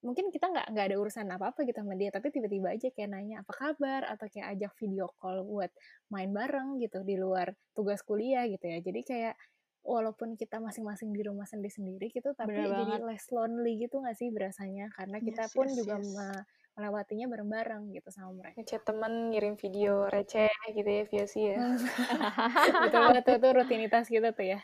mungkin 0.00 0.32
kita 0.32 0.48
nggak 0.48 0.72
nggak 0.72 0.86
ada 0.92 0.96
urusan 0.96 1.28
apa 1.28 1.52
apa 1.52 1.60
gitu 1.66 1.76
sama 1.82 1.92
dia 1.98 2.08
tapi 2.08 2.32
tiba-tiba 2.32 2.72
aja 2.72 2.88
kayak 2.88 3.10
nanya 3.12 3.44
apa 3.44 3.52
kabar 3.52 4.08
atau 4.08 4.30
kayak 4.32 4.56
ajak 4.56 4.72
video 4.80 5.12
call 5.20 5.44
buat 5.44 5.68
main 6.08 6.32
bareng 6.32 6.80
gitu 6.80 7.04
di 7.04 7.20
luar 7.20 7.52
tugas 7.76 8.00
kuliah 8.00 8.48
gitu 8.48 8.64
ya 8.64 8.80
jadi 8.80 9.00
kayak 9.04 9.34
walaupun 9.84 10.36
kita 10.40 10.56
masing-masing 10.60 11.12
di 11.12 11.20
rumah 11.24 11.44
sendiri-sendiri 11.44 12.12
gitu 12.12 12.32
tapi 12.32 12.52
Bener 12.52 12.72
jadi 12.72 12.84
banget. 12.96 13.00
less 13.12 13.26
lonely 13.28 13.76
gitu 13.76 14.00
nggak 14.00 14.16
sih 14.16 14.28
berasanya 14.32 14.88
karena 14.96 15.18
kita 15.20 15.44
Yes, 15.48 15.52
pun 15.52 15.66
yes, 15.68 15.76
juga 15.76 15.94
yes. 16.00 16.08
Me- 16.80 16.88
melewatinya 16.88 17.28
bareng-bareng 17.28 17.92
gitu 17.92 18.08
sama 18.08 18.32
mereka 18.40 18.56
Ngechat 18.56 18.82
temen, 18.88 19.12
ngirim 19.28 19.54
video 19.60 20.08
receh 20.08 20.48
gitu 20.72 20.88
ya, 20.88 21.04
VOC 21.04 21.34
ya. 21.36 21.58
betul 22.88 23.00
banget 23.04 23.22
tuh, 23.28 23.36
tuh 23.36 23.52
rutinitas 23.52 24.08
gitu 24.08 24.28
tuh 24.32 24.46
ya 24.56 24.60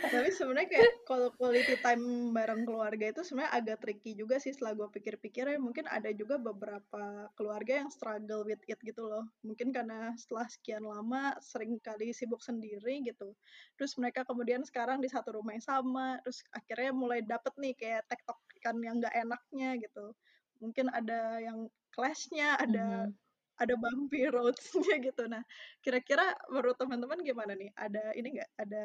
Tapi 0.00 0.28
sebenarnya 0.34 0.68
kayak 0.70 0.90
kalau 1.06 1.30
quality 1.34 1.78
time 1.82 2.34
bareng 2.34 2.62
keluarga 2.66 3.10
itu 3.10 3.22
sebenarnya 3.22 3.52
agak 3.54 3.76
tricky 3.82 4.18
juga 4.18 4.38
sih 4.42 4.54
setelah 4.54 4.74
gue 4.78 4.88
pikir-pikir 4.98 5.46
ya 5.46 5.58
mungkin 5.58 5.86
ada 5.86 6.10
juga 6.14 6.38
beberapa 6.38 7.30
keluarga 7.34 7.82
yang 7.82 7.90
struggle 7.90 8.46
with 8.46 8.62
it 8.66 8.78
gitu 8.82 9.06
loh. 9.06 9.26
Mungkin 9.46 9.70
karena 9.70 10.14
setelah 10.18 10.46
sekian 10.50 10.84
lama 10.86 11.34
sering 11.42 11.78
kali 11.82 12.10
sibuk 12.10 12.42
sendiri 12.42 13.02
gitu. 13.06 13.34
Terus 13.78 13.94
mereka 13.98 14.26
kemudian 14.26 14.62
sekarang 14.66 15.02
di 15.02 15.10
satu 15.10 15.38
rumah 15.38 15.54
yang 15.54 15.64
sama, 15.64 16.18
terus 16.22 16.42
akhirnya 16.54 16.90
mulai 16.94 17.20
dapet 17.22 17.54
nih 17.58 17.74
kayak 17.78 18.02
tektokan 18.10 18.76
yang 18.82 18.98
nggak 18.98 19.14
enaknya 19.14 19.70
gitu. 19.78 20.14
Mungkin 20.60 20.86
ada 20.92 21.40
yang 21.42 21.66
clash-nya, 21.92 22.56
ada 22.60 23.08
Mhm. 23.08 23.16
ada 23.60 23.74
bumpy 23.76 24.24
roads-nya 24.32 24.96
gitu. 25.04 25.28
Nah, 25.28 25.44
kira-kira 25.84 26.32
menurut 26.48 26.80
teman-teman 26.80 27.20
gimana 27.20 27.52
nih? 27.52 27.68
Ada 27.76 28.16
ini 28.16 28.28
nggak? 28.40 28.50
Ada 28.56 28.82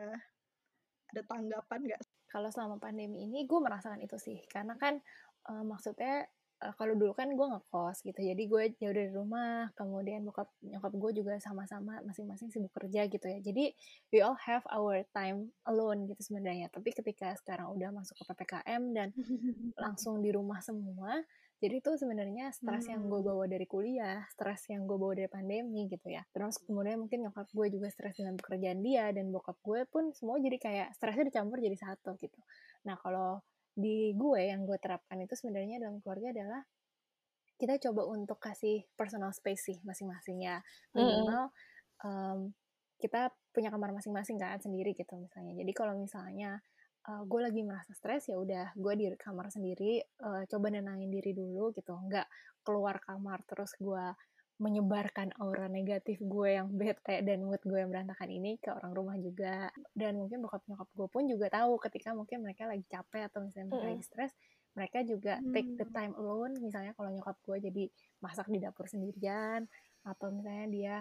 ada 1.13 1.21
tanggapan 1.29 1.81
nggak? 1.87 2.03
kalau 2.25 2.51
selama 2.51 2.75
pandemi 2.83 3.23
ini 3.23 3.47
gue 3.47 3.59
merasakan 3.63 4.03
itu 4.03 4.19
sih 4.19 4.43
karena 4.51 4.75
kan 4.75 4.99
eh, 5.47 5.63
maksudnya 5.63 6.27
eh, 6.59 6.73
kalau 6.75 6.99
dulu 6.99 7.15
kan 7.15 7.31
gue 7.31 7.47
ngekos 7.47 8.03
gitu 8.03 8.19
jadi 8.19 8.43
gue 8.43 8.63
jauh 8.75 8.91
dari 8.91 9.07
rumah 9.15 9.71
kemudian 9.79 10.27
bokap 10.27 10.51
nyokap 10.59 10.91
gue 10.99 11.11
juga 11.23 11.39
sama-sama 11.39 12.03
masing-masing 12.03 12.51
sibuk 12.51 12.75
kerja 12.75 13.07
gitu 13.07 13.23
ya 13.23 13.39
jadi 13.39 13.71
we 14.11 14.19
all 14.19 14.35
have 14.35 14.67
our 14.67 14.99
time 15.15 15.47
alone 15.63 16.11
gitu 16.11 16.19
sebenarnya 16.27 16.67
tapi 16.67 16.91
ketika 16.91 17.31
sekarang 17.39 17.71
udah 17.71 17.95
masuk 17.95 18.19
ke 18.19 18.23
ppkm 18.27 18.83
dan 18.91 19.15
langsung 19.83 20.19
di 20.19 20.35
rumah 20.35 20.59
semua 20.59 21.23
jadi 21.55 21.79
itu 21.79 21.91
sebenarnya 21.95 22.51
stres 22.51 22.91
yang 22.91 23.07
gue 23.07 23.19
Hmm. 23.23 23.29
bawa 23.31 23.45
dari 23.47 23.63
kuliah 23.63 24.27
stres 24.27 24.67
yang 24.67 24.83
gue 24.83 24.97
bawa 24.99 25.15
dari 25.15 25.31
pandemi 25.31 25.87
gitu 25.87 26.11
ya. 26.11 26.21
Terus 26.35 26.59
kemudian 26.61 26.99
mungkin 26.99 27.23
nyokap 27.25 27.47
gue 27.47 27.67
juga 27.71 27.87
stres 27.89 28.19
dengan 28.19 28.35
pekerjaan 28.35 28.83
dia 28.83 29.07
dan 29.15 29.31
bokap 29.31 29.55
gue 29.63 29.87
pun 29.87 30.11
semua 30.11 30.35
jadi 30.43 30.59
kayak 30.59 30.87
stresnya 30.99 31.31
dicampur 31.31 31.63
jadi 31.63 31.77
satu 31.79 32.19
gitu. 32.19 32.39
Nah 32.83 32.99
kalau 32.99 33.39
di 33.75 34.11
gue 34.15 34.41
yang 34.43 34.67
gue 34.67 34.75
terapkan 34.79 35.15
itu 35.19 35.31
sebenarnya 35.35 35.79
dalam 35.79 36.03
keluarga 36.03 36.31
adalah 36.35 36.61
kita 37.55 37.79
coba 37.87 38.03
untuk 38.11 38.35
kasih 38.35 38.83
personal 38.99 39.31
space 39.31 39.71
sih 39.71 39.77
masing-masing 39.87 40.43
ya. 40.43 40.59
Minimal 40.91 41.55
em, 42.03 42.51
kita 42.99 43.31
punya 43.55 43.71
kamar 43.71 43.95
masing-masing 43.95 44.35
kan 44.35 44.59
sendiri 44.59 44.91
gitu 44.91 45.15
misalnya. 45.15 45.55
Jadi 45.55 45.71
kalau 45.71 45.95
misalnya 45.95 46.59
uh, 47.05 47.23
gue 47.23 47.39
lagi 47.41 47.61
merasa 47.61 47.91
stres 47.93 48.29
ya 48.29 48.37
udah 48.37 48.73
gue 48.75 48.93
di 48.95 49.05
kamar 49.15 49.49
sendiri 49.49 50.01
uh, 50.21 50.43
coba 50.45 50.67
nenangin 50.69 51.09
diri 51.09 51.31
dulu 51.31 51.71
gitu 51.71 51.93
nggak 51.93 52.27
keluar 52.65 52.97
kamar 53.01 53.45
terus 53.45 53.73
gue 53.77 54.05
menyebarkan 54.55 55.35
aura 55.43 55.67
negatif 55.67 56.15
gue 56.23 56.55
yang 56.55 56.71
bete 56.71 57.19
dan 57.27 57.43
mood 57.43 57.59
gue 57.59 57.75
yang 57.75 57.91
berantakan 57.91 58.31
ini 58.31 58.55
ke 58.55 58.71
orang 58.71 58.95
rumah 58.95 59.19
juga 59.19 59.67
dan 59.91 60.15
mungkin 60.15 60.39
bokap 60.39 60.63
nyokap 60.63 60.87
gue 60.95 61.07
pun 61.11 61.23
juga 61.27 61.51
tahu 61.51 61.75
ketika 61.83 62.15
mungkin 62.15 62.39
mereka 62.39 62.63
lagi 62.63 62.87
capek 62.87 63.27
atau 63.27 63.43
misalnya 63.43 63.67
mereka 63.67 63.83
Mm-mm. 63.83 63.91
lagi 63.99 64.03
stres 64.07 64.31
mereka 64.75 64.97
juga 65.03 65.33
take 65.51 65.75
the 65.75 65.83
Hmm. 65.83 65.95
time 65.95 66.13
alone 66.15 66.55
misalnya 66.63 66.95
kalau 66.95 67.11
nyokap 67.11 67.35
gue 67.43 67.57
jadi 67.67 67.83
masak 68.23 68.47
di 68.47 68.63
dapur 68.63 68.87
sendirian 68.87 69.67
atau 70.07 70.27
misalnya 70.31 70.67
dia 70.71 70.95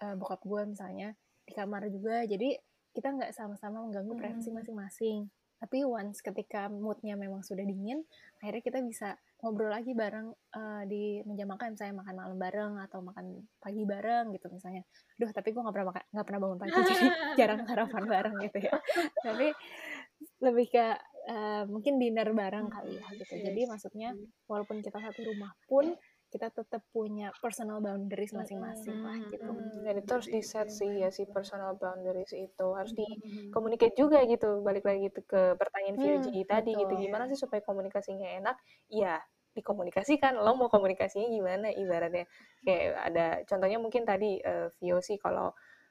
eh, 0.00 0.14
bokap 0.16 0.44
gue 0.44 0.62
misalnya 0.68 1.16
di 1.48 1.52
kamar 1.56 1.88
juga 1.88 2.28
jadi 2.28 2.52
kita 2.92 3.08
nggak 3.16 3.32
sama-sama 3.32 3.80
mengganggu 3.80 4.12
privasi 4.12 4.52
Hmm. 4.52 4.60
masing-masing 4.60 5.18
tapi 5.60 5.84
once 5.84 6.24
ketika 6.24 6.72
moodnya 6.72 7.20
memang 7.20 7.44
sudah 7.44 7.62
dingin 7.62 8.00
akhirnya 8.40 8.62
kita 8.64 8.80
bisa 8.80 9.20
ngobrol 9.40 9.72
lagi 9.72 9.96
bareng 9.96 10.28
uh, 10.32 10.82
di 10.84 11.24
meja 11.24 11.48
makan. 11.48 11.74
Misalnya 11.74 12.04
makan 12.04 12.14
malam 12.16 12.36
bareng 12.36 12.72
atau 12.88 13.00
makan 13.00 13.26
pagi 13.56 13.82
bareng 13.88 14.32
gitu 14.36 14.46
misalnya. 14.52 14.84
Duh 15.16 15.32
tapi 15.32 15.52
gue 15.52 15.60
nggak 15.60 15.74
pernah 15.74 15.88
makan 15.92 16.04
nggak 16.12 16.26
pernah 16.28 16.40
bangun 16.40 16.58
pagi 16.60 16.72
jadi 16.76 17.06
jarang 17.40 17.60
sarapan 17.64 18.04
bareng 18.04 18.36
gitu 18.44 18.58
ya. 18.60 18.74
Tapi 19.24 19.46
lebih 20.44 20.66
ke 20.68 20.86
uh, 21.32 21.64
mungkin 21.68 21.96
dinner 21.96 22.28
bareng 22.36 22.68
kali 22.68 23.00
ya 23.00 23.06
gitu. 23.16 23.34
Jadi 23.40 23.60
maksudnya 23.64 24.10
walaupun 24.44 24.84
kita 24.84 25.00
satu 25.00 25.20
rumah 25.24 25.52
pun 25.64 25.96
kita 26.30 26.48
tetap 26.54 26.82
punya 26.94 27.34
personal 27.42 27.82
boundaries 27.82 28.30
masing-masing 28.30 29.02
lah 29.02 29.18
gitu. 29.28 29.50
Hmm, 29.50 29.82
dan 29.82 29.94
itu 29.98 30.10
harus 30.14 30.30
di 30.30 30.40
set 30.46 30.70
sih 30.70 31.02
ya 31.02 31.10
si 31.10 31.26
personal 31.26 31.74
boundaries 31.74 32.30
itu 32.30 32.66
harus 32.72 32.94
di 32.94 33.04
communicate 33.50 33.98
juga 33.98 34.22
gitu. 34.24 34.62
Balik 34.62 34.86
lagi 34.86 35.10
gitu 35.10 35.20
ke 35.26 35.58
pertanyaan 35.58 35.98
VOG 35.98 36.30
hmm, 36.30 36.46
tadi 36.46 36.72
gitu. 36.78 36.92
Gimana 36.94 37.26
sih 37.26 37.36
supaya 37.36 37.60
komunikasinya 37.66 38.30
enak? 38.38 38.56
Ya 38.86 39.18
dikomunikasikan. 39.58 40.38
Lo 40.38 40.54
mau 40.54 40.70
komunikasinya 40.70 41.26
gimana 41.26 41.74
ibaratnya? 41.74 42.24
Kayak 42.62 42.86
ada 43.10 43.26
contohnya 43.50 43.78
mungkin 43.82 44.06
tadi 44.06 44.38
uh, 44.40 44.70
VOC 44.78 45.18
kalau 45.18 45.50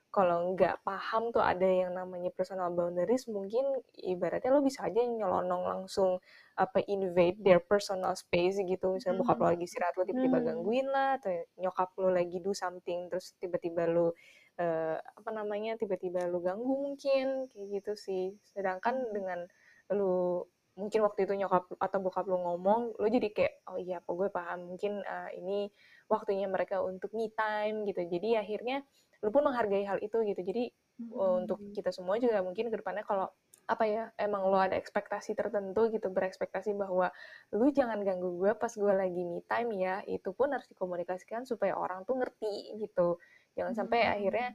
kalau 0.10 0.58
nggak 0.58 0.82
paham 0.82 1.30
tuh 1.30 1.42
ada 1.42 1.70
yang 1.70 1.94
namanya 1.94 2.34
personal 2.34 2.74
boundaries 2.74 3.30
mungkin 3.30 3.62
ibaratnya 3.94 4.50
lo 4.50 4.66
bisa 4.66 4.90
aja 4.90 5.06
nyelonong 5.06 5.64
langsung 5.70 6.18
apa 6.58 6.82
invade 6.90 7.38
their 7.46 7.62
personal 7.62 8.18
space 8.18 8.58
gitu. 8.58 8.98
Misalnya 8.98 9.22
bokap 9.22 9.38
lo 9.38 9.48
lagi 9.54 9.70
istirahat 9.70 9.94
lo 10.02 10.04
tiba-tiba 10.10 10.42
gangguin 10.42 10.88
lah 10.90 11.22
atau 11.22 11.32
nyokap 11.62 11.90
lo 12.02 12.10
lagi 12.10 12.38
do 12.42 12.52
something 12.58 13.06
terus 13.14 13.38
tiba-tiba 13.38 13.86
lo 13.86 14.18
uh, 14.58 14.98
apa 14.98 15.30
namanya 15.30 15.78
tiba-tiba 15.78 16.26
lo 16.26 16.42
ganggu 16.42 16.74
mungkin 16.74 17.46
kayak 17.54 17.68
gitu 17.70 17.94
sih. 17.94 18.34
Sedangkan 18.50 19.14
dengan 19.14 19.46
lo 19.94 20.50
mungkin 20.90 21.06
waktu 21.06 21.30
itu 21.30 21.38
nyokap 21.38 21.70
atau 21.78 22.00
bokap 22.02 22.26
lo 22.26 22.42
ngomong 22.42 22.98
lo 22.98 23.06
jadi 23.06 23.30
kayak 23.30 23.54
oh 23.70 23.78
iya 23.78 24.02
apa 24.02 24.10
gue 24.10 24.30
paham 24.34 24.74
mungkin 24.74 25.06
uh, 25.06 25.30
ini 25.38 25.70
waktunya 26.10 26.50
mereka 26.50 26.82
untuk 26.82 27.14
me 27.14 27.30
time 27.38 27.86
gitu 27.86 28.10
jadi 28.10 28.42
akhirnya 28.42 28.82
lu 29.22 29.30
pun 29.30 29.46
menghargai 29.46 29.86
hal 29.86 30.02
itu 30.02 30.18
gitu 30.26 30.42
jadi 30.42 30.74
hmm. 30.74 31.46
untuk 31.46 31.62
kita 31.78 31.94
semua 31.94 32.18
juga 32.18 32.42
mungkin 32.42 32.74
ke 32.74 32.82
depannya 32.82 33.06
kalau 33.06 33.30
apa 33.70 33.86
ya 33.86 34.04
emang 34.18 34.50
lo 34.50 34.58
ada 34.58 34.74
ekspektasi 34.74 35.38
tertentu 35.38 35.94
gitu 35.94 36.10
berekspektasi 36.10 36.74
bahwa 36.74 37.14
lu 37.54 37.70
jangan 37.70 38.02
ganggu 38.02 38.42
gue 38.42 38.58
pas 38.58 38.74
gue 38.74 38.94
lagi 38.98 39.22
me 39.22 39.46
time 39.46 39.78
ya 39.78 40.02
itu 40.10 40.34
pun 40.34 40.50
harus 40.50 40.66
dikomunikasikan 40.74 41.46
supaya 41.46 41.78
orang 41.78 42.02
tuh 42.10 42.18
ngerti 42.18 42.82
gitu 42.82 43.22
jangan 43.54 43.78
sampai 43.78 44.10
hmm. 44.10 44.14
akhirnya 44.18 44.50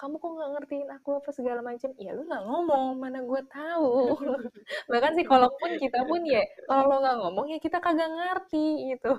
kamu 0.00 0.16
kok 0.16 0.32
nggak 0.32 0.50
ngertiin 0.56 0.88
aku 0.96 1.20
apa 1.20 1.30
segala 1.36 1.60
macam 1.60 1.92
ya 2.00 2.16
lu 2.16 2.24
nggak 2.24 2.44
ngomong 2.48 2.96
mana 2.96 3.20
gue 3.20 3.42
tahu 3.52 4.16
bahkan 4.90 5.12
sih 5.12 5.28
kalaupun 5.28 5.76
kita 5.76 6.08
pun 6.08 6.24
ya 6.24 6.40
kalau 6.64 6.88
lo 6.88 6.96
nggak 7.04 7.18
ngomong 7.20 7.46
ya 7.52 7.60
kita 7.60 7.84
kagak 7.84 8.08
ngerti 8.08 8.96
gitu 8.96 9.12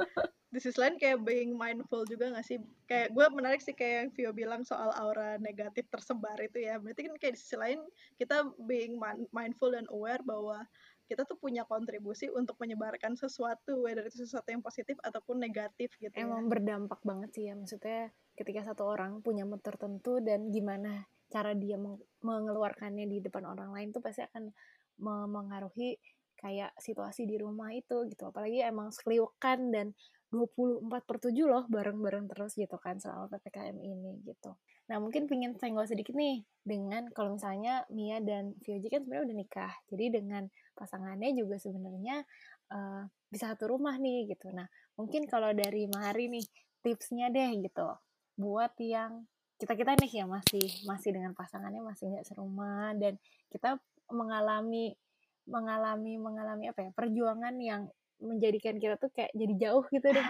di 0.54 0.62
sisi 0.62 0.78
lain 0.78 0.96
kayak 1.02 1.18
being 1.26 1.58
mindful 1.58 2.06
juga 2.06 2.30
gak 2.30 2.46
sih 2.46 2.62
kayak 2.86 3.10
gue 3.10 3.26
menarik 3.34 3.58
sih 3.58 3.74
kayak 3.74 3.94
yang 4.06 4.10
Vio 4.14 4.30
bilang 4.30 4.62
soal 4.62 4.94
aura 4.94 5.34
negatif 5.42 5.82
tersebar 5.90 6.38
itu 6.38 6.62
ya 6.62 6.78
berarti 6.78 7.10
kan 7.10 7.14
kayak 7.18 7.34
di 7.34 7.40
sisi 7.42 7.58
lain 7.58 7.82
kita 8.22 8.54
being 8.62 8.94
mindful 9.34 9.74
dan 9.74 9.82
aware 9.90 10.22
bahwa 10.22 10.62
kita 11.10 11.26
tuh 11.26 11.36
punya 11.36 11.66
kontribusi 11.66 12.30
untuk 12.30 12.54
menyebarkan 12.62 13.18
sesuatu 13.18 13.82
whether 13.82 14.06
itu 14.06 14.22
sesuatu 14.22 14.46
yang 14.54 14.62
positif 14.62 14.94
ataupun 15.02 15.42
negatif 15.42 15.90
gitu 15.98 16.14
ya. 16.14 16.22
emang 16.22 16.46
ya. 16.46 16.50
berdampak 16.54 17.00
banget 17.02 17.30
sih 17.34 17.44
ya 17.50 17.58
maksudnya 17.58 18.14
ketika 18.34 18.66
satu 18.66 18.86
orang 18.86 19.22
punya 19.22 19.46
mood 19.46 19.62
tertentu 19.62 20.18
dan 20.18 20.50
gimana 20.50 21.06
cara 21.30 21.54
dia 21.54 21.78
mengeluarkannya 22.22 23.06
di 23.10 23.18
depan 23.22 23.46
orang 23.46 23.74
lain 23.74 23.90
tuh 23.90 24.02
pasti 24.02 24.22
akan 24.22 24.54
mengaruhi 25.00 25.98
kayak 26.38 26.76
situasi 26.78 27.24
di 27.24 27.40
rumah 27.40 27.72
itu 27.72 28.04
gitu 28.06 28.30
apalagi 28.30 28.62
emang 28.62 28.92
sekeliukan 28.92 29.58
dan 29.72 29.96
24 30.34 30.90
per 31.06 31.16
7 31.22 31.30
loh 31.46 31.64
bareng-bareng 31.70 32.26
terus 32.26 32.58
gitu 32.58 32.74
kan 32.82 32.98
selama 32.98 33.30
PPKM 33.30 33.78
ini 33.78 34.18
gitu. 34.26 34.58
Nah 34.90 34.98
mungkin 34.98 35.30
pengen 35.30 35.54
senggol 35.54 35.86
sedikit 35.86 36.18
nih 36.18 36.42
dengan 36.66 37.06
kalau 37.14 37.38
misalnya 37.38 37.86
Mia 37.94 38.18
dan 38.18 38.58
Vioji 38.66 38.90
kan 38.90 39.06
sebenarnya 39.06 39.30
udah 39.30 39.36
nikah. 39.38 39.72
Jadi 39.94 40.04
dengan 40.10 40.42
pasangannya 40.74 41.30
juga 41.38 41.56
sebenarnya 41.62 42.26
uh, 42.74 43.06
bisa 43.30 43.54
satu 43.54 43.70
rumah 43.70 43.94
nih 43.94 44.34
gitu. 44.34 44.50
Nah 44.50 44.66
mungkin 44.98 45.30
kalau 45.30 45.54
dari 45.54 45.86
Mahari 45.86 46.26
nih 46.26 46.44
tipsnya 46.82 47.30
deh 47.30 47.50
gitu 47.62 47.88
buat 48.34 48.74
yang 48.82 49.26
kita-kita 49.58 49.94
nih 50.02 50.22
ya 50.22 50.26
masih 50.26 50.66
masih 50.84 51.10
dengan 51.14 51.32
pasangannya 51.32 51.80
masih 51.80 52.10
nggak 52.10 52.26
serumah 52.26 52.92
dan 52.98 53.14
kita 53.48 53.78
mengalami 54.10 54.98
mengalami 55.46 56.18
mengalami 56.18 56.64
apa 56.72 56.80
ya 56.88 56.90
perjuangan 56.92 57.54
yang 57.60 57.86
menjadikan 58.22 58.78
kita 58.80 58.96
tuh 58.96 59.10
kayak 59.12 59.32
jadi 59.36 59.54
jauh 59.68 59.84
gitu 59.92 60.06
deh 60.08 60.26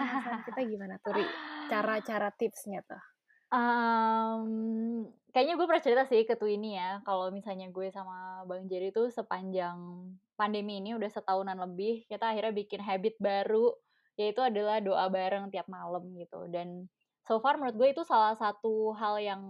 kita. 0.49 0.59
Gimana 0.67 0.99
tuh 0.99 1.15
cara-cara 1.71 2.29
tipsnya 2.35 2.81
tuh? 2.85 3.01
Um, 3.53 5.07
kayaknya 5.31 5.55
gue 5.55 5.65
pernah 5.69 5.83
cerita 5.83 6.03
sih 6.09 6.25
ke 6.27 6.35
tuh 6.35 6.49
ini 6.51 6.75
ya. 6.75 6.99
Kalau 7.05 7.29
misalnya 7.31 7.69
gue 7.71 7.87
sama 7.93 8.43
bang 8.49 8.67
Jerry 8.67 8.89
tuh 8.91 9.13
sepanjang 9.13 9.77
pandemi 10.35 10.83
ini 10.83 10.97
udah 10.97 11.07
setahunan 11.07 11.55
lebih 11.55 12.03
kita 12.11 12.35
akhirnya 12.35 12.51
bikin 12.51 12.83
habit 12.83 13.15
baru 13.21 13.71
yaitu 14.19 14.39
adalah 14.39 14.79
doa 14.79 15.07
bareng 15.07 15.51
tiap 15.53 15.69
malam 15.71 16.03
gitu. 16.19 16.49
Dan 16.51 16.89
so 17.25 17.41
far 17.41 17.57
menurut 17.57 17.75
gue 17.75 17.89
itu 17.97 18.03
salah 18.05 18.37
satu 18.37 18.93
hal 18.95 19.17
yang 19.19 19.41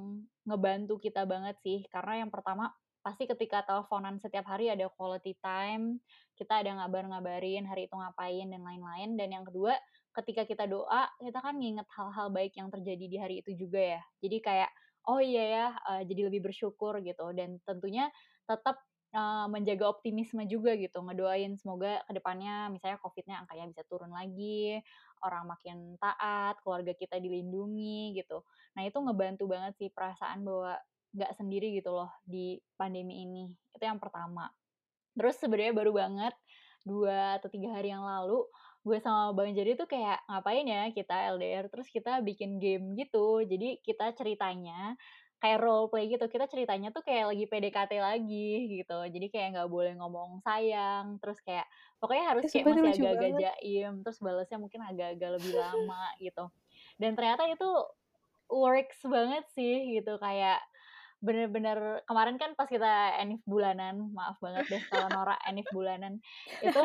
ngebantu 0.48 0.98
kita 0.98 1.28
banget 1.28 1.60
sih 1.62 1.84
karena 1.92 2.24
yang 2.26 2.32
pertama 2.32 2.72
pasti 3.06 3.30
ketika 3.30 3.62
teleponan 3.62 4.18
setiap 4.18 4.50
hari 4.50 4.74
ada 4.74 4.90
quality 4.90 5.38
time, 5.38 6.02
kita 6.34 6.66
ada 6.66 6.74
ngabar-ngabarin 6.82 7.62
hari 7.70 7.86
itu 7.86 7.94
ngapain 7.94 8.50
dan 8.50 8.66
lain-lain. 8.66 9.14
Dan 9.14 9.30
yang 9.30 9.46
kedua, 9.46 9.78
ketika 10.18 10.42
kita 10.50 10.66
doa, 10.66 11.06
kita 11.22 11.38
kan 11.38 11.54
nginget 11.62 11.86
hal-hal 11.94 12.34
baik 12.34 12.58
yang 12.58 12.74
terjadi 12.74 13.06
di 13.06 13.18
hari 13.22 13.36
itu 13.46 13.54
juga 13.54 13.78
ya. 13.78 14.02
Jadi 14.26 14.38
kayak, 14.42 14.74
oh 15.06 15.22
iya 15.22 15.44
ya, 15.46 15.66
uh, 15.86 16.02
jadi 16.02 16.34
lebih 16.34 16.50
bersyukur 16.50 16.98
gitu. 17.06 17.30
Dan 17.38 17.62
tentunya 17.62 18.10
tetap 18.50 18.82
uh, 19.14 19.46
menjaga 19.54 19.86
optimisme 19.86 20.42
juga 20.50 20.74
gitu. 20.74 20.98
Ngedoain 21.06 21.62
semoga 21.62 22.02
ke 22.10 22.12
depannya 22.18 22.74
misalnya 22.74 22.98
COVID-nya 23.06 23.46
angkanya 23.46 23.66
bisa 23.70 23.82
turun 23.86 24.10
lagi, 24.18 24.82
orang 25.26 25.50
makin 25.50 25.98
taat, 25.98 26.62
keluarga 26.62 26.94
kita 26.94 27.18
dilindungi 27.18 28.14
gitu. 28.22 28.46
Nah 28.78 28.86
itu 28.86 28.98
ngebantu 29.02 29.50
banget 29.50 29.74
sih 29.82 29.90
perasaan 29.90 30.46
bahwa 30.46 30.78
nggak 31.16 31.32
sendiri 31.34 31.74
gitu 31.74 31.90
loh 31.96 32.12
di 32.22 32.62
pandemi 32.78 33.26
ini. 33.26 33.50
Itu 33.74 33.84
yang 33.90 33.98
pertama. 33.98 34.48
Terus 35.18 35.36
sebenarnya 35.42 35.74
baru 35.74 35.92
banget 35.96 36.36
dua 36.86 37.42
atau 37.42 37.50
tiga 37.50 37.74
hari 37.74 37.90
yang 37.90 38.06
lalu 38.06 38.46
gue 38.86 39.02
sama 39.02 39.34
Bang 39.34 39.58
Jadi 39.58 39.74
tuh 39.74 39.90
kayak 39.90 40.22
ngapain 40.30 40.62
ya 40.62 40.94
kita 40.94 41.34
LDR 41.34 41.66
terus 41.74 41.90
kita 41.90 42.22
bikin 42.22 42.62
game 42.62 42.94
gitu. 42.94 43.42
Jadi 43.42 43.82
kita 43.82 44.14
ceritanya 44.14 44.94
kayak 45.40 45.60
role 45.62 45.88
play 45.92 46.10
gitu. 46.10 46.26
Kita 46.26 46.46
ceritanya 46.50 46.90
tuh 46.90 47.04
kayak 47.06 47.32
lagi 47.34 47.46
PDKT 47.46 47.92
lagi 48.02 48.52
gitu. 48.82 49.00
Jadi 49.06 49.28
kayak 49.30 49.48
nggak 49.60 49.70
boleh 49.70 49.94
ngomong 50.00 50.42
sayang. 50.42 51.20
Terus 51.20 51.40
kayak 51.44 51.68
pokoknya 52.00 52.26
harus 52.32 52.44
kayak 52.50 52.66
masih 52.66 52.92
agak-agak 52.92 53.32
jaim. 53.42 53.94
Terus 54.02 54.18
balasnya 54.24 54.58
mungkin 54.58 54.82
agak-agak 54.84 55.30
lebih 55.42 55.54
lama 55.56 56.04
gitu. 56.20 56.46
Dan 56.98 57.14
ternyata 57.14 57.46
itu 57.48 57.70
works 58.50 59.02
banget 59.06 59.46
sih 59.58 59.98
gitu 59.98 60.22
kayak 60.22 60.62
bener-bener 61.26 62.06
kemarin 62.06 62.38
kan 62.38 62.54
pas 62.54 62.70
kita 62.70 63.18
enif 63.18 63.42
bulanan 63.50 64.14
maaf 64.14 64.38
banget 64.38 64.70
deh 64.70 64.84
kalau 64.94 65.10
Nora 65.10 65.34
enif 65.50 65.66
bulanan 65.74 66.22
itu 66.62 66.82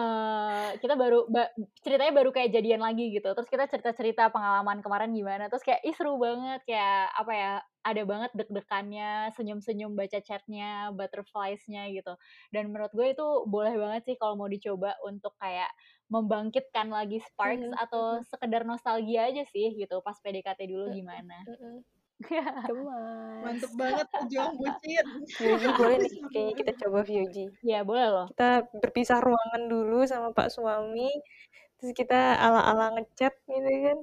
uh, 0.00 0.72
kita 0.80 0.96
baru 0.96 1.28
ba 1.28 1.52
ceritanya 1.84 2.16
baru 2.16 2.32
kayak 2.32 2.56
jadian 2.56 2.80
lagi 2.80 3.12
gitu 3.12 3.28
terus 3.36 3.52
kita 3.52 3.68
cerita-cerita 3.68 4.32
pengalaman 4.32 4.80
kemarin 4.80 5.12
gimana 5.12 5.52
terus 5.52 5.60
kayak 5.60 5.84
ih 5.84 5.92
seru 5.92 6.16
banget 6.16 6.64
kayak 6.64 7.12
apa 7.12 7.32
ya 7.36 7.52
ada 7.84 8.02
banget 8.04 8.30
deg-degannya 8.34 9.32
senyum-senyum 9.36 9.92
baca 9.92 10.18
chatnya 10.24 10.88
butterfliesnya 10.96 11.92
gitu 11.92 12.16
dan 12.52 12.72
menurut 12.72 12.92
gue 12.96 13.12
itu 13.12 13.26
boleh 13.44 13.76
banget 13.76 14.02
sih 14.12 14.16
kalau 14.16 14.34
mau 14.34 14.48
dicoba 14.48 14.96
untuk 15.04 15.36
kayak 15.36 15.68
membangkitkan 16.08 16.88
lagi 16.88 17.20
sparks 17.20 17.68
mm 17.68 17.72
-hmm. 17.76 17.84
atau 17.84 18.20
sekedar 18.24 18.64
nostalgia 18.64 19.28
aja 19.28 19.44
sih 19.52 19.76
gitu 19.76 20.00
pas 20.00 20.16
PDKT 20.20 20.68
dulu 20.68 20.88
gimana 20.92 21.44
mm 21.44 21.56
-hmm. 21.56 21.97
Gemas. 22.18 23.42
Mantep 23.46 23.72
banget 23.78 24.06
pejuang 24.10 24.54
bucin. 24.58 25.06
Vyuji 25.38 25.68
boleh 25.78 25.96
nih 26.02 26.12
kayaknya 26.34 26.54
kita 26.58 26.72
coba 26.86 26.98
Vyuji. 27.06 27.44
Ya 27.62 27.86
boleh 27.86 28.08
loh. 28.10 28.26
Kita 28.34 28.66
berpisah 28.82 29.22
ruangan 29.22 29.62
dulu 29.70 30.02
sama 30.02 30.34
Pak 30.34 30.50
suami. 30.50 31.08
Terus 31.78 31.94
kita 31.94 32.34
ala-ala 32.42 32.98
ngechat 32.98 33.38
gitu 33.46 33.70
kan. 33.70 33.98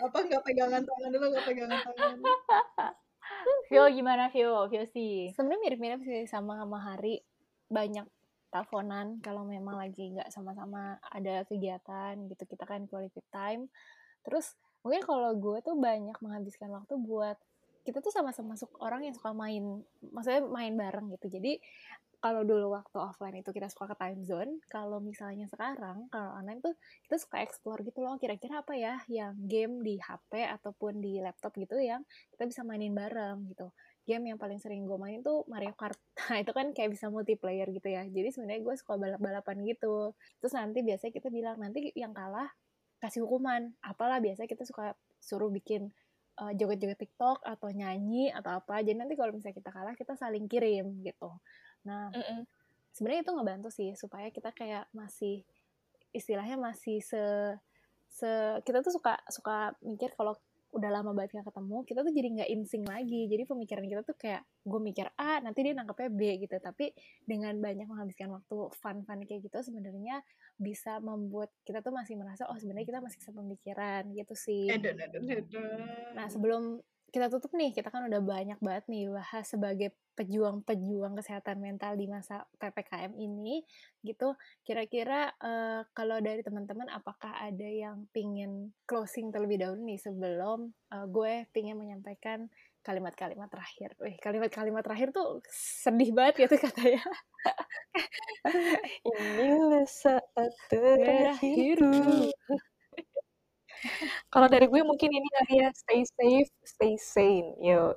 Apa 0.00 0.16
nggak 0.24 0.42
pegangan 0.48 0.80
tangan 0.80 1.08
dulu, 1.12 1.24
nggak 1.28 1.44
pegangan 1.44 1.78
tangan. 1.84 2.16
Vio 3.68 3.84
gimana 3.92 4.32
Vio? 4.32 4.64
Vio 4.72 4.84
sih. 4.88 5.28
Sebenarnya 5.36 5.60
mirip-mirip 5.60 6.00
sih 6.08 6.24
sama 6.24 6.56
sama 6.56 6.80
Hari. 6.80 7.20
Banyak 7.68 8.08
teleponan 8.52 9.20
kalau 9.24 9.44
memang 9.44 9.76
lagi 9.80 10.12
nggak 10.12 10.32
sama-sama 10.32 10.96
ada 11.04 11.44
kegiatan 11.44 12.16
gitu. 12.32 12.48
Kita 12.48 12.64
kan 12.64 12.88
quality 12.88 13.20
time. 13.28 13.68
Terus 14.24 14.56
mungkin 14.82 15.02
kalau 15.06 15.30
gue 15.34 15.58
tuh 15.62 15.74
banyak 15.78 16.14
menghabiskan 16.20 16.70
waktu 16.70 16.94
buat 16.98 17.38
kita 17.82 17.98
tuh 17.98 18.14
sama-sama 18.14 18.54
masuk 18.54 18.70
orang 18.78 19.10
yang 19.10 19.14
suka 19.14 19.34
main 19.34 19.82
maksudnya 20.14 20.46
main 20.46 20.74
bareng 20.78 21.10
gitu 21.18 21.26
jadi 21.38 21.58
kalau 22.22 22.46
dulu 22.46 22.70
waktu 22.70 23.02
offline 23.02 23.42
itu 23.42 23.50
kita 23.50 23.66
suka 23.66 23.90
ke 23.90 23.96
time 23.98 24.22
zone, 24.22 24.62
kalau 24.70 25.02
misalnya 25.02 25.50
sekarang 25.50 26.06
kalau 26.06 26.38
online 26.38 26.62
tuh 26.62 26.78
kita 27.02 27.18
suka 27.18 27.42
explore 27.42 27.82
gitu 27.82 27.98
loh, 27.98 28.14
kira-kira 28.14 28.62
apa 28.62 28.78
ya 28.78 29.02
yang 29.10 29.34
game 29.50 29.82
di 29.82 29.98
HP 29.98 30.46
ataupun 30.46 31.02
di 31.02 31.18
laptop 31.18 31.50
gitu 31.58 31.82
yang 31.82 32.06
kita 32.30 32.46
bisa 32.46 32.62
mainin 32.62 32.94
bareng 32.94 33.50
gitu. 33.50 33.74
Game 34.06 34.30
yang 34.30 34.38
paling 34.38 34.62
sering 34.62 34.86
gue 34.86 34.94
main 34.94 35.18
tuh 35.18 35.42
Mario 35.50 35.74
Kart. 35.74 35.98
Nah, 36.30 36.38
itu 36.38 36.54
kan 36.54 36.70
kayak 36.70 36.94
bisa 36.94 37.10
multiplayer 37.10 37.66
gitu 37.74 37.90
ya. 37.90 38.06
Jadi 38.06 38.30
sebenarnya 38.30 38.62
gue 38.62 38.74
suka 38.78 38.94
balap-balapan 38.94 39.66
gitu. 39.66 40.14
Terus 40.38 40.54
nanti 40.54 40.86
biasanya 40.86 41.10
kita 41.10 41.28
bilang 41.34 41.58
nanti 41.58 41.90
yang 41.98 42.14
kalah 42.14 42.46
kasih 43.02 43.26
hukuman. 43.26 43.74
Apalah 43.82 44.22
biasanya 44.22 44.46
kita 44.46 44.62
suka 44.62 44.94
suruh 45.18 45.50
bikin 45.50 45.90
uh, 46.38 46.54
joget-joget 46.54 47.02
TikTok 47.02 47.42
atau 47.42 47.68
nyanyi 47.74 48.30
atau 48.30 48.62
apa. 48.62 48.78
Jadi 48.86 48.94
nanti 48.94 49.18
kalau 49.18 49.34
misalnya 49.34 49.58
kita 49.58 49.70
kalah 49.74 49.94
kita 49.98 50.14
saling 50.14 50.46
kirim 50.46 51.02
gitu. 51.02 51.34
Nah, 51.82 52.14
mm 52.14 52.22
-mm. 52.22 52.40
sebenarnya 52.94 53.26
itu 53.26 53.32
ngebantu 53.34 53.68
sih 53.74 53.90
supaya 53.98 54.30
kita 54.30 54.54
kayak 54.54 54.86
masih 54.94 55.42
istilahnya 56.14 56.54
masih 56.60 57.02
se 57.02 57.22
se 58.12 58.28
kita 58.62 58.84
tuh 58.84 58.92
suka 58.92 59.16
suka 59.32 59.72
mikir 59.82 60.12
kalau 60.14 60.36
udah 60.72 60.88
lama 60.88 61.12
banget 61.12 61.36
gak 61.36 61.52
ketemu 61.52 61.84
kita 61.84 62.00
tuh 62.00 62.12
jadi 62.16 62.28
nggak 62.32 62.50
insing 62.50 62.84
lagi. 62.88 63.28
Jadi 63.28 63.42
pemikiran 63.44 63.84
kita 63.84 64.02
tuh 64.02 64.16
kayak 64.16 64.42
gue 64.64 64.80
mikir 64.80 65.06
A 65.20 65.44
nanti 65.44 65.60
dia 65.60 65.76
nangkepnya 65.76 66.10
B 66.10 66.22
gitu. 66.40 66.56
Tapi 66.56 66.96
dengan 67.28 67.52
banyak 67.60 67.84
menghabiskan 67.84 68.32
waktu 68.32 68.56
fun 68.72 69.04
fun 69.04 69.20
kayak 69.28 69.44
gitu 69.44 69.58
sebenarnya 69.60 70.24
bisa 70.56 70.98
membuat 71.04 71.52
kita 71.68 71.84
tuh 71.84 71.92
masih 71.92 72.16
merasa 72.16 72.48
oh 72.48 72.56
sebenarnya 72.56 72.88
kita 72.88 73.00
masih 73.04 73.20
sepemikiran 73.20 74.08
gitu 74.16 74.34
sih. 74.34 74.72
Nah 76.16 76.26
sebelum 76.32 76.80
kita 77.12 77.28
tutup 77.28 77.52
nih, 77.52 77.76
kita 77.76 77.92
kan 77.92 78.08
udah 78.08 78.24
banyak 78.24 78.56
banget 78.64 78.84
nih 78.88 79.12
bahas 79.12 79.44
sebagai 79.44 79.92
pejuang-pejuang 80.16 81.12
kesehatan 81.20 81.60
mental 81.60 81.92
di 82.00 82.08
masa 82.08 82.48
PPKM 82.56 83.12
ini, 83.20 83.60
gitu. 84.00 84.32
Kira-kira 84.64 85.28
uh, 85.36 85.84
kalau 85.92 86.24
dari 86.24 86.40
teman-teman 86.40 86.88
apakah 86.88 87.36
ada 87.36 87.68
yang 87.68 88.08
pingin 88.16 88.72
closing 88.88 89.28
terlebih 89.28 89.60
dahulu 89.60 89.84
nih 89.84 90.00
sebelum 90.00 90.72
uh, 90.88 91.04
gue 91.04 91.44
pingin 91.52 91.76
menyampaikan 91.76 92.48
kalimat-kalimat 92.80 93.52
terakhir. 93.52 93.94
Wih, 94.00 94.16
kalimat-kalimat 94.18 94.82
terakhir 94.82 95.14
tuh 95.14 95.44
sedih 95.52 96.10
banget 96.16 96.44
ya 96.44 96.46
tuh 96.48 96.60
katanya. 96.64 97.02
Inilah 99.06 99.86
saat 99.86 100.52
terakhirku. 100.72 102.32
Kalau 104.32 104.46
dari 104.48 104.66
gue 104.70 104.82
mungkin 104.82 105.10
ini 105.10 105.28
kali 105.40 105.52
ya 105.62 105.68
stay 105.74 106.02
safe, 106.06 106.50
stay 106.64 106.94
sane. 106.98 107.54
Yo, 107.62 107.92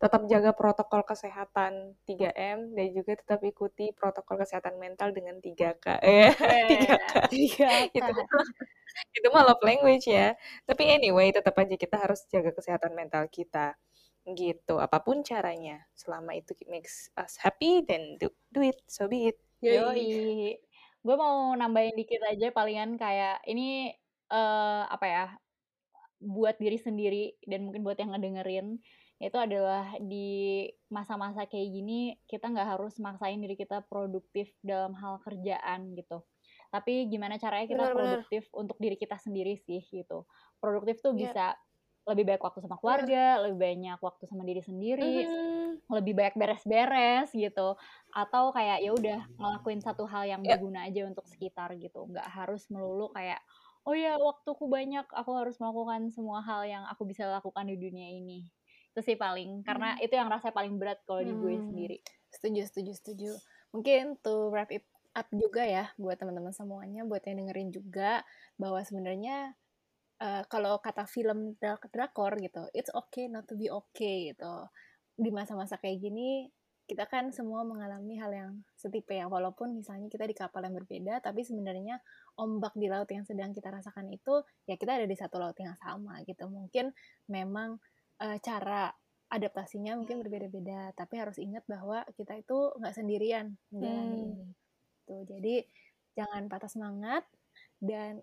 tetap 0.00 0.24
jaga 0.32 0.56
protokol 0.56 1.04
kesehatan 1.04 1.92
3M 2.08 2.72
dan 2.72 2.86
juga 2.96 3.20
tetap 3.20 3.44
ikuti 3.44 3.92
protokol 3.92 4.40
kesehatan 4.40 4.80
mental 4.80 5.12
dengan 5.12 5.36
3K. 5.44 5.86
Eh, 6.00 6.32
3K. 7.32 7.32
3K. 7.32 7.62
itu 7.92 8.12
itu 9.16 9.28
mah 9.30 9.44
love 9.44 9.62
language 9.62 10.08
ya. 10.08 10.32
Tapi 10.64 10.82
anyway, 10.88 11.30
tetap 11.36 11.54
aja 11.60 11.76
kita 11.76 11.96
harus 12.00 12.24
jaga 12.32 12.50
kesehatan 12.56 12.96
mental 12.96 13.28
kita. 13.28 13.76
Gitu, 14.24 14.74
apa 14.80 15.04
pun 15.04 15.20
caranya. 15.20 15.84
Selama 15.92 16.32
itu 16.32 16.56
makes 16.72 17.12
us 17.20 17.36
happy, 17.36 17.84
then 17.84 18.16
do, 18.16 18.32
do 18.52 18.64
it, 18.64 18.80
so 18.88 19.04
be 19.04 19.28
it. 19.32 19.38
Yoi. 19.60 20.56
Gue 21.00 21.16
mau 21.16 21.52
nambahin 21.56 21.96
dikit 21.96 22.20
aja 22.24 22.52
palingan 22.52 22.96
kayak 23.00 23.40
ini 23.48 23.92
uh, 24.30 24.86
apa 24.88 25.06
ya, 25.06 25.26
buat 26.20 26.56
diri 26.56 26.78
sendiri 26.80 27.36
dan 27.44 27.68
mungkin 27.68 27.82
buat 27.84 27.98
yang 28.00 28.14
ngedengerin, 28.14 28.80
itu 29.20 29.36
adalah 29.36 29.92
di 30.00 30.64
masa-masa 30.88 31.44
kayak 31.44 31.68
gini, 31.68 32.16
kita 32.24 32.48
nggak 32.48 32.78
harus 32.78 32.96
maksain 32.96 33.36
diri 33.36 33.52
kita 33.52 33.84
produktif 33.84 34.48
dalam 34.64 34.96
hal 34.96 35.20
kerjaan 35.20 35.92
gitu. 35.92 36.24
Tapi 36.72 37.10
gimana 37.10 37.36
caranya 37.36 37.66
kita 37.68 37.84
bener, 37.84 37.96
produktif 37.96 38.48
bener. 38.48 38.60
untuk 38.64 38.76
diri 38.80 38.96
kita 38.96 39.20
sendiri 39.20 39.60
sih 39.60 39.84
gitu. 39.90 40.24
Produktif 40.56 41.02
tuh 41.04 41.12
yeah. 41.12 41.20
bisa 41.20 41.46
lebih 42.08 42.32
baik 42.32 42.40
waktu 42.40 42.64
sama 42.64 42.80
keluarga, 42.80 43.36
yeah. 43.36 43.42
lebih 43.44 43.58
banyak 43.60 43.98
waktu 44.00 44.24
sama 44.24 44.42
diri 44.48 44.62
sendiri, 44.64 45.28
mm. 45.28 45.92
lebih 45.92 46.16
banyak 46.16 46.34
beres-beres 46.40 47.28
gitu, 47.36 47.76
atau 48.16 48.44
kayak 48.56 48.80
ya 48.80 48.90
udah 48.96 49.20
ngelakuin 49.36 49.84
satu 49.84 50.08
hal 50.08 50.24
yang 50.24 50.40
yeah. 50.40 50.56
berguna 50.56 50.88
aja 50.88 51.04
untuk 51.04 51.28
sekitar 51.28 51.76
gitu, 51.76 52.08
nggak 52.08 52.24
harus 52.24 52.64
melulu 52.72 53.12
kayak 53.12 53.38
oh 53.84 53.96
ya 53.96 54.16
waktuku 54.20 54.68
banyak. 54.68 55.06
Aku 55.12 55.30
harus 55.36 55.56
melakukan 55.62 56.12
semua 56.12 56.44
hal 56.44 56.66
yang 56.66 56.84
aku 56.88 57.08
bisa 57.08 57.28
lakukan 57.28 57.64
di 57.68 57.76
dunia 57.76 58.08
ini. 58.10 58.44
Itu 58.90 59.00
sih 59.06 59.14
paling 59.14 59.62
karena 59.62 59.96
hmm. 59.96 60.04
itu 60.04 60.14
yang 60.18 60.28
rasanya 60.28 60.54
paling 60.54 60.74
berat 60.76 61.00
kalau 61.06 61.22
di 61.22 61.32
gue 61.32 61.54
hmm. 61.56 61.66
sendiri. 61.70 61.96
Setuju 62.30 62.60
setuju 62.66 62.92
setuju. 62.96 63.32
Mungkin 63.70 64.18
to 64.20 64.50
wrap 64.50 64.70
it 64.74 64.84
up 65.14 65.26
juga 65.34 65.66
ya 65.66 65.90
buat 65.98 66.14
teman-teman 66.22 66.54
semuanya 66.54 67.02
buat 67.02 67.18
yang 67.26 67.42
dengerin 67.42 67.74
juga 67.74 68.22
bahwa 68.54 68.78
sebenarnya 68.86 69.58
uh, 70.22 70.46
kalau 70.46 70.78
kata 70.78 71.02
film 71.10 71.58
drak 71.58 71.82
drakor 71.90 72.38
gitu 72.38 72.70
it's 72.70 72.94
okay 72.94 73.26
not 73.26 73.46
to 73.50 73.58
be 73.58 73.66
okay 73.70 74.34
gitu. 74.34 74.54
Di 75.18 75.30
masa-masa 75.34 75.76
kayak 75.76 75.98
gini 76.00 76.46
kita 76.90 77.06
kan 77.06 77.30
semua 77.30 77.62
mengalami 77.62 78.18
hal 78.18 78.34
yang 78.34 78.52
setipe 78.74 79.14
ya. 79.14 79.30
Walaupun 79.30 79.78
misalnya 79.78 80.10
kita 80.10 80.26
di 80.26 80.34
kapal 80.34 80.66
yang 80.66 80.74
berbeda 80.74 81.22
tapi 81.22 81.46
sebenarnya 81.46 82.02
ombak 82.34 82.74
di 82.74 82.90
laut 82.90 83.06
yang 83.14 83.22
sedang 83.22 83.54
kita 83.54 83.70
rasakan 83.70 84.10
itu 84.10 84.42
ya 84.66 84.74
kita 84.74 84.98
ada 84.98 85.06
di 85.06 85.14
satu 85.14 85.38
laut 85.38 85.54
yang 85.62 85.78
sama 85.78 86.18
gitu. 86.26 86.50
Mungkin 86.50 86.90
memang 87.30 87.78
uh, 88.18 88.36
cara 88.42 88.90
adaptasinya 89.30 89.94
mungkin 89.94 90.18
berbeda-beda 90.26 90.90
tapi 90.98 91.22
harus 91.22 91.38
ingat 91.38 91.62
bahwa 91.70 92.02
kita 92.18 92.34
itu 92.34 92.74
nggak 92.82 92.94
sendirian 92.98 93.54
menjalani 93.70 94.26
hmm. 94.26 94.34
ini 94.34 94.48
tuh 95.06 95.22
jadi 95.22 95.54
jangan 96.18 96.50
patah 96.50 96.66
semangat 96.66 97.22
dan 97.78 98.18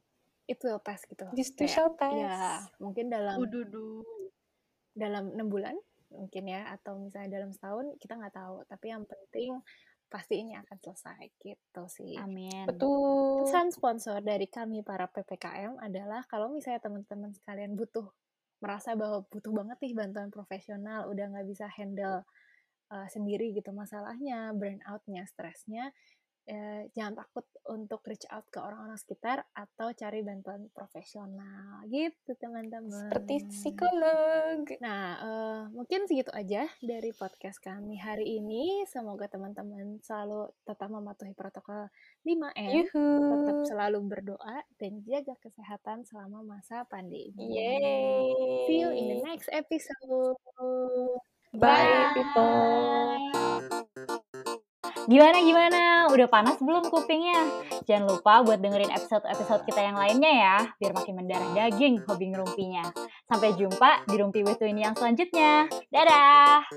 it 0.51 0.59
will 0.67 0.83
pass 0.83 1.07
gitu. 1.07 1.23
Just 1.31 1.55
shall 1.71 1.95
pass. 1.95 2.11
ya 2.11 2.67
mungkin 2.83 3.07
dalam 3.07 3.39
Ududu. 3.39 4.03
dalam 4.91 5.31
enam 5.31 5.47
bulan 5.47 5.79
mungkin 6.11 6.43
ya 6.47 6.71
atau 6.75 6.97
misalnya 6.99 7.39
dalam 7.39 7.51
setahun 7.51 7.95
kita 7.99 8.15
nggak 8.15 8.35
tahu 8.35 8.63
tapi 8.67 8.85
yang 8.95 9.03
penting 9.03 9.59
pasti 10.07 10.39
ini 10.39 10.55
akan 10.55 10.77
selesai 10.79 11.35
gitu 11.43 11.83
sih. 11.91 12.15
Amin. 12.15 12.63
Betul. 12.63 13.43
Pesan 13.43 13.75
sponsor 13.75 14.23
dari 14.23 14.47
kami 14.47 14.79
para 14.79 15.11
PPKM 15.11 15.83
adalah 15.83 16.23
kalau 16.31 16.47
misalnya 16.47 16.79
teman-teman 16.79 17.35
sekalian 17.35 17.75
butuh 17.75 18.07
merasa 18.63 18.95
bahwa 18.97 19.27
butuh 19.27 19.53
banget 19.53 19.77
nih 19.83 19.93
bantuan 19.93 20.31
profesional, 20.31 21.11
udah 21.11 21.29
nggak 21.29 21.47
bisa 21.47 21.67
handle 21.69 22.23
uh, 22.89 23.07
sendiri 23.11 23.53
gitu 23.53 23.69
masalahnya, 23.75 24.55
burn 24.55 24.81
outnya, 24.87 25.27
stresnya, 25.27 25.91
eh, 26.47 26.87
jangan 26.95 27.19
takut 27.19 27.45
untuk 27.67 27.99
reach 28.07 28.23
out 28.31 28.47
ke 28.47 28.63
orang-orang 28.63 28.95
sekitar 28.95 29.43
atau 29.51 29.91
cari 29.91 30.23
bantuan 30.23 30.71
profesional 30.71 31.83
gitu 31.91 32.31
teman-teman. 32.39 33.11
Seperti 33.11 33.35
psikolog. 33.51 34.63
Nah 34.79 35.03
uh, 35.19 35.61
mungkin 35.75 36.07
segitu 36.07 36.31
aja 36.31 36.65
dari 36.79 37.11
podcast 37.11 37.59
kami 37.59 37.99
hari 37.99 38.39
ini. 38.39 38.87
Semoga 38.87 39.27
teman-teman 39.27 39.99
selalu 39.99 40.47
tetap 40.63 40.87
mematuhi 40.87 41.35
protokol 41.35 41.91
5M, 42.23 42.71
Yuhu. 42.71 43.05
tetap 43.43 43.57
selalu 43.67 43.99
berdoa 44.07 44.63
dan 44.79 45.03
jaga 45.03 45.35
kesehatan 45.43 46.07
selama 46.07 46.41
masa 46.47 46.87
pandemi. 46.87 47.35
Yeay. 47.35 48.31
See 48.71 48.79
you 48.79 48.89
in 48.95 49.05
the 49.11 49.19
next 49.27 49.51
episode. 49.51 50.39
Bye, 51.51 51.83
Bye. 51.83 52.11
people. 52.15 53.46
Gimana 55.07 55.39
gimana? 55.39 56.11
Udah 56.11 56.27
panas 56.27 56.59
belum 56.59 56.91
kupingnya? 56.91 57.39
Jangan 57.87 58.11
lupa 58.11 58.43
buat 58.43 58.59
dengerin 58.59 58.91
episode-episode 58.91 59.63
kita 59.63 59.79
yang 59.79 59.95
lainnya 59.95 60.33
ya, 60.35 60.57
biar 60.83 60.91
makin 60.91 61.15
mendarah 61.15 61.47
daging 61.55 62.03
hobi 62.03 62.35
ngerumpinya. 62.35 62.91
Sampai 63.23 63.55
jumpa 63.55 64.03
di 64.03 64.19
Rumpi 64.19 64.43
With 64.43 64.59
yang 64.59 64.99
selanjutnya. 64.99 65.71
Dadah! 65.87 66.67